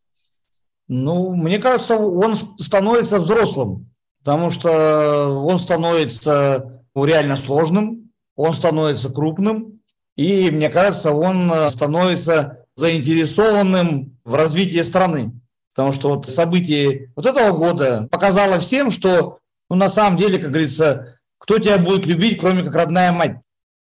Ну, 0.87 1.35
мне 1.35 1.59
кажется, 1.59 1.97
он 1.97 2.35
становится 2.35 3.19
взрослым, 3.19 3.89
потому 4.19 4.49
что 4.49 5.27
он 5.27 5.57
становится 5.59 6.83
ну, 6.95 7.05
реально 7.05 7.35
сложным, 7.35 8.11
он 8.35 8.53
становится 8.53 9.09
крупным, 9.09 9.81
и, 10.15 10.49
мне 10.49 10.69
кажется, 10.69 11.11
он 11.11 11.51
э, 11.51 11.69
становится 11.69 12.65
заинтересованным 12.75 14.17
в 14.23 14.35
развитии 14.35 14.81
страны. 14.81 15.33
Потому 15.73 15.93
что 15.93 16.09
вот 16.09 16.25
событие 16.25 17.11
вот 17.15 17.25
этого 17.25 17.55
года 17.55 18.07
показало 18.11 18.59
всем, 18.59 18.91
что 18.91 19.39
ну, 19.69 19.75
на 19.75 19.89
самом 19.89 20.17
деле, 20.17 20.39
как 20.39 20.49
говорится, 20.49 21.19
кто 21.37 21.59
тебя 21.59 21.77
будет 21.77 22.05
любить, 22.05 22.39
кроме 22.39 22.63
как 22.63 22.75
родная 22.75 23.11
мать? 23.11 23.37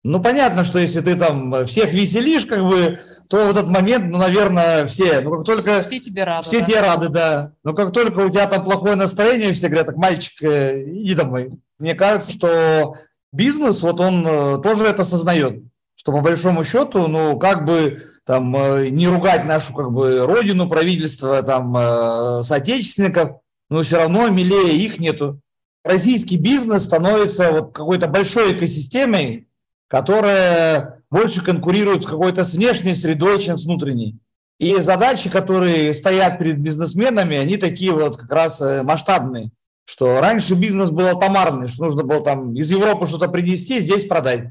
Ну, 0.02 0.22
понятно, 0.22 0.64
что 0.64 0.78
если 0.78 1.00
ты 1.00 1.14
там 1.14 1.66
всех 1.66 1.92
веселишь, 1.92 2.46
как 2.46 2.62
бы, 2.62 2.98
то 3.28 3.46
в 3.46 3.50
этот 3.50 3.68
момент, 3.68 4.06
ну, 4.06 4.18
наверное, 4.18 4.86
все, 4.86 5.20
ну, 5.20 5.36
как 5.36 5.44
только... 5.44 5.82
Все 5.82 6.00
тебе 6.00 6.24
рады. 6.24 6.46
Все 6.46 6.60
да? 6.60 6.66
тебе 6.66 6.80
рады, 6.80 7.08
да. 7.08 7.52
Но 7.64 7.74
как 7.74 7.92
только 7.92 8.20
у 8.20 8.30
тебя 8.30 8.46
там 8.46 8.64
плохое 8.64 8.96
настроение, 8.96 9.52
все 9.52 9.68
говорят, 9.68 9.88
так, 9.88 9.96
мальчик, 9.96 10.42
э, 10.42 10.82
иди 10.84 11.14
домой. 11.14 11.50
Мне 11.78 11.94
кажется, 11.94 12.32
что 12.32 12.94
бизнес, 13.30 13.82
вот 13.82 14.00
он 14.00 14.26
э, 14.26 14.62
тоже 14.62 14.84
это 14.84 15.02
осознает, 15.02 15.64
что 15.96 16.12
по 16.12 16.22
большому 16.22 16.64
счету, 16.64 17.06
ну, 17.06 17.38
как 17.38 17.66
бы 17.66 18.02
там 18.26 18.54
э, 18.56 18.88
не 18.90 19.08
ругать 19.08 19.44
нашу, 19.44 19.74
как 19.74 19.90
бы, 19.92 20.26
родину, 20.26 20.68
правительство, 20.68 21.42
там, 21.42 22.42
соотечественников, 22.42 23.40
но 23.68 23.82
все 23.82 23.98
равно 23.98 24.28
милее 24.28 24.76
их 24.76 24.98
нету 24.98 25.40
российский 25.84 26.36
бизнес 26.36 26.84
становится 26.84 27.52
вот 27.52 27.72
какой-то 27.72 28.08
большой 28.08 28.56
экосистемой, 28.56 29.48
которая 29.88 31.02
больше 31.10 31.42
конкурирует 31.44 32.04
с 32.04 32.06
какой-то 32.06 32.44
с 32.44 32.54
внешней 32.54 32.94
средой, 32.94 33.40
чем 33.40 33.58
с 33.58 33.66
внутренней. 33.66 34.18
И 34.58 34.76
задачи, 34.76 35.30
которые 35.30 35.94
стоят 35.94 36.38
перед 36.38 36.58
бизнесменами, 36.58 37.36
они 37.36 37.56
такие 37.56 37.92
вот 37.92 38.16
как 38.16 38.30
раз 38.30 38.60
э, 38.60 38.82
масштабные. 38.82 39.50
Что 39.86 40.20
раньше 40.20 40.54
бизнес 40.54 40.90
был 40.90 41.08
атомарный, 41.08 41.66
что 41.66 41.84
нужно 41.84 42.04
было 42.04 42.22
там 42.22 42.54
из 42.54 42.70
Европы 42.70 43.06
что-то 43.06 43.28
принести, 43.28 43.80
здесь 43.80 44.06
продать. 44.06 44.50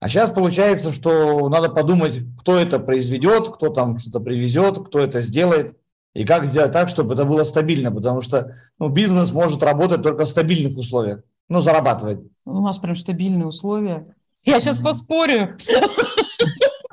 А 0.00 0.08
сейчас 0.08 0.30
получается, 0.30 0.92
что 0.92 1.48
надо 1.48 1.70
подумать, 1.70 2.20
кто 2.40 2.58
это 2.58 2.78
произведет, 2.78 3.48
кто 3.48 3.70
там 3.70 3.98
что-то 3.98 4.20
привезет, 4.20 4.78
кто 4.86 5.00
это 5.00 5.22
сделает. 5.22 5.76
И 6.14 6.24
как 6.24 6.44
сделать 6.44 6.72
так, 6.72 6.88
чтобы 6.88 7.14
это 7.14 7.24
было 7.24 7.44
стабильно, 7.44 7.92
потому 7.92 8.22
что 8.22 8.56
ну, 8.78 8.88
бизнес 8.88 9.32
может 9.32 9.62
работать 9.62 10.02
только 10.02 10.24
в 10.24 10.28
стабильных 10.28 10.78
условиях, 10.78 11.20
ну, 11.48 11.60
зарабатывать. 11.60 12.20
У 12.46 12.60
нас 12.62 12.78
прям 12.78 12.96
стабильные 12.96 13.46
условия. 13.46 14.14
Я 14.44 14.60
сейчас 14.60 14.78
поспорю. 14.78 15.56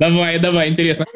Давай, 0.03 0.37
давай, 0.37 0.69
интересно. 0.69 1.05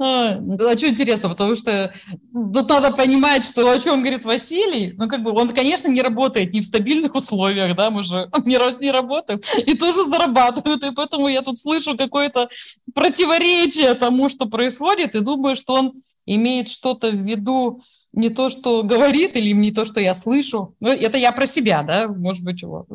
А, 0.00 0.34
что 0.76 0.88
интересно, 0.88 1.28
потому 1.28 1.54
что 1.54 1.92
тут 2.32 2.68
надо 2.68 2.90
понимать, 2.90 3.44
что 3.44 3.70
о 3.70 3.78
чем 3.78 4.00
говорит 4.00 4.24
Василий, 4.24 4.92
ну, 4.96 5.08
как 5.08 5.22
бы 5.22 5.30
он, 5.32 5.48
конечно, 5.50 5.88
не 5.88 6.02
работает 6.02 6.52
не 6.52 6.60
в 6.60 6.64
стабильных 6.64 7.14
условиях, 7.14 7.76
да, 7.76 7.90
мы 7.90 8.02
же 8.02 8.28
не, 8.44 8.58
не 8.80 8.90
работаем, 8.90 9.40
и 9.64 9.74
тоже 9.74 10.04
зарабатывают, 10.04 10.84
и 10.84 10.92
поэтому 10.92 11.28
я 11.28 11.42
тут 11.42 11.58
слышу 11.58 11.96
какое-то 11.96 12.48
противоречие 12.94 13.94
тому, 13.94 14.28
что 14.28 14.46
происходит, 14.46 15.14
и 15.14 15.20
думаю, 15.20 15.54
что 15.54 15.74
он 15.74 15.92
имеет 16.26 16.68
что-то 16.68 17.10
в 17.10 17.22
виду 17.22 17.82
не 18.12 18.30
то, 18.30 18.48
что 18.48 18.82
говорит, 18.82 19.36
или 19.36 19.52
не 19.52 19.70
то, 19.70 19.84
что 19.84 20.00
я 20.00 20.14
слышу. 20.14 20.74
Ну, 20.80 20.88
это 20.88 21.18
я 21.18 21.32
про 21.32 21.46
себя, 21.46 21.82
да, 21.82 22.08
может 22.08 22.42
быть, 22.42 22.60
чего. 22.60 22.86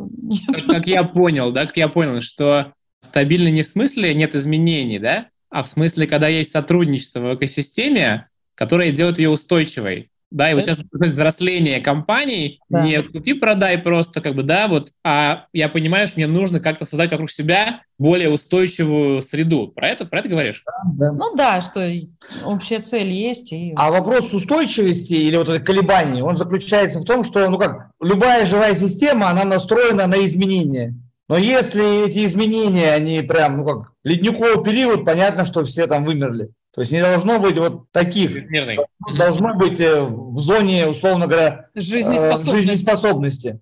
Как 0.68 0.88
я 0.88 1.04
понял, 1.04 1.52
да, 1.52 1.66
как 1.66 1.78
я 1.78 1.88
понял, 1.88 2.22
что 2.22 2.74
стабильно 3.02 3.50
не 3.50 3.64
в 3.64 3.68
смысле 3.68 4.14
нет 4.14 4.36
изменений, 4.36 5.00
да, 5.00 5.28
а 5.50 5.64
в 5.64 5.68
смысле, 5.68 6.08
когда 6.08 6.28
есть 6.28 6.52
сотрудничество 6.52 7.20
в 7.20 7.36
экосистеме, 7.36 8.28
которое 8.56 8.92
делает 8.92 9.20
ее 9.20 9.30
устойчивой. 9.30 10.10
Да, 10.30 10.52
и 10.52 10.56
вот 10.56 10.64
сейчас 10.64 10.84
взросление 10.92 11.80
компаний, 11.80 12.60
да. 12.68 12.82
не 12.82 13.02
купи-продай 13.02 13.78
просто, 13.78 14.20
как 14.20 14.36
бы, 14.36 14.44
да, 14.44 14.68
вот, 14.68 14.90
а 15.02 15.46
я 15.54 15.70
понимаю, 15.70 16.06
что 16.10 16.20
мне 16.20 16.28
нужно 16.28 16.60
как-то 16.60 16.84
создать 16.84 17.12
вокруг 17.12 17.32
себя 17.32 17.84
более 17.98 18.30
устойчивую 18.30 19.22
среду. 19.22 19.70
Про 19.70 19.88
это, 19.88 20.04
про 20.06 20.20
это 20.20 20.28
говоришь? 20.28 20.66
Да, 20.94 21.14
Ну 21.14 21.34
да, 21.34 21.62
что 21.62 21.90
общая 22.44 22.82
цель 22.82 23.10
есть. 23.10 23.54
И... 23.54 23.72
А 23.78 23.90
вопрос 23.90 24.34
устойчивости 24.34 25.14
или 25.14 25.38
вот 25.38 25.48
этой 25.48 25.64
колебаний, 25.64 26.22
он 26.22 26.36
заключается 26.36 27.00
в 27.00 27.06
том, 27.06 27.24
что, 27.24 27.50
ну 27.50 27.58
как, 27.58 27.92
любая 28.02 28.46
живая 28.46 28.76
система, 28.76 29.30
она 29.30 29.46
настроена 29.46 30.08
на 30.08 30.26
изменения. 30.26 30.94
Но 31.28 31.38
если 31.38 32.08
эти 32.08 32.26
изменения, 32.26 32.94
они 32.94 33.22
прям, 33.22 33.58
ну 33.58 33.66
как, 33.66 33.92
ледниковый 34.04 34.64
период, 34.64 35.06
понятно, 35.06 35.46
что 35.46 35.66
все 35.66 35.88
там 35.88 36.06
вымерли. 36.06 36.52
То 36.74 36.82
есть 36.82 36.92
не 36.92 37.02
должно 37.02 37.40
быть 37.40 37.58
вот 37.58 37.92
таких. 37.92 38.50
Мирный. 38.50 38.78
Должно 39.18 39.56
быть 39.56 39.80
э, 39.80 40.00
в 40.04 40.38
зоне, 40.38 40.88
условно 40.88 41.26
говоря, 41.26 41.70
э, 41.74 41.80
жизнеспособности. 41.80 42.68
жизнеспособности. 42.68 43.60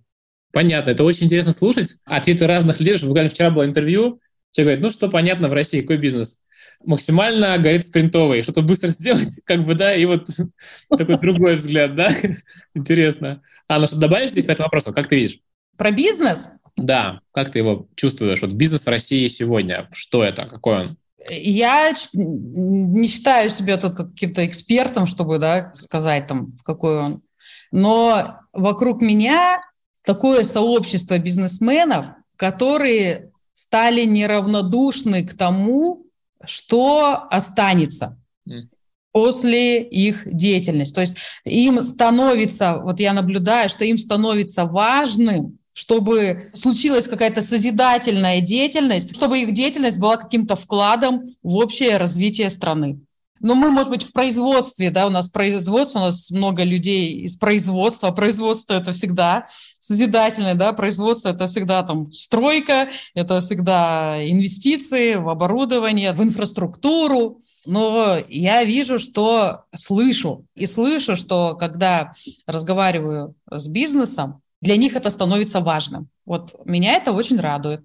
Понятно, 0.52 0.92
это 0.92 1.04
очень 1.04 1.26
интересно 1.26 1.54
слушать. 1.54 2.02
Ответы 2.04 2.46
разных 2.46 2.80
лидеров. 2.80 3.04
Буквально 3.06 3.30
вчера 3.30 3.52
было 3.52 3.66
интервью. 3.66 4.20
Человек 4.52 4.80
говорит, 4.80 4.84
ну 4.84 4.92
что 4.92 5.10
понятно 5.10 5.48
в 5.48 5.54
России, 5.54 5.82
какой 5.82 5.98
бизнес? 5.98 6.42
Максимально 6.84 7.58
горит 7.58 7.86
спринтовый, 7.86 8.44
что-то 8.44 8.62
быстро 8.62 8.88
сделать, 8.90 9.42
как 9.46 9.66
бы, 9.66 9.76
да, 9.76 9.96
и 9.96 10.06
вот 10.06 10.28
такой 10.90 11.18
другой 11.18 11.56
взгляд, 11.56 11.96
да? 11.96 12.16
Интересно. 12.76 13.42
Анна, 13.68 13.88
что 13.88 13.96
добавишь 13.96 14.32
здесь 14.32 14.46
по 14.46 14.52
этому 14.52 14.68
вопросу? 14.68 14.94
Как 14.94 15.08
ты 15.08 15.16
видишь? 15.16 15.40
Про 15.78 15.92
бизнес? 15.92 16.52
Да, 16.78 17.22
как 17.32 17.52
ты 17.52 17.60
его 17.60 17.88
чувствуешь? 17.96 18.42
Вот 18.42 18.52
бизнес 18.52 18.88
России 18.88 19.28
сегодня, 19.28 19.88
что 19.94 20.24
это, 20.24 20.46
какой 20.46 20.80
он? 20.80 20.98
Я 21.30 21.94
не 22.14 23.08
считаю 23.08 23.50
себя 23.50 23.78
тут 23.78 23.96
каким-то 23.96 24.46
экспертом, 24.46 25.08
чтобы 25.08 25.40
да, 25.40 25.72
сказать, 25.74 26.28
там, 26.28 26.54
какой 26.64 27.00
он. 27.00 27.22
Но 27.72 28.40
вокруг 28.54 29.02
меня 29.02 29.62
такое 30.04 30.44
сообщество 30.44 31.18
бизнесменов, 31.18 32.08
которые 32.36 33.32
стали 33.54 34.04
неравнодушны 34.04 35.26
к 35.26 35.36
тому, 35.36 36.06
что 36.44 37.28
останется 37.32 38.18
после 39.12 39.82
их 39.82 40.28
деятельности. 40.32 40.94
То 40.94 41.02
есть 41.02 41.18
им 41.46 41.82
становится, 41.82 42.80
вот 42.84 43.00
я 43.00 43.14
наблюдаю, 43.14 43.70
что 43.70 43.86
им 43.86 43.98
становится 43.98 44.66
важным 44.66 45.58
чтобы 45.76 46.52
случилась 46.54 47.06
какая-то 47.06 47.42
созидательная 47.42 48.40
деятельность, 48.40 49.14
чтобы 49.14 49.42
их 49.42 49.54
деятельность 49.54 50.00
была 50.00 50.16
каким-то 50.16 50.56
вкладом 50.56 51.36
в 51.44 51.58
общее 51.58 51.98
развитие 51.98 52.50
страны. 52.50 53.02
Но 53.42 53.56
мы, 53.56 53.70
может 53.72 53.92
быть, 53.92 54.04
в 54.04 54.14
производстве, 54.14 54.90
да, 54.90 55.06
у 55.06 55.10
нас 55.10 55.28
производство, 55.28 56.00
у 56.00 56.04
нас 56.04 56.32
много 56.32 56.64
людей 56.64 57.24
из 57.24 57.36
производства. 57.36 58.12
Производство– 58.12 58.74
это 58.76 58.94
всегда 58.94 59.48
созидательное, 59.80 60.56
да, 60.56 60.72
производство– 60.72 61.30
это 61.36 61.46
всегда 61.46 61.84
там 61.84 62.10
стройка, 62.14 62.90
это 63.14 63.42
всегда 63.42 64.18
инвестиции 64.26 65.16
в 65.16 65.28
оборудование, 65.28 66.14
в 66.14 66.24
инфраструктуру. 66.24 67.42
Но 67.66 68.18
я 68.30 68.64
вижу, 68.64 68.98
что 68.98 69.66
слышу, 69.76 70.46
и 70.56 70.66
слышу, 70.66 71.18
что 71.18 71.56
когда 71.56 72.14
разговариваю 72.48 73.36
с 73.52 73.68
бизнесом, 73.68 74.42
для 74.66 74.78
них 74.78 74.96
это 74.96 75.10
становится 75.10 75.62
важным. 75.62 76.10
Вот 76.26 76.56
меня 76.66 76.94
это 76.94 77.12
очень 77.12 77.40
радует. 77.40 77.82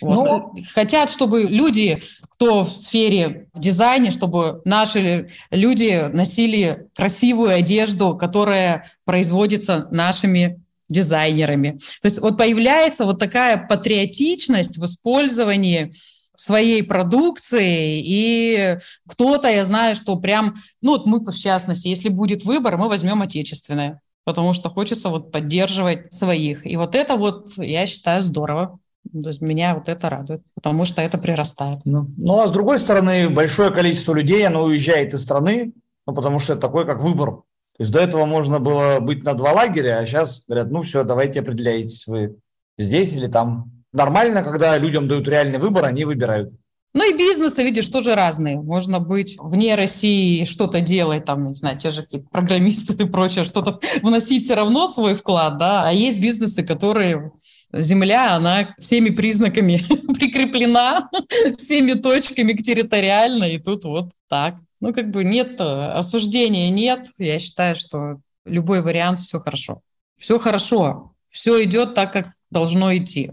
Вот. 0.00 0.54
Ну, 0.54 0.62
Хотят, 0.74 1.08
чтобы 1.10 1.44
люди, 1.44 2.02
кто 2.30 2.64
в 2.64 2.70
сфере 2.70 3.48
дизайна, 3.54 4.10
чтобы 4.10 4.60
наши 4.64 5.30
люди 5.50 6.10
носили 6.12 6.88
красивую 6.96 7.54
одежду, 7.54 8.16
которая 8.16 8.90
производится 9.04 9.86
нашими 9.92 10.60
дизайнерами. 10.88 11.78
То 12.02 12.06
есть 12.06 12.20
вот 12.20 12.36
появляется 12.36 13.04
вот 13.04 13.20
такая 13.20 13.56
патриотичность 13.56 14.76
в 14.76 14.84
использовании 14.84 15.92
своей 16.34 16.82
продукции, 16.82 18.02
и 18.04 18.78
кто-то, 19.08 19.48
я 19.48 19.64
знаю, 19.64 19.94
что 19.94 20.16
прям, 20.16 20.56
ну 20.82 20.92
вот 20.92 21.06
мы, 21.06 21.20
в 21.20 21.36
частности, 21.36 21.88
если 21.88 22.08
будет 22.08 22.44
выбор, 22.44 22.76
мы 22.76 22.88
возьмем 22.88 23.22
отечественное 23.22 24.00
потому 24.26 24.52
что 24.54 24.68
хочется 24.68 25.08
вот 25.08 25.30
поддерживать 25.30 26.12
своих. 26.12 26.66
И 26.66 26.76
вот 26.76 26.96
это 26.96 27.16
вот, 27.16 27.48
я 27.58 27.86
считаю, 27.86 28.20
здорово. 28.22 28.78
То 29.10 29.28
есть 29.28 29.40
меня 29.40 29.76
вот 29.76 29.88
это 29.88 30.10
радует, 30.10 30.42
потому 30.54 30.84
что 30.84 31.00
это 31.00 31.16
прирастает. 31.16 31.78
Ну, 31.84 32.08
ну 32.16 32.40
а 32.40 32.48
с 32.48 32.50
другой 32.50 32.80
стороны, 32.80 33.30
большое 33.30 33.70
количество 33.70 34.12
людей, 34.12 34.44
оно 34.44 34.64
уезжает 34.64 35.14
из 35.14 35.22
страны, 35.22 35.72
ну, 36.08 36.12
потому 36.12 36.40
что 36.40 36.54
это 36.54 36.62
такой, 36.62 36.84
как 36.84 37.00
выбор. 37.00 37.36
То 37.76 37.82
есть 37.82 37.92
до 37.92 38.00
этого 38.00 38.26
можно 38.26 38.58
было 38.58 38.98
быть 38.98 39.22
на 39.22 39.34
два 39.34 39.52
лагеря, 39.52 40.00
а 40.00 40.06
сейчас 40.06 40.44
говорят, 40.48 40.72
ну 40.72 40.82
все, 40.82 41.04
давайте 41.04 41.38
определяйтесь, 41.38 42.08
вы 42.08 42.36
здесь 42.76 43.14
или 43.14 43.28
там. 43.28 43.70
Нормально, 43.92 44.42
когда 44.42 44.76
людям 44.76 45.06
дают 45.06 45.28
реальный 45.28 45.60
выбор, 45.60 45.84
они 45.84 46.04
выбирают. 46.04 46.52
Ну 46.96 47.12
и 47.12 47.14
бизнесы, 47.14 47.62
видишь, 47.62 47.88
тоже 47.88 48.14
разные. 48.14 48.56
Можно 48.56 49.00
быть 49.00 49.36
вне 49.38 49.74
России 49.74 50.44
что-то 50.44 50.80
делать, 50.80 51.26
там, 51.26 51.46
не 51.46 51.52
знаю, 51.52 51.78
те 51.78 51.90
же 51.90 52.00
какие-то 52.00 52.26
программисты 52.30 52.94
и 52.94 53.06
прочее, 53.06 53.44
что-то 53.44 53.80
вносить 54.00 54.44
все 54.44 54.54
равно 54.54 54.86
свой 54.86 55.12
вклад, 55.12 55.58
да. 55.58 55.86
А 55.86 55.92
есть 55.92 56.18
бизнесы, 56.18 56.64
которые 56.64 57.32
Земля, 57.70 58.34
она 58.34 58.74
всеми 58.78 59.10
признаками 59.10 59.76
прикреплена, 60.18 61.10
всеми 61.58 61.92
точками 61.92 62.54
территориально, 62.54 63.44
и 63.44 63.58
тут 63.58 63.84
вот 63.84 64.12
так. 64.30 64.54
Ну, 64.80 64.94
как 64.94 65.10
бы 65.10 65.22
нет, 65.22 65.60
осуждения 65.60 66.70
нет. 66.70 67.08
Я 67.18 67.38
считаю, 67.38 67.74
что 67.74 68.20
любой 68.46 68.80
вариант, 68.80 69.18
все 69.18 69.38
хорошо. 69.38 69.82
Все 70.16 70.38
хорошо. 70.38 71.12
Все 71.28 71.62
идет 71.64 71.92
так, 71.92 72.10
как 72.10 72.28
должно 72.50 72.96
идти. 72.96 73.32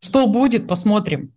Что 0.00 0.26
будет, 0.26 0.66
посмотрим. 0.66 1.33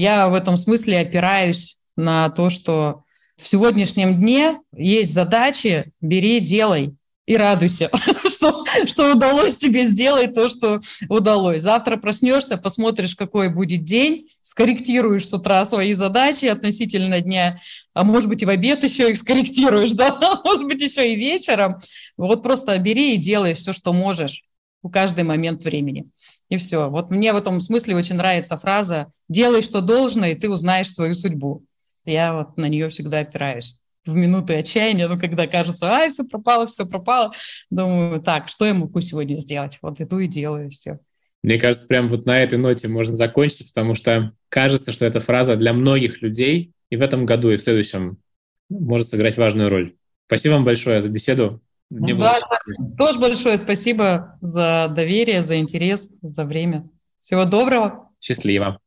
Я 0.00 0.30
в 0.30 0.34
этом 0.34 0.56
смысле 0.56 1.00
опираюсь 1.00 1.76
на 1.94 2.30
то, 2.30 2.48
что 2.48 3.02
в 3.36 3.46
сегодняшнем 3.46 4.18
дне 4.18 4.60
есть 4.74 5.12
задачи, 5.12 5.92
бери, 6.00 6.40
делай 6.40 6.94
и 7.26 7.36
радуйся, 7.36 7.90
что, 8.26 8.64
что 8.86 9.12
удалось 9.12 9.56
тебе 9.56 9.84
сделать 9.84 10.32
то, 10.32 10.48
что 10.48 10.80
удалось. 11.10 11.60
Завтра 11.60 11.98
проснешься, 11.98 12.56
посмотришь, 12.56 13.14
какой 13.14 13.50
будет 13.50 13.84
день, 13.84 14.30
скорректируешь 14.40 15.28
с 15.28 15.34
утра 15.34 15.66
свои 15.66 15.92
задачи 15.92 16.46
относительно 16.46 17.20
дня, 17.20 17.60
а 17.92 18.02
может 18.02 18.30
быть 18.30 18.40
и 18.40 18.46
в 18.46 18.48
обед 18.48 18.82
еще 18.82 19.10
их 19.10 19.18
скорректируешь, 19.18 19.90
да, 19.92 20.18
может 20.42 20.64
быть 20.64 20.80
еще 20.80 21.12
и 21.12 21.16
вечером. 21.16 21.78
Вот 22.16 22.42
просто 22.42 22.78
бери 22.78 23.16
и 23.16 23.18
делай 23.18 23.52
все, 23.52 23.74
что 23.74 23.92
можешь 23.92 24.44
в 24.82 24.88
каждый 24.88 25.24
момент 25.24 25.62
времени. 25.62 26.06
И 26.50 26.58
все. 26.58 26.90
Вот 26.90 27.10
мне 27.10 27.32
в 27.32 27.36
этом 27.36 27.60
смысле 27.60 27.96
очень 27.96 28.16
нравится 28.16 28.58
фраза 28.58 29.10
«делай, 29.28 29.62
что 29.62 29.80
должно, 29.80 30.26
и 30.26 30.34
ты 30.34 30.50
узнаешь 30.50 30.92
свою 30.92 31.14
судьбу». 31.14 31.64
Я 32.04 32.34
вот 32.34 32.58
на 32.58 32.68
нее 32.68 32.88
всегда 32.88 33.20
опираюсь 33.20 33.80
в 34.04 34.14
минуты 34.14 34.54
отчаяния, 34.54 35.08
ну, 35.08 35.18
когда 35.18 35.46
кажется, 35.46 35.86
ай, 35.86 36.08
все 36.08 36.24
пропало, 36.24 36.66
все 36.66 36.86
пропало, 36.86 37.32
думаю, 37.70 38.20
так, 38.20 38.48
что 38.48 38.64
я 38.64 38.74
могу 38.74 39.00
сегодня 39.00 39.34
сделать? 39.34 39.78
Вот 39.82 40.00
иду 40.00 40.18
и 40.18 40.26
делаю, 40.26 40.66
и 40.66 40.70
все. 40.70 40.98
Мне 41.42 41.58
кажется, 41.58 41.86
прям 41.86 42.08
вот 42.08 42.26
на 42.26 42.42
этой 42.42 42.58
ноте 42.58 42.88
можно 42.88 43.14
закончить, 43.14 43.68
потому 43.68 43.94
что 43.94 44.32
кажется, 44.48 44.92
что 44.92 45.06
эта 45.06 45.20
фраза 45.20 45.56
для 45.56 45.72
многих 45.72 46.22
людей 46.22 46.72
и 46.90 46.96
в 46.96 47.02
этом 47.02 47.24
году, 47.24 47.50
и 47.50 47.56
в 47.56 47.60
следующем 47.60 48.18
может 48.68 49.06
сыграть 49.06 49.36
важную 49.36 49.70
роль. 49.70 49.96
Спасибо 50.26 50.54
вам 50.54 50.64
большое 50.64 51.00
за 51.00 51.08
беседу. 51.08 51.62
Мне 51.90 52.14
да, 52.14 52.38
тоже 52.96 53.18
большое 53.18 53.56
спасибо 53.56 54.38
за 54.40 54.88
доверие, 54.94 55.42
за 55.42 55.58
интерес, 55.58 56.14
за 56.22 56.44
время. 56.44 56.88
Всего 57.18 57.44
доброго. 57.44 58.08
Счастливо. 58.20 58.78